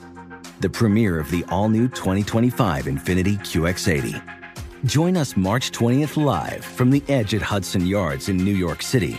the 0.60 0.68
premiere 0.68 1.18
of 1.18 1.30
the 1.30 1.42
all 1.48 1.70
new 1.70 1.88
2025 1.88 2.84
Infiniti 2.84 3.38
QX80. 3.38 4.84
Join 4.84 5.16
us 5.16 5.34
March 5.34 5.70
20th 5.70 6.22
live 6.22 6.62
from 6.62 6.90
the 6.90 7.02
edge 7.08 7.34
at 7.34 7.40
Hudson 7.40 7.86
Yards 7.86 8.28
in 8.28 8.36
New 8.36 8.54
York 8.54 8.82
City, 8.82 9.18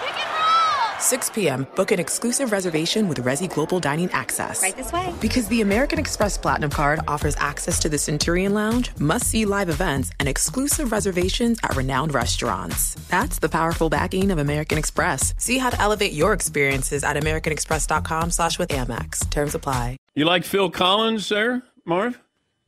6 1.01 1.31
p.m., 1.31 1.67
book 1.75 1.91
an 1.91 1.99
exclusive 1.99 2.51
reservation 2.51 3.07
with 3.07 3.17
Resy 3.19 3.53
Global 3.53 3.79
Dining 3.79 4.09
Access. 4.11 4.61
Right 4.61 4.77
this 4.77 4.93
way. 4.93 5.13
Because 5.19 5.47
the 5.47 5.61
American 5.61 5.99
Express 5.99 6.37
Platinum 6.37 6.69
Card 6.69 6.99
offers 7.07 7.35
access 7.37 7.79
to 7.79 7.89
the 7.89 7.97
Centurion 7.97 8.53
Lounge, 8.53 8.91
must 8.99 9.25
see 9.25 9.45
live 9.45 9.69
events, 9.69 10.11
and 10.19 10.29
exclusive 10.29 10.91
reservations 10.91 11.59
at 11.63 11.75
renowned 11.75 12.13
restaurants. 12.13 12.95
That's 13.09 13.39
the 13.39 13.49
powerful 13.49 13.89
backing 13.89 14.31
of 14.31 14.37
American 14.37 14.77
Express. 14.77 15.33
See 15.37 15.57
how 15.57 15.71
to 15.71 15.81
elevate 15.81 16.13
your 16.13 16.33
experiences 16.33 17.03
at 17.03 17.15
AmericanExpress.com 17.15 18.31
slash 18.31 18.59
with 18.59 18.69
Amex. 18.69 19.29
Terms 19.29 19.55
apply. 19.55 19.97
You 20.15 20.25
like 20.25 20.43
Phil 20.43 20.69
Collins 20.69 21.27
there, 21.29 21.63
Marv? 21.85 22.19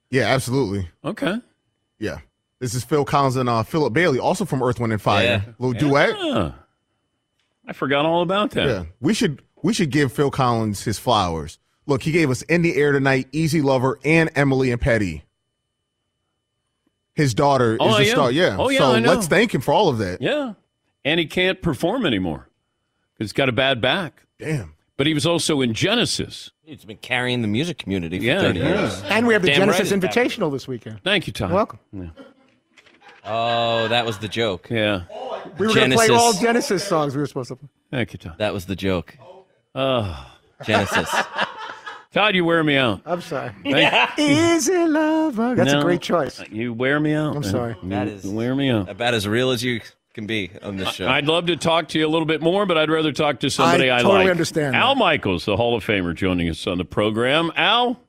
Yeah, 0.10 0.24
absolutely. 0.24 0.90
Okay. 1.04 1.38
Yeah. 2.00 2.20
This 2.60 2.74
is 2.74 2.84
Phil 2.84 3.04
Collins 3.04 3.36
and 3.36 3.50
uh, 3.50 3.64
Philip 3.64 3.94
Bailey, 3.94 4.20
also 4.20 4.46
from 4.46 4.64
Earth, 4.64 4.80
Wind, 4.80 4.94
and 4.94 5.02
Fire. 5.02 5.56
Little 5.60 5.78
duet. 5.78 6.54
Yeah. 7.66 7.70
I 7.70 7.74
forgot 7.74 8.06
all 8.06 8.22
about 8.22 8.52
that. 8.52 8.68
Yeah, 8.68 8.84
we 9.00 9.14
should 9.14 9.42
we 9.62 9.74
should 9.74 9.90
give 9.90 10.12
Phil 10.12 10.32
Collins 10.32 10.84
his 10.84 11.00
flowers. 11.00 11.60
Look, 11.86 12.04
he 12.04 12.12
gave 12.12 12.30
us 12.30 12.42
"In 12.44 12.62
the 12.62 12.76
Air 12.76 12.92
Tonight," 12.94 13.28
"Easy 13.32 13.62
Lover," 13.62 14.00
and 14.06 14.30
"Emily 14.36 14.72
and 14.72 14.80
Petty." 14.82 15.24
His 17.16 17.34
daughter 17.34 17.78
Oh, 17.80 17.94
is 17.94 18.00
a 18.00 18.06
yeah. 18.06 18.12
star. 18.12 18.32
Yeah. 18.32 18.56
Oh, 18.58 18.70
yeah, 18.70 18.80
So 18.80 18.94
I 18.94 19.00
know. 19.00 19.14
let's 19.14 19.28
thank 19.28 19.54
him 19.54 19.62
for 19.62 19.72
all 19.74 19.88
of 19.90 20.00
that. 20.00 20.20
Yeah. 20.22 20.54
And 21.06 21.20
he 21.20 21.26
can't 21.28 21.62
perform 21.62 22.06
anymore 22.08 22.50
because 23.14 23.30
he's 23.30 23.34
got 23.34 23.50
a 23.50 23.52
bad 23.52 23.82
back. 23.82 24.24
Damn. 24.40 24.74
But 24.98 25.06
he 25.08 25.14
was 25.14 25.26
also 25.26 25.62
in 25.62 25.74
Genesis. 25.76 26.50
He's 26.66 26.86
been 26.86 26.98
carrying 26.98 27.42
the 27.44 27.48
music 27.48 27.78
community 27.78 28.18
for 28.20 28.26
Yeah, 28.26 28.42
30 28.42 28.60
yeah. 28.60 28.80
years. 28.82 29.04
And 29.04 29.28
we 29.28 29.34
have 29.34 29.44
the 29.44 29.50
Damn 29.50 29.60
Genesis 29.70 29.92
right 29.92 30.02
Invitational 30.02 30.52
this 30.52 30.68
weekend. 30.68 31.02
Thank 31.04 31.28
you, 31.28 31.34
Tom. 31.34 31.50
You're 31.50 31.56
welcome. 31.58 31.80
Oh, 33.26 33.88
that 33.88 34.06
was 34.06 34.18
the 34.20 34.28
joke. 34.28 34.68
Yeah. 34.70 35.04
We 35.58 35.68
were 35.68 35.74
going 35.74 35.90
to 35.92 35.96
play 35.96 36.10
all 36.10 36.34
Genesis 36.34 36.84
songs 36.86 37.16
we 37.16 37.22
were 37.22 37.28
supposed 37.28 37.50
to 37.50 37.56
play. 37.56 37.70
Thank 37.92 38.14
you, 38.14 38.20
Tom. 38.20 38.34
That 38.38 38.54
was 38.54 38.66
the 38.66 38.76
joke. 38.76 39.18
Oh. 39.76 40.30
Genesis. 40.66 41.10
Todd, 42.14 42.36
you 42.36 42.46
wear 42.46 42.64
me 42.64 42.76
out. 42.78 43.02
I'm 43.06 43.22
sorry. 43.22 43.52
Thank- 43.64 44.12
Easy 44.20 44.78
lover. 44.88 45.56
That's 45.56 45.72
No, 45.74 45.80
a 45.80 45.84
great 45.84 46.02
choice. 46.02 46.42
You 46.52 46.72
wear 46.74 47.00
me 47.00 47.14
out. 47.14 47.36
I'm 47.36 47.42
man. 47.42 47.52
sorry. 47.52 47.76
You 47.82 47.90
That 47.90 48.08
is- 48.08 48.24
wear 48.26 48.56
me 48.56 48.70
out. 48.70 48.88
About 48.90 49.14
as 49.14 49.28
real 49.28 49.52
as 49.52 49.64
you 49.64 49.82
can 50.14 50.28
be 50.28 50.52
on 50.62 50.78
this 50.78 50.94
show. 50.94 51.08
I'd 51.08 51.26
love 51.26 51.48
to 51.48 51.56
talk 51.56 51.88
to 51.90 52.00
you 52.00 52.06
a 52.06 52.10
little 52.10 52.28
bit 52.28 52.40
more, 52.42 52.68
but 52.68 52.78
I'd 52.78 52.92
rather 52.92 53.12
talk 53.12 53.40
to 53.40 53.50
somebody 53.50 53.90
I, 53.90 53.96
like. 53.96 54.00
I 54.00 54.04
totally 54.04 54.24
like. 54.26 54.32
understand 54.32 54.76
Al 54.76 54.94
Michaels, 54.94 55.46
the 55.46 55.58
Hall 55.58 55.76
of 55.76 55.84
Famer, 55.84 56.14
joining 56.14 56.48
us 56.50 56.68
on 56.68 56.78
the 56.78 56.86
program. 56.86 57.52
Al, 57.56 58.00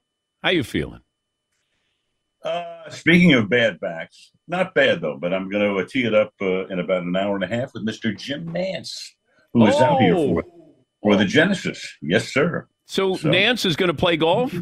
how 0.42 0.50
you 0.50 0.64
feeling? 0.64 1.00
Uh, 2.44 2.74
speaking 2.91 3.32
of 3.35 3.49
bad 3.49 3.80
backs, 3.80 4.30
not 4.49 4.74
bad 4.74 5.01
though, 5.01 5.16
but 5.20 5.32
I'm 5.35 5.49
going 5.51 5.76
to 5.76 5.85
tee 5.87 6.05
it 6.05 6.14
up 6.14 6.32
uh, 6.41 6.66
in 6.66 6.78
about 6.80 7.03
an 7.03 7.16
hour 7.16 7.35
and 7.35 7.45
a 7.45 7.47
half 7.49 7.72
with 7.74 7.87
Mr. 7.87 8.16
Jim 8.16 8.47
Nantz, 8.53 9.11
who 9.53 9.66
is 9.66 9.76
out 9.76 10.01
here 10.01 10.14
Oh. 10.16 10.35
for 10.35 10.45
for 11.03 11.16
the 11.16 11.24
Genesis. 11.24 11.97
Yes, 12.01 12.32
sir. 12.32 12.66
So, 12.87 13.14
So- 13.16 13.28
Nance 13.30 13.64
is 13.64 13.76
going 13.76 13.89
to 13.89 13.95
play 13.95 14.16
golf? 14.16 14.55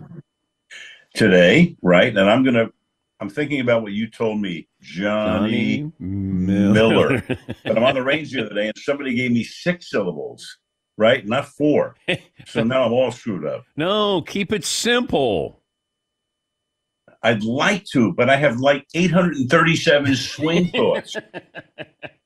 Today, 1.15 1.77
right? 1.83 2.17
And 2.17 2.31
I'm 2.31 2.43
going 2.43 2.55
to. 2.55 2.73
I'm 3.21 3.29
thinking 3.29 3.61
about 3.61 3.83
what 3.83 3.93
you 3.93 4.09
told 4.11 4.41
me, 4.41 4.67
Johnny, 4.81 5.93
Miller. 6.01 7.23
but 7.65 7.77
I'm 7.77 7.85
on 7.85 7.95
the 7.95 8.03
range 8.03 8.33
the 8.33 8.47
other 8.47 8.55
day, 8.55 8.67
and 8.67 8.77
somebody 8.79 9.15
gave 9.15 9.31
me 9.31 9.45
six 9.45 9.91
syllables, 9.91 10.59
right? 10.97 11.25
Not 11.25 11.47
four. 11.47 11.95
so 12.47 12.65
now 12.65 12.85
I'm 12.85 12.93
all 12.93 13.13
screwed 13.13 13.47
up. 13.47 13.65
No, 13.77 14.23
keep 14.23 14.53
it 14.53 14.65
simple. 14.65 15.62
I'd 17.23 17.45
like 17.45 17.85
to, 17.93 18.13
but 18.15 18.29
I 18.29 18.37
have 18.37 18.57
like 18.59 18.87
837 18.95 20.17
swing 20.17 20.69
thoughts. 20.69 21.17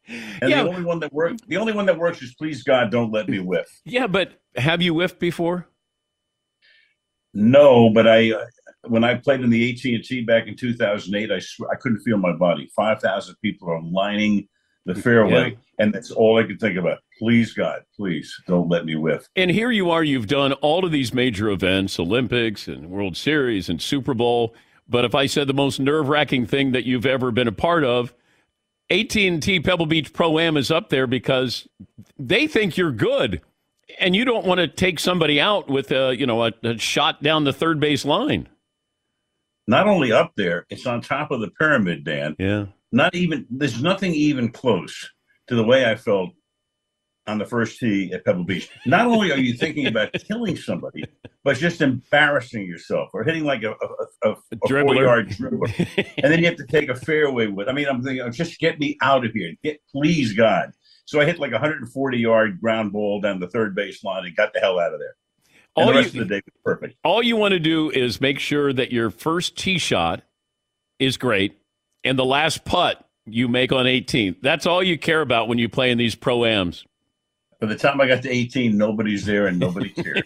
And 0.09 0.49
Yeah. 0.51 0.63
the 0.63 0.69
only 0.69 0.83
one 0.85 1.01
that 1.01 1.13
works, 1.13 1.43
the 1.49 1.57
only 1.57 1.73
one 1.73 1.85
that 1.87 1.99
works 1.99 2.23
is 2.23 2.33
please 2.37 2.63
God, 2.63 2.93
don't 2.93 3.11
let 3.11 3.29
me 3.29 3.41
whiff. 3.41 3.67
Yeah, 3.85 4.07
but 4.07 4.41
have 4.55 4.81
you 4.81 4.95
whiffed 4.95 5.19
before? 5.19 5.67
No, 7.35 7.91
but 7.91 8.07
I, 8.07 8.33
uh, 8.33 8.45
when 8.87 9.03
I 9.03 9.15
played 9.17 9.41
in 9.41 9.51
the 9.51 9.69
AT 9.73 9.85
and 9.85 10.05
T 10.05 10.23
back 10.23 10.47
in 10.47 10.55
2008, 10.57 11.33
I 11.33 11.39
sw- 11.41 11.63
I 11.73 11.75
couldn't 11.75 12.01
feel 12.03 12.19
my 12.19 12.33
body. 12.33 12.71
5,000 12.77 13.35
people 13.43 13.69
are 13.69 13.83
lining 13.83 14.47
the 14.85 14.95
fairway, 14.95 15.51
Yeah. 15.51 15.57
and 15.85 15.93
that's 15.93 16.13
all 16.13 16.39
I 16.39 16.45
could 16.45 16.61
think 16.61 16.79
about. 16.79 16.99
Please 17.19 17.53
God, 17.53 17.83
please 17.97 18.33
don't 18.47 18.69
let 18.69 18.85
me 18.85 18.95
whiff. 18.95 19.27
And 19.35 19.51
here 19.51 19.73
you 19.73 19.91
are, 19.91 20.05
you've 20.05 20.29
done 20.29 20.53
all 20.55 20.85
of 20.85 20.93
these 20.93 21.13
major 21.13 21.51
events, 21.51 21.99
Olympics 21.99 22.69
and 22.69 22.89
World 22.91 23.17
Series 23.17 23.69
and 23.69 23.83
Super 23.83 24.15
Bowl. 24.15 24.55
But 24.89 25.05
if 25.05 25.15
I 25.15 25.27
said 25.27 25.47
the 25.47 25.55
most 25.55 25.81
nerve-wracking 25.81 26.47
thing 26.47 26.73
that 26.73 26.85
you've 26.85 27.07
ever 27.07 27.31
been 27.31 27.49
a 27.49 27.53
part 27.53 27.85
of, 27.85 28.15
AT&T 28.91 29.61
Pebble 29.61 29.87
Beach 29.87 30.13
Pro-Am 30.13 30.57
is 30.57 30.71
up 30.71 30.91
there 30.91 31.07
because 31.07 31.69
they 32.19 32.47
think 32.47 32.77
you're 32.77 32.93
good. 32.93 33.41
And 33.99 34.15
you 34.15 34.25
don't 34.25 34.47
want 34.47 34.59
to 34.59 34.69
take 34.69 35.01
somebody 35.01 35.41
out 35.41 35.69
with 35.69 35.91
a, 35.91 36.15
you 36.17 36.27
know, 36.27 36.45
a, 36.45 36.53
a 36.63 36.79
shot 36.79 37.23
down 37.23 37.45
the 37.45 37.53
third 37.53 37.81
base 37.81 38.05
line. 38.05 38.49
Not 39.67 39.89
only 39.89 40.13
up 40.13 40.33
there, 40.37 40.67
it's 40.71 40.87
on 40.87 41.01
top 41.01 41.31
of 41.31 41.41
the 41.41 41.51
pyramid, 41.51 42.05
Dan. 42.05 42.37
Yeah. 42.39 42.67
Not 42.93 43.15
even 43.15 43.47
there's 43.51 43.83
nothing 43.83 44.13
even 44.15 44.51
close 44.51 45.11
to 45.49 45.57
the 45.57 45.65
way 45.65 45.91
I 45.91 45.97
felt 45.97 46.31
on 47.27 47.39
the 47.39 47.45
first 47.45 47.79
tee 47.79 48.13
at 48.13 48.25
Pebble 48.25 48.45
Beach. 48.45 48.71
Not 48.87 49.07
only 49.07 49.33
are 49.33 49.39
you 49.39 49.55
thinking 49.55 49.87
about 49.87 50.13
killing 50.29 50.57
somebody, 50.57 51.05
but 51.43 51.57
just 51.57 51.81
embarrassing 51.81 52.67
yourself 52.67 53.11
or 53.13 53.25
hitting 53.25 53.45
like 53.45 53.63
a, 53.63 53.73
a, 53.73 54.31
a, 54.31 54.33
a 54.33 54.37
four 54.69 54.95
yard 54.95 55.29
dribbler, 55.31 56.15
and 56.23 56.33
then 56.33 56.39
you 56.39 56.47
have 56.47 56.57
to 56.57 56.67
take 56.67 56.89
a 56.89 56.95
fairway 56.95 57.47
with. 57.47 57.69
I 57.69 57.73
mean, 57.73 57.89
I'm 57.89 58.03
thinking, 58.03 58.31
just 58.33 58.59
get 58.59 58.79
me 58.79 58.97
out 59.03 59.25
of 59.25 59.33
here. 59.33 59.53
Get 59.63 59.81
please 59.91 60.33
God. 60.33 60.73
So 61.05 61.21
I 61.21 61.25
hit 61.25 61.39
like 61.39 61.51
a 61.51 61.55
140 61.55 62.19
yard 62.19 62.61
ground 62.61 62.93
ball 62.93 63.21
down 63.21 63.41
the 63.41 63.49
third 63.49 63.75
base 63.75 64.03
line 64.03 64.25
and 64.27 64.37
got 64.37 64.53
the 64.53 64.61
hell 64.61 64.79
out 64.79 64.93
of 64.93 65.01
there. 65.01 65.15
And 65.77 65.87
All 65.87 65.93
the 65.93 65.99
rest 65.99 66.15
you- 66.15 66.23
of 66.23 66.29
the 66.29 66.35
day 66.37 66.43
was 66.45 66.61
perfect. 66.65 66.97
All 67.05 67.23
you 67.23 67.37
want 67.37 67.53
to 67.53 67.61
do 67.61 67.91
is 67.91 68.21
make 68.21 68.39
sure 68.39 68.73
that 68.73 68.93
your 68.93 69.11
first 69.11 69.57
tee 69.57 69.79
shot 69.79 70.23
is 70.99 71.17
great 71.17 71.59
and 72.03 72.19
the 72.19 72.25
last 72.25 72.65
putt 72.65 73.07
you 73.27 73.49
make 73.49 73.73
on 73.73 73.87
18. 73.87 74.37
That's 74.41 74.67
all 74.67 74.83
you 74.83 74.99
care 74.99 75.21
about 75.21 75.49
when 75.49 75.59
you 75.59 75.69
play 75.69 75.91
in 75.91 75.99
these 75.99 76.15
pro-ams. 76.15 76.85
By 77.61 77.69
the 77.69 77.77
time 77.77 78.01
I 78.01 78.07
got 78.07 78.23
to 78.23 78.31
18, 78.31 78.77
nobody's 78.77 79.25
there 79.25 79.47
and 79.47 79.59
nobody 79.59 79.91
cares. 79.91 80.23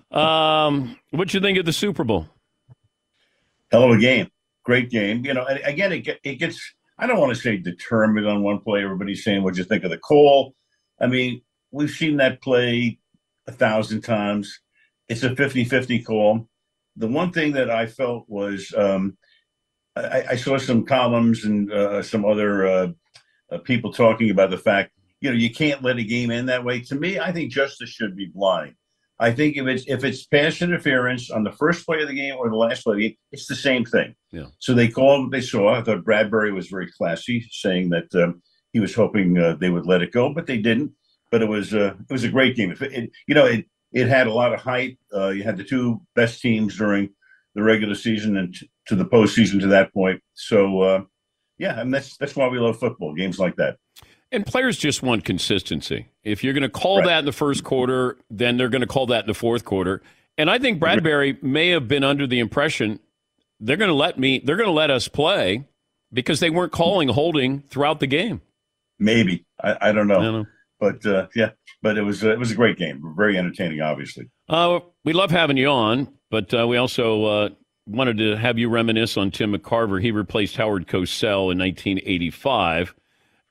Um, 0.10 0.98
what 1.10 1.32
you 1.32 1.40
think 1.40 1.56
of 1.58 1.66
the 1.66 1.72
Super 1.72 2.02
Bowl? 2.02 2.26
Hell 3.70 3.84
of 3.84 3.92
a 3.92 3.98
game. 3.98 4.28
Great 4.64 4.90
game. 4.90 5.24
You 5.24 5.34
know, 5.34 5.44
and 5.44 5.60
again, 5.64 5.92
it, 5.92 6.18
it 6.24 6.34
gets, 6.34 6.60
I 6.98 7.06
don't 7.06 7.20
want 7.20 7.32
to 7.32 7.40
say 7.40 7.56
determined 7.56 8.26
on 8.26 8.42
one 8.42 8.58
play. 8.58 8.82
Everybody's 8.82 9.22
saying, 9.22 9.44
what 9.44 9.56
you 9.56 9.62
think 9.62 9.84
of 9.84 9.90
the 9.90 9.98
call? 9.98 10.54
I 11.00 11.06
mean, 11.06 11.42
we've 11.70 11.90
seen 11.90 12.16
that 12.16 12.42
play 12.42 12.98
a 13.46 13.52
thousand 13.52 14.00
times. 14.00 14.60
It's 15.08 15.22
a 15.22 15.34
50 15.34 15.64
50 15.64 16.02
call. 16.02 16.48
The 16.96 17.06
one 17.06 17.32
thing 17.32 17.52
that 17.52 17.70
I 17.70 17.86
felt 17.86 18.24
was 18.28 18.74
um, 18.76 19.16
I, 19.96 20.24
I 20.30 20.36
saw 20.36 20.58
some 20.58 20.84
columns 20.84 21.44
and 21.44 21.72
uh, 21.72 22.02
some 22.02 22.24
other 22.24 22.66
uh, 22.66 22.88
uh, 23.50 23.58
people 23.58 23.92
talking 23.92 24.30
about 24.30 24.50
the 24.50 24.58
fact, 24.58 24.92
you 25.20 25.30
know, 25.30 25.36
you 25.36 25.50
can't 25.50 25.82
let 25.82 25.98
a 25.98 26.04
game 26.04 26.30
end 26.30 26.48
that 26.48 26.64
way. 26.64 26.80
To 26.82 26.94
me, 26.94 27.18
I 27.18 27.32
think 27.32 27.52
justice 27.52 27.90
should 27.90 28.16
be 28.16 28.26
blind. 28.26 28.74
I 29.18 29.32
think 29.32 29.56
if 29.58 29.66
it's 29.66 29.84
if 29.86 30.02
it's 30.02 30.24
pass 30.26 30.62
interference 30.62 31.30
on 31.30 31.44
the 31.44 31.52
first 31.52 31.84
play 31.84 32.00
of 32.00 32.08
the 32.08 32.14
game 32.14 32.36
or 32.38 32.48
the 32.48 32.56
last 32.56 32.84
play 32.84 32.92
of 32.94 32.96
the 32.98 33.08
game, 33.08 33.16
it's 33.32 33.46
the 33.46 33.54
same 33.56 33.84
thing. 33.84 34.14
Yeah. 34.32 34.46
So 34.60 34.72
they 34.72 34.88
called 34.88 35.24
what 35.24 35.32
they 35.32 35.42
saw. 35.42 35.74
I 35.74 35.82
thought 35.82 36.04
Bradberry 36.04 36.54
was 36.54 36.68
very 36.68 36.90
classy, 36.90 37.46
saying 37.50 37.90
that 37.90 38.14
um, 38.14 38.42
he 38.72 38.80
was 38.80 38.94
hoping 38.94 39.36
uh, 39.36 39.56
they 39.60 39.68
would 39.68 39.84
let 39.84 40.00
it 40.02 40.12
go, 40.12 40.32
but 40.32 40.46
they 40.46 40.56
didn't. 40.56 40.92
But 41.30 41.42
it 41.42 41.48
was 41.48 41.74
uh, 41.74 41.94
it 42.08 42.12
was 42.12 42.24
a 42.24 42.30
great 42.30 42.56
game. 42.56 42.70
It, 42.72 42.80
it- 42.80 43.10
you 43.28 43.34
know, 43.34 43.44
it 43.46 43.66
it 43.92 44.08
had 44.08 44.26
a 44.26 44.32
lot 44.32 44.54
of 44.54 44.60
hype. 44.60 44.96
Uh, 45.14 45.28
you 45.28 45.42
had 45.42 45.56
the 45.58 45.64
two 45.64 46.00
best 46.14 46.40
teams 46.40 46.76
during 46.78 47.10
the 47.54 47.62
regular 47.62 47.96
season 47.96 48.36
and 48.38 48.54
t- 48.54 48.70
to 48.86 48.94
the 48.96 49.04
postseason 49.04 49.60
to 49.60 49.66
that 49.66 49.92
point. 49.92 50.22
So 50.34 50.80
uh, 50.80 51.02
yeah, 51.58 51.78
and 51.78 51.92
that's 51.92 52.16
that's 52.16 52.36
why 52.36 52.48
we 52.48 52.58
love 52.58 52.78
football 52.78 53.12
games 53.14 53.38
like 53.38 53.56
that. 53.56 53.76
And 54.32 54.46
players 54.46 54.78
just 54.78 55.02
want 55.02 55.24
consistency. 55.24 56.06
If 56.22 56.44
you're 56.44 56.52
going 56.52 56.62
to 56.62 56.68
call 56.68 56.98
Right. 56.98 57.06
that 57.06 57.18
in 57.20 57.24
the 57.24 57.32
first 57.32 57.64
quarter, 57.64 58.16
then 58.30 58.56
they're 58.56 58.68
going 58.68 58.80
to 58.82 58.86
call 58.86 59.06
that 59.06 59.24
in 59.24 59.26
the 59.26 59.34
fourth 59.34 59.64
quarter. 59.64 60.02
And 60.38 60.48
I 60.50 60.58
think 60.58 60.80
Bradberry 60.80 61.42
may 61.42 61.70
have 61.70 61.88
been 61.88 62.04
under 62.04 62.26
the 62.26 62.38
impression 62.38 63.00
they're 63.62 63.76
going 63.76 63.88
to 63.90 63.94
let 63.94 64.18
me, 64.18 64.40
they're 64.42 64.56
going 64.56 64.68
to 64.68 64.72
let 64.72 64.90
us 64.90 65.06
play 65.08 65.66
because 66.12 66.40
they 66.40 66.48
weren't 66.48 66.72
calling 66.72 67.08
holding 67.08 67.60
throughout 67.62 68.00
the 68.00 68.06
game. 68.06 68.40
Maybe 68.98 69.44
I, 69.62 69.76
I 69.80 69.92
don't 69.92 70.06
know, 70.06 70.18
I 70.18 70.22
don't 70.22 70.32
know. 70.34 70.46
but 70.78 71.04
uh, 71.06 71.26
yeah, 71.34 71.50
but 71.82 71.98
it 71.98 72.02
was 72.02 72.24
uh, 72.24 72.30
it 72.32 72.38
was 72.38 72.50
a 72.50 72.54
great 72.54 72.78
game, 72.78 73.14
very 73.16 73.36
entertaining, 73.36 73.80
obviously. 73.82 74.30
Uh, 74.48 74.80
we 75.04 75.12
love 75.12 75.30
having 75.30 75.56
you 75.58 75.68
on, 75.68 76.08
but 76.30 76.52
uh, 76.54 76.66
we 76.66 76.76
also 76.78 77.24
uh, 77.24 77.48
wanted 77.86 78.16
to 78.18 78.36
have 78.36 78.58
you 78.58 78.68
reminisce 78.70 79.16
on 79.18 79.30
Tim 79.30 79.52
McCarver. 79.54 80.00
He 80.00 80.10
replaced 80.10 80.56
Howard 80.56 80.86
Cosell 80.86 81.52
in 81.52 81.58
1985. 81.58 82.94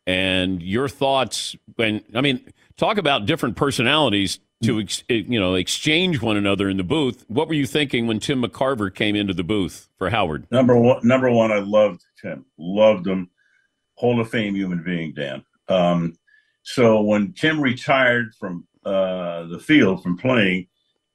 And 0.09 0.63
your 0.63 0.89
thoughts 0.89 1.55
when, 1.75 2.01
I 2.15 2.21
mean, 2.21 2.43
talk 2.77 2.97
about 2.97 3.27
different 3.27 3.55
personalities 3.55 4.39
to, 4.63 4.79
ex, 4.79 5.03
you 5.07 5.39
know, 5.39 5.53
exchange 5.53 6.19
one 6.19 6.35
another 6.35 6.67
in 6.67 6.77
the 6.77 6.83
booth. 6.83 7.23
What 7.27 7.47
were 7.47 7.53
you 7.53 7.67
thinking 7.67 8.07
when 8.07 8.19
Tim 8.19 8.41
McCarver 8.41 8.91
came 8.91 9.15
into 9.15 9.35
the 9.35 9.43
booth 9.43 9.87
for 9.99 10.09
Howard? 10.09 10.47
Number 10.49 10.75
one, 10.75 11.07
number 11.07 11.29
one, 11.29 11.51
I 11.51 11.59
loved 11.59 12.03
Tim, 12.19 12.43
loved 12.57 13.05
him, 13.05 13.29
Hall 13.97 14.19
of 14.19 14.31
Fame 14.31 14.55
human 14.55 14.81
being, 14.81 15.13
Dan. 15.13 15.45
Um, 15.67 16.17
so 16.63 17.01
when 17.01 17.33
Tim 17.33 17.61
retired 17.61 18.33
from 18.33 18.65
uh, 18.83 19.43
the 19.43 19.59
field 19.59 20.01
from 20.01 20.17
playing, 20.17 20.69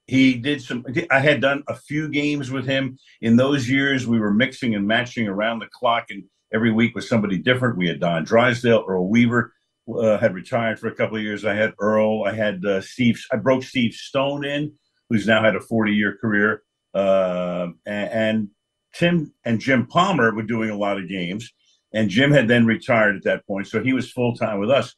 he 0.07 0.35
did 0.35 0.63
some. 0.63 0.87
I 1.11 1.19
had 1.19 1.41
done 1.41 1.65
a 1.67 1.75
few 1.75 2.09
games 2.09 2.49
with 2.49 2.65
him 2.65 2.97
in 3.23 3.35
those 3.35 3.69
years. 3.69 4.07
We 4.07 4.21
were 4.21 4.33
mixing 4.33 4.77
and 4.77 4.87
matching 4.87 5.27
around 5.27 5.59
the 5.59 5.69
clock, 5.73 6.11
and 6.11 6.23
every 6.55 6.73
week 6.73 6.95
was 6.95 7.09
somebody 7.09 7.37
different. 7.37 7.77
We 7.77 7.89
had 7.89 8.01
Don 8.01 8.25
Drysdale, 8.25 8.85
Earl 8.87 9.09
Weaver 9.09 9.53
uh, 9.93 10.19
had 10.19 10.35
retired 10.35 10.79
for 10.79 10.89
a 10.89 10.95
couple 10.95 11.17
of 11.17 11.23
years. 11.23 11.45
I 11.45 11.55
had 11.55 11.75
Earl. 11.79 12.25
I 12.25 12.35
had 12.35 12.65
uh, 12.65 12.81
Steve. 12.81 13.23
I 13.33 13.37
broke 13.37 13.63
Steve 13.63 13.93
Stone 13.93 14.45
in, 14.45 14.73
who's 15.09 15.27
now 15.27 15.43
had 15.43 15.57
a 15.57 15.61
forty-year 15.61 16.19
career, 16.21 16.63
uh, 16.95 17.69
and, 17.85 18.11
and 18.11 18.49
Tim 18.95 19.33
and 19.45 19.61
Jim 19.61 19.87
Palmer 19.87 20.35
were 20.35 20.43
doing 20.43 20.71
a 20.71 20.77
lot 20.77 20.99
of 20.99 21.09
games, 21.09 21.53
and 21.93 22.09
Jim 22.09 22.33
had 22.33 22.49
then 22.49 22.67
retired 22.67 23.17
at 23.17 23.25
that 23.25 23.47
point, 23.47 23.67
so 23.67 23.83
he 23.83 23.93
was 23.93 24.11
full 24.11 24.35
time 24.35 24.59
with 24.59 24.71
us. 24.71 24.95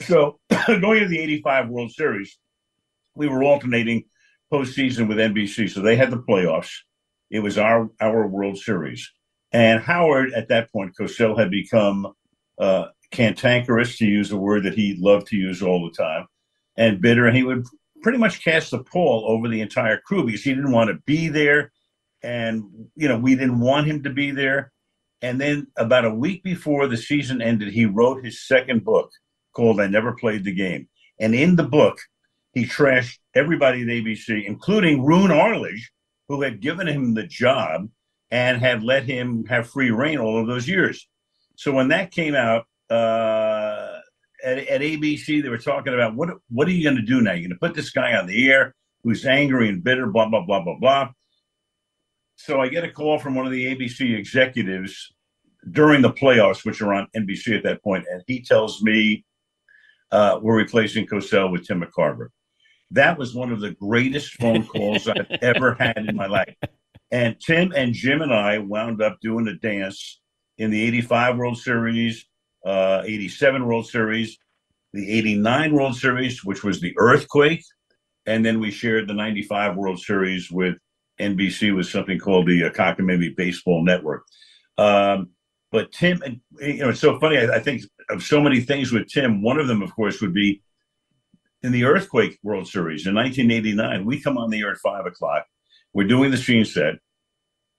So 0.00 0.40
going 0.66 1.00
to 1.00 1.08
the 1.08 1.20
'85 1.20 1.68
World 1.68 1.92
Series, 1.92 2.38
we 3.14 3.28
were 3.28 3.44
alternating 3.44 4.04
postseason 4.52 5.08
with 5.08 5.18
NBC, 5.18 5.70
so 5.70 5.80
they 5.80 5.96
had 5.96 6.10
the 6.10 6.22
playoffs. 6.28 6.72
It 7.30 7.40
was 7.40 7.58
our 7.58 7.90
our 8.00 8.26
World 8.26 8.58
Series, 8.58 9.12
and 9.52 9.80
Howard 9.80 10.32
at 10.32 10.48
that 10.48 10.70
point, 10.72 10.94
Cosell 10.98 11.38
had 11.38 11.50
become 11.50 12.12
uh, 12.58 12.86
cantankerous, 13.10 13.96
to 13.98 14.06
use 14.06 14.30
a 14.30 14.36
word 14.36 14.64
that 14.64 14.74
he 14.74 14.96
loved 15.00 15.28
to 15.28 15.36
use 15.36 15.62
all 15.62 15.84
the 15.84 15.96
time, 15.96 16.26
and 16.76 17.00
bitter, 17.00 17.26
and 17.26 17.36
he 17.36 17.42
would 17.42 17.64
pretty 18.02 18.18
much 18.18 18.44
cast 18.44 18.70
the 18.70 18.82
pall 18.82 19.24
over 19.26 19.48
the 19.48 19.60
entire 19.60 19.98
crew 19.98 20.24
because 20.24 20.42
he 20.42 20.54
didn't 20.54 20.72
want 20.72 20.88
to 20.88 21.02
be 21.06 21.28
there, 21.28 21.72
and 22.22 22.64
you 22.94 23.08
know 23.08 23.18
we 23.18 23.34
didn't 23.34 23.60
want 23.60 23.86
him 23.86 24.02
to 24.02 24.10
be 24.10 24.30
there. 24.30 24.72
And 25.20 25.40
then 25.40 25.66
about 25.76 26.04
a 26.04 26.14
week 26.14 26.44
before 26.44 26.86
the 26.86 26.96
season 26.96 27.42
ended, 27.42 27.72
he 27.72 27.86
wrote 27.86 28.24
his 28.24 28.46
second 28.46 28.84
book 28.84 29.10
called 29.54 29.80
"I 29.80 29.86
Never 29.86 30.12
Played 30.12 30.44
the 30.44 30.54
Game," 30.54 30.88
and 31.18 31.34
in 31.34 31.56
the 31.56 31.64
book 31.64 31.98
he 32.52 32.64
trashed 32.64 33.18
everybody 33.34 33.82
at 33.82 33.88
ABC, 33.88 34.44
including 34.46 35.04
Roone 35.04 35.30
Arledge, 35.30 35.90
who 36.28 36.42
had 36.42 36.60
given 36.60 36.86
him 36.86 37.14
the 37.14 37.26
job 37.26 37.88
and 38.30 38.60
had 38.60 38.82
let 38.82 39.04
him 39.04 39.44
have 39.46 39.70
free 39.70 39.90
reign 39.90 40.18
all 40.18 40.40
of 40.40 40.46
those 40.46 40.68
years. 40.68 41.08
So 41.56 41.72
when 41.72 41.88
that 41.88 42.10
came 42.10 42.34
out 42.34 42.66
uh, 42.90 43.98
at, 44.44 44.58
at 44.58 44.80
ABC, 44.80 45.42
they 45.42 45.48
were 45.48 45.58
talking 45.58 45.94
about 45.94 46.14
what 46.14 46.30
what 46.48 46.68
are 46.68 46.72
you 46.72 46.84
going 46.84 46.96
to 46.96 47.02
do 47.02 47.20
now? 47.20 47.32
You're 47.32 47.48
going 47.48 47.50
to 47.50 47.56
put 47.56 47.74
this 47.74 47.90
guy 47.90 48.14
on 48.14 48.26
the 48.26 48.50
air 48.50 48.74
who's 49.02 49.24
angry 49.26 49.68
and 49.68 49.82
bitter, 49.82 50.06
blah 50.06 50.28
blah 50.28 50.44
blah 50.44 50.62
blah 50.62 50.78
blah. 50.78 51.10
So 52.36 52.60
I 52.60 52.68
get 52.68 52.84
a 52.84 52.90
call 52.90 53.18
from 53.18 53.34
one 53.34 53.46
of 53.46 53.52
the 53.52 53.74
ABC 53.74 54.16
executives 54.16 55.12
during 55.72 56.02
the 56.02 56.12
playoffs, 56.12 56.64
which 56.64 56.80
are 56.80 56.94
on 56.94 57.08
NBC 57.16 57.56
at 57.56 57.64
that 57.64 57.82
point, 57.82 58.04
and 58.10 58.22
he 58.26 58.42
tells 58.42 58.82
me 58.82 59.24
uh, 60.12 60.38
we're 60.40 60.56
replacing 60.56 61.06
Cosell 61.06 61.50
with 61.50 61.66
Tim 61.66 61.82
McCarver. 61.82 62.28
That 62.92 63.18
was 63.18 63.34
one 63.34 63.52
of 63.52 63.60
the 63.60 63.72
greatest 63.72 64.34
phone 64.34 64.64
calls 64.66 65.08
I've 65.08 65.26
ever 65.42 65.74
had 65.74 65.98
in 65.98 66.16
my 66.16 66.26
life. 66.26 66.54
And 67.10 67.36
Tim 67.40 67.72
and 67.74 67.94
Jim 67.94 68.20
and 68.20 68.32
I 68.32 68.58
wound 68.58 69.00
up 69.00 69.18
doing 69.20 69.48
a 69.48 69.54
dance 69.54 70.20
in 70.58 70.70
the 70.70 70.82
85 70.82 71.38
World 71.38 71.58
Series, 71.58 72.26
uh, 72.66 73.02
87 73.04 73.64
World 73.64 73.88
Series, 73.88 74.38
the 74.92 75.10
89 75.10 75.74
World 75.74 75.96
Series, 75.96 76.44
which 76.44 76.64
was 76.64 76.80
the 76.80 76.94
earthquake. 76.98 77.62
And 78.26 78.44
then 78.44 78.60
we 78.60 78.70
shared 78.70 79.08
the 79.08 79.14
95 79.14 79.76
World 79.76 80.00
Series 80.00 80.50
with 80.50 80.76
NBC 81.18 81.74
with 81.74 81.86
something 81.86 82.18
called 82.18 82.46
the 82.46 82.64
uh, 82.64 82.70
Cockamamie 82.70 83.36
Baseball 83.36 83.82
Network. 83.82 84.24
Um, 84.76 85.30
but 85.70 85.92
Tim, 85.92 86.22
and 86.22 86.40
you 86.60 86.78
know, 86.78 86.90
it's 86.90 87.00
so 87.00 87.18
funny. 87.18 87.38
I, 87.38 87.56
I 87.56 87.60
think 87.60 87.82
of 88.10 88.22
so 88.22 88.40
many 88.40 88.60
things 88.60 88.92
with 88.92 89.08
Tim. 89.08 89.42
One 89.42 89.58
of 89.58 89.66
them, 89.66 89.82
of 89.82 89.94
course, 89.94 90.20
would 90.20 90.34
be 90.34 90.62
in 91.62 91.72
the 91.72 91.84
Earthquake 91.84 92.38
World 92.42 92.68
Series 92.68 93.06
in 93.06 93.14
1989. 93.14 94.04
We 94.04 94.20
come 94.20 94.38
on 94.38 94.50
the 94.50 94.60
air 94.60 94.72
at 94.72 94.78
five 94.78 95.06
o'clock. 95.06 95.46
We're 95.94 96.06
doing 96.06 96.30
the 96.30 96.36
scene 96.36 96.64
set. 96.64 96.94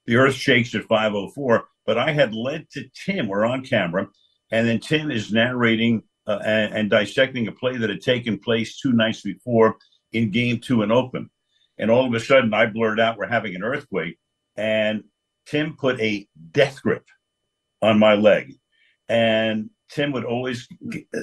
The 0.06 0.16
Earth 0.16 0.34
shakes 0.34 0.74
at 0.74 0.88
5:04. 0.88 1.62
But 1.86 1.98
I 1.98 2.12
had 2.12 2.34
led 2.34 2.68
to 2.70 2.84
Tim. 2.94 3.26
We're 3.26 3.44
on 3.44 3.64
camera, 3.64 4.08
and 4.52 4.68
then 4.68 4.80
Tim 4.80 5.10
is 5.10 5.32
narrating 5.32 6.02
uh, 6.26 6.38
and, 6.44 6.74
and 6.74 6.90
dissecting 6.90 7.48
a 7.48 7.52
play 7.52 7.76
that 7.76 7.90
had 7.90 8.00
taken 8.00 8.38
place 8.38 8.78
two 8.78 8.92
nights 8.92 9.22
before 9.22 9.76
in 10.12 10.30
Game 10.30 10.60
Two 10.60 10.82
in 10.82 10.92
Oakland. 10.92 11.30
And 11.78 11.90
all 11.90 12.06
of 12.06 12.14
a 12.14 12.20
sudden, 12.20 12.52
I 12.52 12.66
blurred 12.66 13.00
out, 13.00 13.16
"We're 13.16 13.26
having 13.26 13.56
an 13.56 13.64
earthquake," 13.64 14.18
and 14.56 15.04
Tim 15.46 15.76
put 15.76 16.00
a 16.00 16.28
death 16.52 16.82
grip 16.82 17.04
on 17.82 17.98
my 17.98 18.14
leg, 18.14 18.54
and 19.08 19.70
Tim 19.90 20.12
would 20.12 20.24
always 20.24 20.68
uh, 20.92 21.18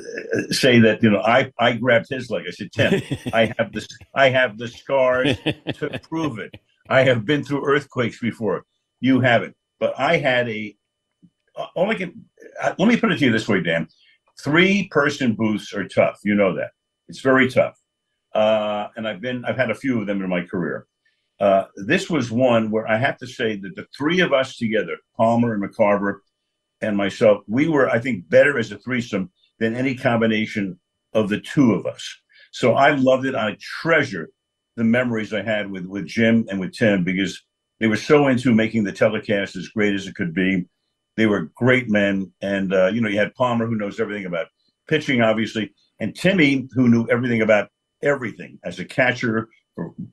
say 0.50 0.80
that 0.80 1.02
you 1.02 1.10
know 1.10 1.22
I 1.22 1.52
I 1.58 1.74
grabbed 1.74 2.08
his 2.10 2.30
leg. 2.30 2.46
I 2.48 2.52
said, 2.52 2.72
Tim, 2.74 3.02
I 3.34 3.54
have 3.58 3.72
this 3.72 3.88
I 4.14 4.30
have 4.30 4.58
the 4.58 4.68
scars 4.68 5.38
to 5.76 6.00
prove 6.04 6.40
it. 6.40 6.54
I 6.90 7.04
have 7.04 7.26
been 7.26 7.44
through 7.44 7.66
earthquakes 7.66 8.20
before. 8.20 8.66
You 9.00 9.20
haven't, 9.22 9.56
but 9.80 9.94
I 10.00 10.18
had 10.18 10.50
a. 10.50 10.76
All 11.76 11.90
I 11.90 11.96
can 11.96 12.26
uh, 12.62 12.74
let 12.78 12.88
me 12.88 12.98
put 12.98 13.12
it 13.12 13.18
to 13.20 13.26
you 13.26 13.32
this 13.32 13.48
way, 13.48 13.62
Dan. 13.62 13.88
Three 14.42 14.88
person 14.90 15.34
booths 15.34 15.74
are 15.74 15.88
tough. 15.88 16.20
You 16.24 16.36
know 16.36 16.56
that 16.56 16.72
it's 17.08 17.22
very 17.22 17.50
tough, 17.50 17.78
uh, 18.36 18.88
and 18.96 19.08
I've 19.08 19.22
been 19.22 19.44
I've 19.46 19.58
had 19.58 19.72
a 19.72 19.76
few 19.76 20.00
of 20.00 20.08
them 20.08 20.22
in 20.22 20.30
my 20.30 20.42
career. 20.42 20.88
Uh, 21.40 21.66
this 21.76 22.10
was 22.10 22.32
one 22.32 22.72
where 22.72 22.88
I 22.88 22.98
have 22.98 23.18
to 23.20 23.28
say 23.28 23.58
that 23.58 23.76
the 23.76 23.86
three 23.96 24.22
of 24.22 24.34
us 24.34 24.58
together, 24.58 24.98
Palmer 25.16 25.54
and 25.54 25.64
McCarver, 25.64 26.20
and 26.82 26.98
myself, 26.98 27.44
we 27.48 27.68
were, 27.68 27.90
I 27.90 28.00
think, 28.00 28.28
better 28.30 28.58
as 28.58 28.72
a 28.72 28.78
threesome 28.78 29.32
than 29.60 29.76
any 29.76 29.96
combination 29.96 30.80
of 31.14 31.30
the 31.30 31.40
two 31.40 31.74
of 31.74 31.86
us. 31.86 32.04
So 32.52 32.74
I 32.74 32.92
loved 32.92 33.26
it. 33.26 33.36
I 33.36 33.58
treasure 33.60 34.30
the 34.78 34.84
memories 34.84 35.34
I 35.34 35.42
had 35.42 35.70
with 35.70 35.86
with 35.86 36.06
Jim 36.06 36.46
and 36.50 36.60
with 36.60 36.72
Tim 36.72 37.04
because 37.04 37.44
they 37.80 37.88
were 37.88 37.98
so 37.98 38.28
into 38.28 38.54
making 38.54 38.86
the 38.86 38.92
telecast 38.94 39.56
as 39.56 39.68
great 39.68 39.94
as 39.94 40.08
it 40.08 40.16
could 40.16 40.34
be. 40.34 40.66
They 41.18 41.26
were 41.26 41.52
great 41.56 41.90
men, 41.90 42.32
and 42.42 42.74
uh, 42.74 42.88
you 42.88 43.02
know 43.02 43.10
you 43.10 43.18
had 43.18 43.36
Palmer 43.36 43.66
who 43.66 43.76
knows 43.76 44.00
everything 44.00 44.26
about 44.26 44.48
pitching, 44.88 45.22
obviously, 45.22 45.74
and 46.00 46.16
Timmy 46.16 46.70
who 46.74 46.88
knew 46.88 47.08
everything 47.10 47.42
about 47.42 47.70
everything 48.04 48.60
as 48.64 48.80
a 48.80 48.86
catcher, 48.86 49.50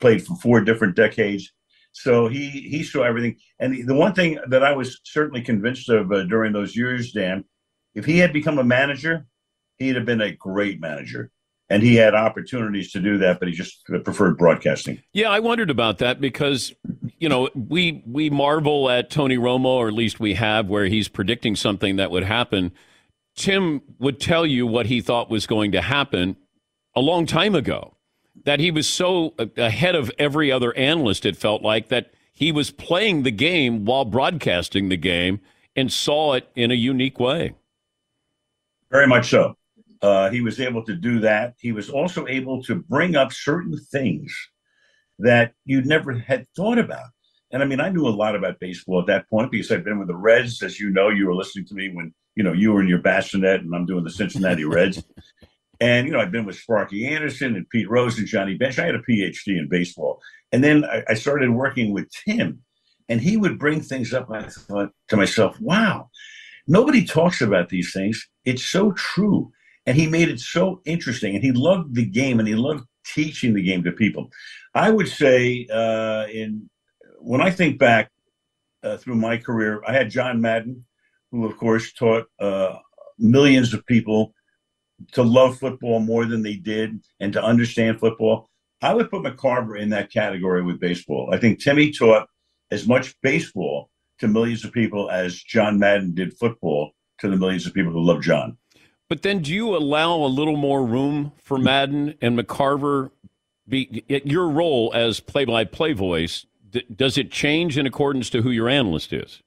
played 0.01 0.27
for 0.27 0.35
four 0.37 0.62
different 0.62 0.97
decades. 0.97 1.53
So 1.93 2.27
he 2.27 2.49
he 2.49 2.83
saw 2.83 3.03
everything. 3.03 3.37
And 3.61 3.75
the, 3.75 3.83
the 3.83 3.95
one 3.95 4.15
thing 4.15 4.39
that 4.49 4.65
I 4.65 4.73
was 4.73 4.99
certainly 5.05 5.43
convinced 5.43 5.91
of 5.91 6.11
uh, 6.11 6.25
during 6.25 6.55
those 6.55 6.75
years, 6.75 7.12
Dan, 7.12 7.45
if 7.95 8.07
he 8.07 8.19
had 8.19 8.33
become 8.33 8.59
a 8.59 8.65
manager, 8.65 9.27
he'd 9.77 9.97
have 9.97 10.07
been 10.07 10.23
a 10.23 10.33
great 10.33 10.81
manager 10.81 11.31
and 11.71 11.83
he 11.83 11.95
had 11.95 12.15
opportunities 12.15 12.93
to 12.93 13.01
do 13.01 13.19
that, 13.19 13.39
but 13.39 13.49
he 13.49 13.55
just 13.55 13.85
preferred 14.05 14.37
broadcasting. 14.37 15.03
Yeah, 15.12 15.31
I 15.31 15.41
wondered 15.41 15.71
about 15.71 15.99
that 15.99 16.21
because 16.21 16.75
you 17.19 17.29
know 17.29 17.49
we 17.55 18.03
we 18.07 18.31
marvel 18.31 18.91
at 18.91 19.11
Tony 19.11 19.37
Romo, 19.37 19.67
or 19.67 19.89
at 19.89 19.95
least 19.95 20.21
we 20.21 20.35
have, 20.35 20.69
where 20.69 20.87
he's 20.87 21.09
predicting 21.09 21.57
something 21.57 21.97
that 21.97 22.11
would 22.11 22.25
happen. 22.25 22.73
Tim 23.35 23.83
would 23.99 24.21
tell 24.21 24.47
you 24.47 24.67
what 24.67 24.87
he 24.87 25.01
thought 25.01 25.31
was 25.31 25.47
going 25.47 25.73
to 25.73 25.81
happen 25.81 26.37
a 26.95 27.01
long 27.01 27.27
time 27.27 27.55
ago. 27.55 27.97
That 28.45 28.61
he 28.61 28.71
was 28.71 28.87
so 28.87 29.35
ahead 29.57 29.95
of 29.95 30.11
every 30.19 30.53
other 30.53 30.77
analyst, 30.77 31.25
it 31.25 31.37
felt 31.37 31.62
like 31.62 31.89
that 31.89 32.12
he 32.33 32.53
was 32.53 32.71
playing 32.71 33.23
the 33.23 33.31
game 33.31 33.85
while 33.85 34.05
broadcasting 34.05 34.89
the 34.89 34.97
game 34.97 35.41
and 35.75 35.91
saw 35.91 36.35
it 36.35 36.49
in 36.55 36.71
a 36.71 36.75
unique 36.75 37.19
way. 37.19 37.55
Very 38.91 39.07
much 39.07 39.31
so. 39.31 39.57
Uh, 40.05 40.29
he 40.29 40.43
was 40.43 40.61
able 40.61 40.85
to 40.85 40.95
do 40.95 41.19
that. 41.19 41.55
He 41.59 41.73
was 41.73 41.89
also 41.89 42.27
able 42.27 42.63
to 42.65 42.75
bring 42.75 43.17
up 43.17 43.33
certain 43.33 43.75
things 43.91 44.37
that 45.19 45.55
you 45.65 45.81
never 45.81 46.13
had 46.13 46.47
thought 46.55 46.79
about. 46.79 47.09
And 47.51 47.63
I 47.63 47.67
mean, 47.67 47.81
I 47.81 47.89
knew 47.89 48.07
a 48.07 48.11
lot 48.11 48.37
about 48.37 48.61
baseball 48.61 49.01
at 49.01 49.07
that 49.07 49.31
point 49.31 49.51
because 49.51 49.73
I'd 49.73 49.83
been 49.83 49.99
with 49.99 50.09
the 50.09 50.15
Reds. 50.15 50.63
As 50.63 50.79
you 50.79 50.91
know, 50.91 51.09
you 51.09 51.27
were 51.27 51.35
listening 51.35 51.65
to 51.69 51.75
me 51.75 51.89
when, 51.89 52.13
you 52.37 52.45
know, 52.45 52.53
you 52.53 52.73
were 52.73 52.83
in 52.83 52.89
your 52.89 53.01
bassinet 53.01 53.63
and 53.63 53.75
I'm 53.75 53.87
doing 53.87 54.05
the 54.05 54.11
Cincinnati 54.11 54.65
Reds. 54.77 55.03
And, 55.81 56.07
you 56.07 56.13
know, 56.13 56.21
I've 56.21 56.33
been 56.33 56.45
with 56.45 56.57
Sparky 56.57 57.07
Anderson 57.07 57.57
and 57.57 57.67
Pete 57.71 57.89
Rose 57.89 58.19
and 58.19 58.27
Johnny 58.27 58.59
Bench. 58.59 58.79
I 58.79 58.85
had 58.85 58.97
a 58.97 59.03
PhD 59.09 59.59
in 59.59 59.71
baseball. 59.71 60.21
And 60.53 60.63
then 60.63 60.85
I, 60.85 61.03
I 61.09 61.15
started 61.15 61.49
working 61.49 61.95
with 61.95 62.11
Tim, 62.27 62.61
and 63.09 63.23
he 63.23 63.39
would 63.39 63.59
bring 63.59 63.81
things 63.81 64.13
up. 64.13 64.31
I 64.31 64.43
thought 64.43 64.91
to 65.09 65.17
myself, 65.17 65.59
wow, 65.61 66.11
nobody 66.67 67.07
talks 67.07 67.41
about 67.41 67.71
these 67.71 67.91
things. 67.95 68.29
It's 68.45 68.67
so 68.67 68.93
true 68.93 69.51
and 69.87 69.97
he 69.97 70.07
made 70.07 70.28
it 70.28 70.41
so 70.41 70.80
interesting 70.85 71.35
and 71.35 71.45
he 71.45 71.53
loved 71.53 71.95
the 71.95 72.07
game 72.07 72.39
and 72.39 72.49
he 72.49 72.55
loved 72.55 72.85
teaching 73.05 73.55
the 73.55 73.62
game 73.62 73.82
to 73.85 73.93
people. 73.93 74.30
I 74.74 74.91
would 74.91 75.09
say 75.09 75.66
uh, 75.72 76.26
in 76.32 76.68
when 77.24 77.41
i 77.41 77.51
think 77.51 77.78
back 77.78 78.11
uh, 78.82 78.97
through 78.99 79.14
my 79.14 79.37
career 79.37 79.82
i 79.87 79.93
had 79.93 80.11
john 80.11 80.41
madden 80.41 80.85
who 81.30 81.47
of 81.47 81.57
course 81.57 81.93
taught 81.93 82.26
uh, 82.39 82.76
millions 83.18 83.72
of 83.72 83.85
people 83.87 84.35
to 85.12 85.22
love 85.22 85.59
football 85.59 86.01
more 86.01 86.26
than 86.26 86.43
they 86.43 86.55
did 86.55 87.01
and 87.18 87.32
to 87.32 87.43
understand 87.43 87.99
football. 87.99 88.49
I 88.82 88.95
would 88.95 89.11
put 89.11 89.22
mccarver 89.22 89.80
in 89.80 89.89
that 89.91 90.12
category 90.12 90.62
with 90.62 90.78
baseball. 90.78 91.30
I 91.32 91.39
think 91.39 91.59
timmy 91.59 91.91
taught 91.91 92.28
as 92.70 92.87
much 92.87 93.14
baseball 93.22 93.91
to 94.20 94.28
millions 94.28 94.64
of 94.64 94.72
people 94.72 95.11
as 95.11 95.43
john 95.43 95.78
madden 95.78 96.14
did 96.14 96.39
football 96.39 96.93
to 97.18 97.28
the 97.28 97.37
millions 97.37 97.66
of 97.66 97.74
people 97.74 97.93
who 97.93 98.05
love 98.05 98.22
john 98.22 98.57
but 99.09 99.23
then, 99.23 99.41
do 99.41 99.53
you 99.53 99.77
allow 99.77 100.17
a 100.17 100.27
little 100.27 100.57
more 100.57 100.85
room 100.85 101.33
for 101.37 101.59
Madden 101.59 102.15
and 102.21 102.39
McCarver? 102.39 103.11
Be 103.69 104.05
your 104.09 104.49
role 104.49 104.93
as 104.95 105.21
play-by-play 105.21 105.93
voice. 105.93 106.47
does 106.95 107.17
it 107.17 107.31
change 107.31 107.79
in 107.79 107.87
accordance 107.87 108.29
to 108.31 108.43
who 108.43 108.51
your 108.51 108.69
analyst 108.69 109.13
is? 109.13 109.43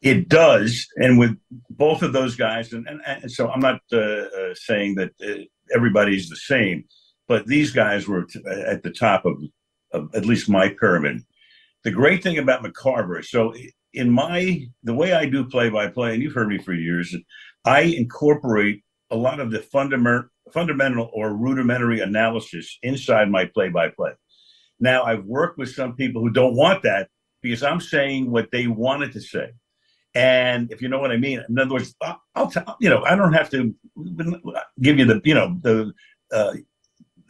It 0.00 0.28
does, 0.28 0.86
and 0.96 1.18
with 1.18 1.36
both 1.70 2.02
of 2.02 2.12
those 2.12 2.36
guys, 2.36 2.74
and, 2.74 2.86
and, 2.86 3.00
and 3.06 3.32
so 3.32 3.48
I'm 3.48 3.60
not 3.60 3.80
uh, 3.90 3.96
uh, 3.96 4.54
saying 4.54 4.96
that 4.96 5.12
uh, 5.26 5.44
everybody's 5.74 6.28
the 6.28 6.36
same, 6.36 6.84
but 7.26 7.46
these 7.46 7.70
guys 7.70 8.06
were 8.06 8.24
t- 8.24 8.42
at 8.46 8.82
the 8.82 8.90
top 8.90 9.24
of, 9.24 9.42
of 9.92 10.14
at 10.14 10.26
least 10.26 10.50
my 10.50 10.68
pyramid. 10.68 11.22
The 11.84 11.90
great 11.90 12.22
thing 12.22 12.36
about 12.36 12.62
McCarver, 12.62 13.24
so 13.24 13.54
in 13.94 14.10
my 14.10 14.66
the 14.82 14.94
way 14.94 15.14
I 15.14 15.24
do 15.24 15.44
play 15.46 15.70
by 15.70 15.88
play, 15.88 16.12
and 16.12 16.22
you've 16.22 16.34
heard 16.34 16.48
me 16.48 16.58
for 16.58 16.74
years, 16.74 17.16
I 17.64 17.82
incorporate 17.82 18.82
a 19.10 19.16
lot 19.16 19.40
of 19.40 19.50
the 19.50 19.60
fundamental 20.52 21.10
or 21.12 21.34
rudimentary 21.34 22.00
analysis 22.00 22.78
inside 22.82 23.30
my 23.30 23.46
play 23.46 23.68
by 23.68 23.88
play. 23.88 24.12
Now 24.80 25.04
I've 25.04 25.24
worked 25.24 25.58
with 25.58 25.74
some 25.74 25.94
people 25.94 26.20
who 26.20 26.30
don't 26.30 26.54
want 26.54 26.82
that 26.82 27.08
because 27.42 27.62
I'm 27.62 27.80
saying 27.80 28.30
what 28.30 28.50
they 28.50 28.66
wanted 28.66 29.12
to 29.12 29.20
say. 29.20 29.52
And 30.14 30.70
if 30.70 30.80
you 30.80 30.88
know 30.88 30.98
what 30.98 31.10
I 31.10 31.16
mean, 31.16 31.42
in 31.48 31.58
other 31.58 31.74
words, 31.74 31.94
I'll, 32.00 32.20
I'll 32.34 32.50
tell 32.50 32.76
you 32.80 32.88
know 32.88 33.02
I 33.04 33.16
don't 33.16 33.32
have 33.32 33.50
to 33.50 33.74
give 34.80 34.98
you 34.98 35.04
the 35.04 35.20
you 35.24 35.34
know 35.34 35.58
the 35.62 35.92
uh, 36.32 36.54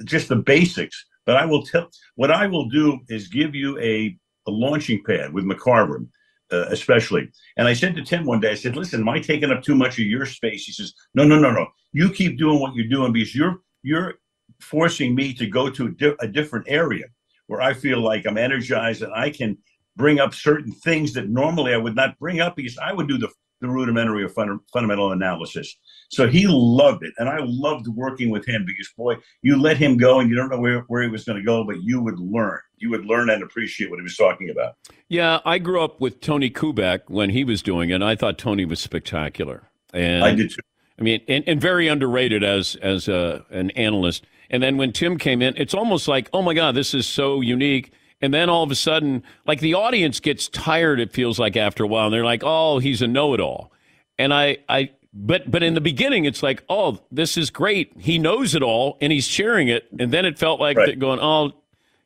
just 0.05 0.29
the 0.29 0.37
basics, 0.37 1.05
but 1.25 1.37
I 1.37 1.47
will 1.47 1.65
tell 1.65 1.89
what 2.17 2.31
I 2.31 2.47
will 2.47 2.69
do 2.69 3.01
is 3.09 3.29
give 3.29 3.55
you 3.55 3.79
a, 3.79 4.17
a 4.47 4.51
launching 4.51 5.03
pad 5.05 5.33
with 5.33 5.45
McCarver 5.45 6.07
uh, 6.55 6.67
especially. 6.71 7.29
And 7.57 7.67
I 7.67 7.75
said 7.75 7.95
to 7.97 8.05
Tim 8.05 8.25
one 8.25 8.41
day, 8.41 8.53
I 8.53 8.55
said, 8.55 8.77
"Listen, 8.77 9.01
am 9.01 9.09
I 9.09 9.19
taking 9.19 9.51
up 9.51 9.63
too 9.63 9.75
much 9.75 9.99
of 9.99 10.05
your 10.05 10.27
space?" 10.27 10.65
He 10.65 10.73
says, 10.73 10.95
"No, 11.15 11.25
no, 11.25 11.39
no, 11.39 11.51
no. 11.51 11.67
You 11.93 12.11
keep 12.11 12.39
doing 12.39 12.61
what 12.61 12.75
you're 12.75 12.89
doing 12.89 13.13
because 13.13 13.35
you're 13.35 13.61
you're 13.83 14.15
forcing 14.61 15.15
me 15.15 15.35
to 15.35 15.47
go 15.47 15.69
to 15.69 15.87
a, 15.87 15.91
di- 15.91 16.17
a 16.21 16.29
different 16.29 16.67
area 16.69 17.05
where 17.47 17.61
I 17.61 17.75
feel 17.75 18.01
like 18.01 18.27
I'm 18.27 18.39
energized 18.39 19.03
and 19.03 19.13
I 19.15 19.31
can 19.31 19.59
bring 19.97 20.19
up 20.19 20.35
certain 20.35 20.73
things 20.73 21.13
that 21.15 21.29
normally 21.29 21.75
I 21.75 21.77
would 21.77 21.95
not 21.95 22.19
bring 22.19 22.41
up 22.41 22.57
because 22.57 22.79
I 22.79 22.93
would 22.93 23.09
do 23.09 23.19
the 23.19 23.29
the 23.61 23.69
rudimentary 23.69 24.23
or 24.23 24.29
fun, 24.29 24.61
fundamental 24.73 25.13
analysis. 25.13 25.77
So 26.09 26.29
he 26.29 26.47
loved 26.47 27.03
it. 27.03 27.13
And 27.19 27.29
I 27.29 27.39
loved 27.41 27.89
working 27.89 28.31
with 28.31 28.47
him 28.47 28.65
because, 28.67 28.89
boy, 28.97 29.17
you 29.43 29.61
let 29.61 29.77
him 29.77 29.97
go 29.97 30.21
and 30.21 30.31
you 30.31 30.37
don't 30.37 30.51
know 30.51 30.61
where, 30.61 30.81
where 30.89 31.03
he 31.03 31.09
was 31.09 31.25
going 31.25 31.39
to 31.39 31.45
go, 31.45 31.65
but 31.65 31.83
you 31.83 32.01
would 32.01 32.19
learn. 32.19 32.61
You 32.79 32.91
would 32.91 33.05
learn 33.05 33.31
and 33.31 33.43
appreciate 33.43 33.91
what 33.91 33.99
he 33.99 34.03
was 34.03 34.17
talking 34.17 34.51
about. 34.51 34.77
Yeah, 35.09 35.41
I 35.45 35.59
grew 35.59 35.83
up 35.83 36.01
with 36.01 36.21
Tony 36.21 36.51
Kubek 36.51 37.03
when 37.09 37.31
he 37.31 37.45
was 37.45 37.63
doing 37.63 37.91
it. 37.91 37.95
And 37.95 38.05
I 38.05 38.17
thought 38.17 38.39
Tony 38.39 38.65
was 38.65 38.81
spectacular. 38.81 39.69
And 39.93 40.25
I 40.25 40.35
did 40.35 40.51
too. 40.51 40.61
I 40.99 41.03
mean, 41.03 41.23
and, 41.27 41.43
and 41.49 41.61
very 41.61 41.89
underrated 41.89 42.45
as 42.45 42.77
as 42.77 43.09
a, 43.09 43.45
an 43.51 43.71
analyst. 43.73 44.25
And 44.49 44.63
then 44.63 44.77
when 44.77 44.93
Tim 44.93 45.19
came 45.19 45.43
in, 45.43 45.55
it's 45.57 45.75
almost 45.75 46.07
like, 46.07 46.29
oh 46.33 46.43
my 46.43 46.55
God, 46.55 46.77
this 46.77 46.95
is 46.95 47.07
so 47.07 47.41
unique 47.41 47.93
and 48.25 48.33
then 48.33 48.49
all 48.49 48.63
of 48.63 48.71
a 48.71 48.75
sudden, 48.75 49.23
like 49.47 49.61
the 49.61 49.75
audience 49.75 50.19
gets 50.19 50.49
tired. 50.49 50.99
It 50.99 51.13
feels 51.13 51.39
like 51.39 51.59
after 51.59 51.85
a 51.85 51.87
while, 51.87 52.07
and 52.07 52.15
they're 52.15 52.25
like, 52.25 52.43
"Oh, 52.43 52.79
he's 52.79 53.03
a 53.03 53.07
know-it-all." 53.07 53.71
And 54.19 54.33
I, 54.33 54.57
I, 54.67 54.93
but 55.15 55.49
but 55.51 55.63
in 55.63 55.75
the 55.75 55.81
beginning, 55.81 56.25
it's 56.25 56.43
like, 56.43 56.65
"Oh, 56.69 56.99
this 57.11 57.37
is 57.37 57.49
great. 57.49 57.93
He 57.99 58.19
knows 58.19 58.55
it 58.55 58.63
all, 58.63 58.99
and 59.01 59.13
he's 59.13 59.27
sharing 59.27 59.69
it." 59.69 59.87
And 59.99 60.13
then 60.13 60.25
it 60.25 60.39
felt 60.39 60.61
like 60.61 60.77
right. 60.77 60.99
going, 60.99 61.21
"Oh, 61.23 61.53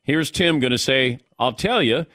here's 0.03 0.31
Tim 0.31 0.61
going 0.61 0.73
to 0.73 0.79
say, 0.79 1.21
I'll 1.39 1.55
tell 1.55 1.83
you." 1.83 2.07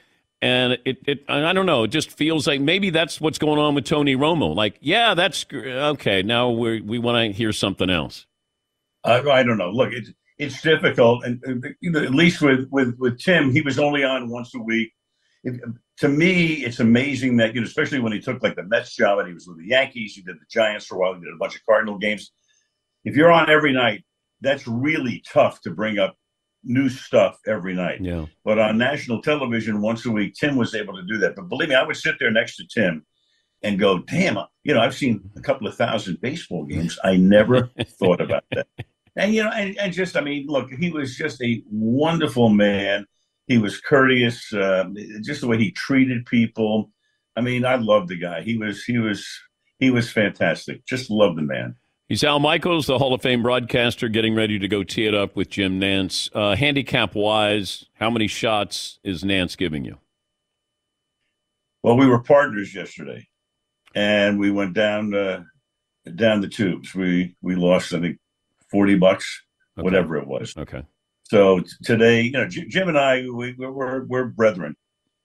And 0.42 0.78
it, 0.84 0.98
it, 1.08 1.24
I 1.30 1.54
don't 1.54 1.66
know. 1.66 1.84
It 1.84 1.88
just 1.88 2.12
feels 2.12 2.46
like 2.46 2.60
maybe 2.60 2.90
that's 2.90 3.22
what's 3.22 3.38
going 3.38 3.60
on 3.60 3.76
with 3.76 3.86
Tony 3.86 4.16
Romo. 4.16 4.54
Like, 4.54 4.78
yeah, 4.82 5.14
that's 5.14 5.46
okay. 5.52 6.22
Now 6.22 6.50
we 6.50 6.82
we 6.82 7.00
want 7.00 7.26
to 7.26 7.36
hear 7.36 7.54
something 7.54 7.90
else. 7.90 8.28
Uh, 9.04 9.22
I, 9.26 9.40
I 9.40 9.44
don't 9.44 9.58
know. 9.58 9.72
Look, 9.72 9.94
it's 9.94 10.12
it's 10.38 10.62
difficult, 10.62 11.24
and 11.24 11.66
you 11.80 11.92
know, 11.92 12.04
at 12.04 12.14
least 12.14 12.42
with 12.42 12.68
with 12.72 12.96
with 13.00 13.20
Tim, 13.20 13.52
he 13.52 13.62
was 13.62 13.80
only 13.80 14.04
on 14.04 14.30
once 14.30 14.54
a 14.54 14.60
week. 14.60 14.92
If, 15.44 15.60
to 16.00 16.10
me, 16.10 16.64
it's 16.64 16.80
amazing 16.80 17.38
that 17.38 17.54
you 17.54 17.62
know, 17.62 17.68
especially 17.68 18.00
when 18.00 18.14
he 18.14 18.20
took 18.20 18.42
like 18.42 18.56
the 18.56 18.64
Mets 18.64 18.96
job 18.96 19.20
and 19.20 19.28
he 19.28 19.34
was 19.34 19.48
with 19.48 19.60
the 19.60 19.68
Yankees, 19.68 20.14
he 20.16 20.22
did 20.22 20.36
the 20.36 20.46
Giants 20.50 20.86
for 20.86 20.96
a 20.96 21.00
while, 21.00 21.14
he 21.14 21.20
did 21.20 21.34
a 21.34 21.38
bunch 21.38 21.56
of 21.56 21.66
Cardinal 21.66 21.98
games. 21.98 22.32
If 23.04 23.16
you're 23.16 23.32
on 23.32 23.50
every 23.50 23.74
night, 23.74 24.06
that's 24.42 24.68
really 24.68 25.24
tough 25.28 25.62
to 25.62 25.72
bring 25.72 26.00
up 26.00 26.16
new 26.64 26.90
stuff 26.90 27.38
every 27.46 27.74
night. 27.74 28.00
Yeah. 28.02 28.26
But 28.44 28.60
on 28.60 28.78
national 28.78 29.22
television 29.22 29.82
once 29.82 30.06
a 30.06 30.12
week, 30.12 30.36
Tim 30.36 30.56
was 30.56 30.74
able 30.74 30.96
to 30.96 31.04
do 31.04 31.18
that. 31.20 31.36
But 31.36 31.50
believe 31.50 31.70
me, 31.70 31.76
I 31.76 31.84
would 31.84 31.98
sit 31.98 32.16
there 32.20 32.32
next 32.32 32.58
to 32.58 32.68
Tim 32.68 33.06
and 33.62 33.80
go, 33.80 34.00
damn, 34.00 34.38
you 34.64 34.74
know, 34.74 34.82
I've 34.82 34.96
seen 34.96 35.30
a 35.38 35.42
couple 35.42 35.68
of 35.68 35.76
thousand 35.76 36.22
baseball 36.22 36.66
games. 36.66 36.98
I 37.04 37.16
never 37.16 37.70
thought 38.00 38.22
about 38.22 38.44
that. 38.52 38.68
And 39.16 39.34
you 39.34 39.44
know, 39.44 39.52
and, 39.52 39.78
and 39.78 39.94
just 39.94 40.18
I 40.18 40.22
mean, 40.22 40.48
look, 40.48 40.72
he 40.72 40.90
was 40.90 41.16
just 41.16 41.42
a 41.42 41.64
wonderful 41.70 42.50
man. 42.50 43.06
He 43.48 43.58
was 43.58 43.80
courteous, 43.82 44.54
uh, 44.54 44.86
just 45.22 45.42
the 45.42 45.48
way 45.48 45.58
he 45.58 45.72
treated 45.72 46.26
people. 46.26 46.92
I 47.36 47.42
mean, 47.42 47.66
I 47.66 47.76
loved 47.76 48.10
the 48.10 48.18
guy. 48.18 48.42
He 48.42 48.58
was 48.58 48.84
he 48.84 48.98
was 49.00 49.28
he 49.80 49.90
was 49.92 50.12
fantastic. 50.12 50.86
Just 50.86 51.10
loved 51.10 51.38
the 51.38 51.42
man. 51.42 51.76
He's 52.10 52.24
Al 52.24 52.40
Michaels, 52.40 52.86
the 52.86 52.98
Hall 53.00 53.14
of 53.14 53.22
Fame 53.22 53.42
broadcaster, 53.44 54.08
getting 54.08 54.36
ready 54.36 54.60
to 54.60 54.68
go 54.68 54.84
tee 54.84 55.06
it 55.08 55.16
up 55.16 55.36
with 55.36 55.50
Jim 55.50 55.80
Nantz. 55.80 56.30
Uh, 56.36 56.56
handicap 56.56 57.16
wise, 57.16 57.86
how 57.96 58.10
many 58.10 58.28
shots 58.28 59.00
is 59.04 59.24
Nance 59.24 59.56
giving 59.56 59.84
you? 59.84 59.98
Well, 61.82 61.98
we 61.98 62.08
were 62.08 62.20
partners 62.22 62.74
yesterday. 62.74 63.28
and 63.96 64.40
we 64.40 64.52
went 64.52 64.74
down 64.74 65.14
uh, 65.14 65.44
down 66.16 66.42
the 66.42 66.48
tubes. 66.50 66.94
We 66.96 67.36
we 67.42 67.56
lost 67.56 67.94
I 67.94 68.00
think 68.00 68.20
forty 68.70 68.96
bucks, 68.96 69.42
Okay. 69.78 69.84
whatever 69.84 70.18
it 70.18 70.28
was. 70.28 70.56
Okay. 70.58 70.84
So 71.34 71.62
t- 71.62 71.68
today, 71.84 72.22
you 72.22 72.32
know, 72.32 72.48
J- 72.48 72.68
Jim 72.68 72.90
and 72.90 72.98
I, 72.98 73.28
we, 73.28 73.56
we're 73.58 74.04
we're 74.06 74.26
brethren. 74.26 74.76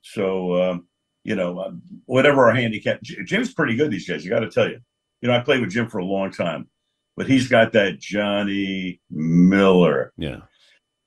So 0.01 0.55
um, 0.63 0.89
you 1.23 1.37
know, 1.37 1.61
um, 1.61 1.83
whatever 2.07 2.47
our 2.47 2.55
handicap, 2.55 3.03
J- 3.03 3.23
Jim's 3.25 3.53
pretty 3.53 3.77
good 3.77 3.91
these 3.91 4.07
days. 4.07 4.25
You 4.25 4.31
got 4.31 4.41
to 4.41 4.49
tell 4.49 4.71
you. 4.71 4.81
You 5.21 5.29
know, 5.29 5.35
I 5.35 5.41
played 5.41 5.61
with 5.61 5.69
Jim 5.69 5.87
for 5.87 5.99
a 5.99 6.05
long 6.07 6.31
time, 6.31 6.71
but 7.15 7.27
he's 7.27 7.47
got 7.47 7.73
that 7.73 7.99
Johnny 7.99 9.03
Miller. 9.11 10.15
Yeah. 10.17 10.39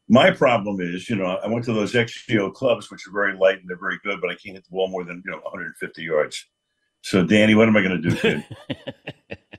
My 0.07 0.29
problem 0.29 0.79
is, 0.79 1.09
you 1.09 1.15
know, 1.15 1.25
I 1.25 1.47
went 1.47 1.65
to 1.65 1.73
those 1.73 1.93
XGO 1.93 2.53
clubs, 2.53 2.91
which 2.91 3.07
are 3.07 3.11
very 3.11 3.35
light 3.35 3.59
and 3.59 3.67
they're 3.67 3.79
very 3.79 3.97
good, 4.03 4.21
but 4.21 4.29
I 4.29 4.35
can't 4.35 4.55
hit 4.55 4.65
the 4.65 4.71
ball 4.71 4.89
more 4.89 5.03
than 5.03 5.23
you 5.25 5.31
know 5.31 5.37
150 5.37 6.03
yards. 6.03 6.45
So, 7.01 7.25
Danny, 7.25 7.55
what 7.55 7.67
am 7.67 7.75
I 7.75 7.81
going 7.81 8.01
to 8.03 8.09
do? 8.11 8.43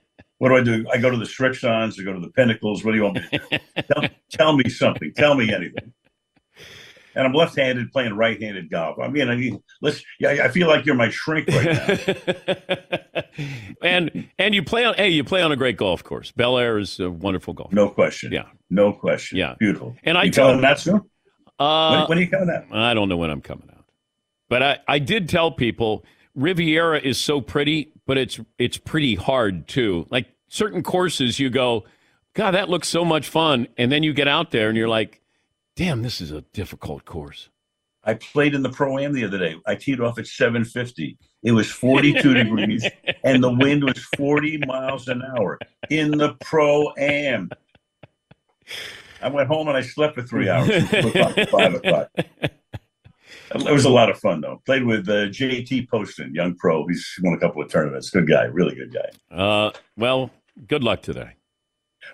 what 0.43 0.49
do 0.49 0.57
I 0.57 0.63
do? 0.65 0.85
I 0.93 0.99
go 0.99 1.09
to 1.09 1.17
the 1.17 1.25
Srixons, 1.25 2.01
I 2.01 2.03
go 2.03 2.13
to 2.13 2.19
the 2.19 2.31
Pinnacles. 2.31 2.85
What 2.85 2.91
do 2.91 2.97
you 2.97 3.05
want 3.05 3.15
me 3.15 3.23
to 3.31 3.39
do? 3.39 3.83
tell, 3.95 4.09
tell 4.29 4.57
me 4.57 4.69
something. 4.69 5.13
Tell 5.15 5.37
me 5.37 5.55
anything. 5.55 5.93
And 7.15 7.25
I'm 7.25 7.33
left-handed 7.33 7.93
playing 7.93 8.17
right-handed 8.17 8.69
golf. 8.69 8.99
I 8.99 9.07
mean, 9.07 9.29
I 9.29 9.37
mean, 9.37 9.63
let's. 9.83 10.03
Yeah, 10.19 10.31
I 10.43 10.49
feel 10.49 10.67
like 10.67 10.85
you're 10.85 10.97
my 10.97 11.11
shrink 11.11 11.47
right 11.47 13.07
now. 13.15 13.23
and 13.83 14.29
and 14.37 14.53
you 14.53 14.65
play 14.65 14.85
on 14.85 14.95
hey 14.95 15.11
you 15.11 15.23
play 15.23 15.43
on 15.43 15.53
a 15.53 15.57
great 15.57 15.77
golf 15.77 16.03
course. 16.03 16.33
Bel 16.33 16.59
Air 16.59 16.77
is 16.79 16.99
a 16.99 17.09
wonderful 17.09 17.55
golf. 17.55 17.73
No 17.73 17.89
question. 17.89 18.33
Yeah. 18.33 18.47
No 18.69 18.93
question. 18.93 19.39
Yeah. 19.39 19.55
Beautiful. 19.61 19.95
And 20.03 20.19
I 20.19 20.25
you 20.25 20.33
tell 20.33 20.51
coming 20.51 20.65
out 20.65 20.81
soon? 20.81 21.03
Uh, 21.57 21.99
when, 21.99 22.09
when 22.09 22.19
are 22.19 22.21
you 22.21 22.29
coming 22.29 22.51
out? 22.51 22.65
I 22.73 22.95
don't 22.95 23.09
know 23.09 23.17
when 23.17 23.31
I'm 23.31 23.43
coming 23.43 23.69
out, 23.71 23.85
but 24.49 24.61
I 24.61 24.79
I 24.89 24.99
did 24.99 25.29
tell 25.29 25.53
people 25.53 26.05
Riviera 26.35 26.99
is 26.99 27.19
so 27.19 27.41
pretty, 27.41 27.93
but 28.07 28.19
it's 28.19 28.41
it's 28.59 28.79
pretty 28.79 29.15
hard 29.15 29.69
too. 29.69 30.07
Like 30.11 30.29
certain 30.49 30.83
courses, 30.83 31.39
you 31.39 31.51
go, 31.51 31.85
God, 32.35 32.53
that 32.53 32.69
looks 32.69 32.89
so 32.89 33.05
much 33.05 33.29
fun, 33.29 33.69
and 33.77 33.93
then 33.93 34.03
you 34.03 34.13
get 34.13 34.29
out 34.29 34.51
there 34.51 34.69
and 34.69 34.77
you're 34.77 34.89
like, 34.89 35.23
Damn, 35.75 36.03
this 36.03 36.21
is 36.21 36.31
a 36.31 36.43
difficult 36.53 37.05
course. 37.05 37.49
I 38.05 38.15
played 38.15 38.55
in 38.55 38.63
the 38.63 38.69
pro 38.69 38.99
am 38.99 39.13
the 39.13 39.25
other 39.25 39.39
day. 39.39 39.57
I 39.67 39.75
teed 39.75 40.01
off 40.01 40.19
at 40.19 40.27
750. 40.27 41.17
It 41.43 41.53
was 41.53 41.71
42 41.71 42.35
degrees 42.35 42.87
and 43.25 43.43
the 43.43 43.53
wind 43.53 43.85
was 43.85 43.99
40 44.17 44.59
miles 44.67 45.09
an 45.09 45.23
hour 45.23 45.59
in 45.89 46.11
the 46.11 46.35
pro 46.41 46.91
am. 46.99 47.51
I 49.23 49.29
went 49.29 49.49
home 49.49 49.69
and 49.69 49.77
I 49.77 49.83
slept 49.83 50.17
for 50.17 50.23
three 50.23 50.49
hours. 50.49 50.69
from 50.89 51.03
two 51.03 51.09
o'clock 51.09 51.35
to 51.37 51.47
five 51.47 51.75
o'clock. 51.75 52.09
It 53.55 53.73
was 53.73 53.85
a 53.85 53.91
lot 53.91 54.11
of 54.11 54.19
fun 54.19 54.41
though. 54.41 54.63
Played 54.67 54.85
with 54.85 55.09
uh, 55.09 55.27
JT 55.29 55.89
Poston, 55.89 56.35
young 56.35 56.55
pro. 56.57 56.87
He's 56.87 57.07
won 57.23 57.35
a 57.35 57.39
couple 57.39 57.63
of 57.63 57.71
tournaments. 57.71 58.11
Good 58.11 58.29
guy, 58.29 58.45
really 58.45 58.75
good 58.75 58.93
guy. 58.95 59.37
Uh, 59.37 59.71
well, 59.97 60.31
good 60.67 60.83
luck 60.83 61.03
today. 61.03 61.35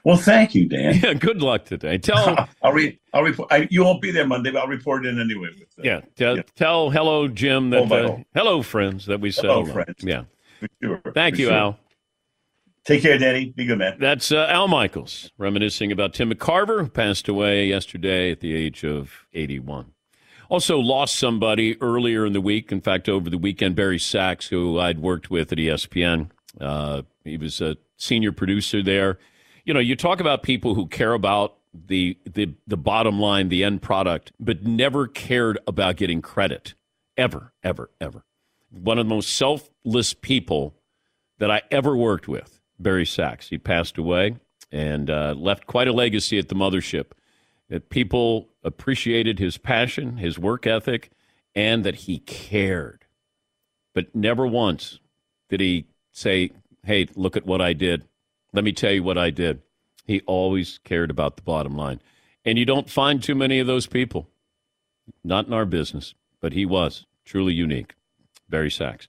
Well, 0.04 0.16
thank 0.16 0.54
you, 0.54 0.68
Dan. 0.68 1.00
Yeah, 1.02 1.14
good 1.14 1.40
luck 1.42 1.64
today. 1.64 1.98
Tell 1.98 2.46
I'll 2.62 2.72
read. 2.72 2.98
I'll 3.14 3.22
report. 3.22 3.50
I, 3.52 3.66
you 3.70 3.84
won't 3.84 4.02
be 4.02 4.10
there 4.10 4.26
Monday, 4.26 4.50
but 4.50 4.60
I'll 4.60 4.68
report 4.68 5.06
in 5.06 5.18
anyway. 5.20 5.48
With, 5.58 5.62
uh, 5.78 5.82
yeah, 5.82 6.00
tell, 6.16 6.36
tell 6.56 6.90
hello 6.90 7.26
Jim 7.28 7.70
that 7.70 7.90
Oh, 7.90 7.94
uh, 7.94 8.18
hello 8.34 8.62
friends 8.62 9.06
that 9.06 9.20
we 9.20 9.30
said 9.30 9.46
Hello, 9.46 9.62
hello. 9.62 9.72
friends. 9.74 9.94
Yeah. 10.02 10.24
sure. 10.82 11.00
Thank 11.14 11.36
for 11.36 11.40
you, 11.40 11.46
sure. 11.48 11.56
Al. 11.56 11.78
Take 12.84 13.02
care, 13.02 13.18
Danny. 13.18 13.50
Be 13.50 13.66
good, 13.66 13.78
man. 13.78 13.96
That's 13.98 14.32
uh, 14.32 14.46
Al 14.48 14.66
Michaels 14.68 15.30
reminiscing 15.36 15.92
about 15.92 16.14
Tim 16.14 16.32
McCarver, 16.32 16.80
who 16.80 16.88
passed 16.88 17.28
away 17.28 17.66
yesterday 17.66 18.30
at 18.30 18.40
the 18.40 18.54
age 18.54 18.82
of 18.84 19.26
81. 19.34 19.92
Also 20.48 20.78
lost 20.78 21.16
somebody 21.16 21.80
earlier 21.80 22.24
in 22.24 22.32
the 22.32 22.40
week. 22.40 22.72
In 22.72 22.80
fact, 22.80 23.08
over 23.08 23.28
the 23.28 23.38
weekend, 23.38 23.76
Barry 23.76 23.98
Sacks, 23.98 24.46
who 24.48 24.78
I'd 24.78 25.00
worked 25.00 25.30
with 25.30 25.52
at 25.52 25.58
ESPN. 25.58 26.30
Uh, 26.60 27.02
he 27.24 27.36
was 27.36 27.60
a 27.60 27.76
senior 27.96 28.32
producer 28.32 28.82
there. 28.82 29.18
You 29.64 29.74
know, 29.74 29.80
you 29.80 29.94
talk 29.94 30.20
about 30.20 30.42
people 30.42 30.74
who 30.74 30.86
care 30.86 31.12
about 31.12 31.56
the 31.74 32.16
the 32.24 32.54
the 32.66 32.76
bottom 32.76 33.20
line, 33.20 33.50
the 33.50 33.62
end 33.62 33.82
product, 33.82 34.32
but 34.40 34.64
never 34.64 35.06
cared 35.06 35.58
about 35.66 35.96
getting 35.96 36.22
credit, 36.22 36.74
ever, 37.16 37.52
ever, 37.62 37.90
ever. 38.00 38.24
One 38.70 38.98
of 38.98 39.06
the 39.06 39.14
most 39.14 39.36
selfless 39.36 40.14
people 40.14 40.74
that 41.38 41.50
I 41.50 41.62
ever 41.70 41.96
worked 41.96 42.28
with, 42.28 42.60
Barry 42.78 43.06
Sacks. 43.06 43.48
He 43.48 43.58
passed 43.58 43.98
away 43.98 44.36
and 44.70 45.10
uh, 45.10 45.34
left 45.36 45.66
quite 45.66 45.88
a 45.88 45.92
legacy 45.92 46.38
at 46.38 46.48
the 46.48 46.54
mothership. 46.54 47.12
That 47.68 47.90
people 47.90 48.48
appreciated 48.64 49.38
his 49.38 49.58
passion, 49.58 50.16
his 50.16 50.38
work 50.38 50.66
ethic, 50.66 51.10
and 51.54 51.84
that 51.84 51.96
he 51.96 52.20
cared. 52.20 53.04
But 53.94 54.14
never 54.14 54.46
once 54.46 55.00
did 55.48 55.60
he 55.60 55.86
say, 56.12 56.50
Hey, 56.84 57.08
look 57.14 57.36
at 57.36 57.46
what 57.46 57.60
I 57.60 57.72
did. 57.72 58.04
Let 58.52 58.64
me 58.64 58.72
tell 58.72 58.92
you 58.92 59.02
what 59.02 59.18
I 59.18 59.30
did. 59.30 59.60
He 60.06 60.20
always 60.22 60.78
cared 60.84 61.10
about 61.10 61.36
the 61.36 61.42
bottom 61.42 61.76
line. 61.76 62.00
And 62.44 62.58
you 62.58 62.64
don't 62.64 62.88
find 62.88 63.22
too 63.22 63.34
many 63.34 63.58
of 63.58 63.66
those 63.66 63.86
people. 63.86 64.28
Not 65.22 65.46
in 65.46 65.52
our 65.52 65.66
business, 65.66 66.14
but 66.40 66.54
he 66.54 66.64
was 66.64 67.06
truly 67.24 67.52
unique. 67.52 67.94
Barry 68.48 68.70
Sacks. 68.70 69.08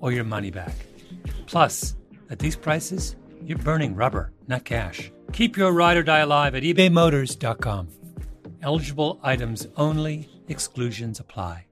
or 0.00 0.12
your 0.12 0.24
money 0.24 0.50
back. 0.50 0.74
Plus, 1.46 1.96
at 2.30 2.38
these 2.38 2.56
prices, 2.56 3.16
you're 3.44 3.58
burning 3.58 3.94
rubber, 3.94 4.32
not 4.48 4.64
cash. 4.64 5.10
Keep 5.32 5.56
your 5.56 5.72
ride 5.72 5.96
or 5.96 6.02
die 6.02 6.18
alive 6.18 6.54
at 6.54 6.62
ebaymotors.com. 6.62 7.88
Eligible 8.62 9.18
items 9.22 9.66
only, 9.76 10.28
exclusions 10.48 11.20
apply. 11.20 11.66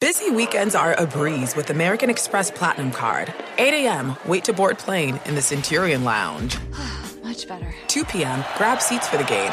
Busy 0.00 0.30
weekends 0.30 0.74
are 0.74 0.94
a 0.94 1.06
breeze 1.06 1.54
with 1.54 1.70
American 1.70 2.10
Express 2.10 2.50
Platinum 2.50 2.90
Card. 2.90 3.32
8 3.58 3.86
a.m., 3.86 4.16
wait 4.26 4.42
to 4.44 4.52
board 4.52 4.76
plane 4.78 5.20
in 5.26 5.36
the 5.36 5.42
Centurion 5.42 6.02
Lounge. 6.02 6.58
Much 7.22 7.46
better. 7.46 7.72
2 7.86 8.04
p.m., 8.06 8.44
grab 8.56 8.80
seats 8.80 9.06
for 9.06 9.16
the 9.16 9.24
game. 9.24 9.52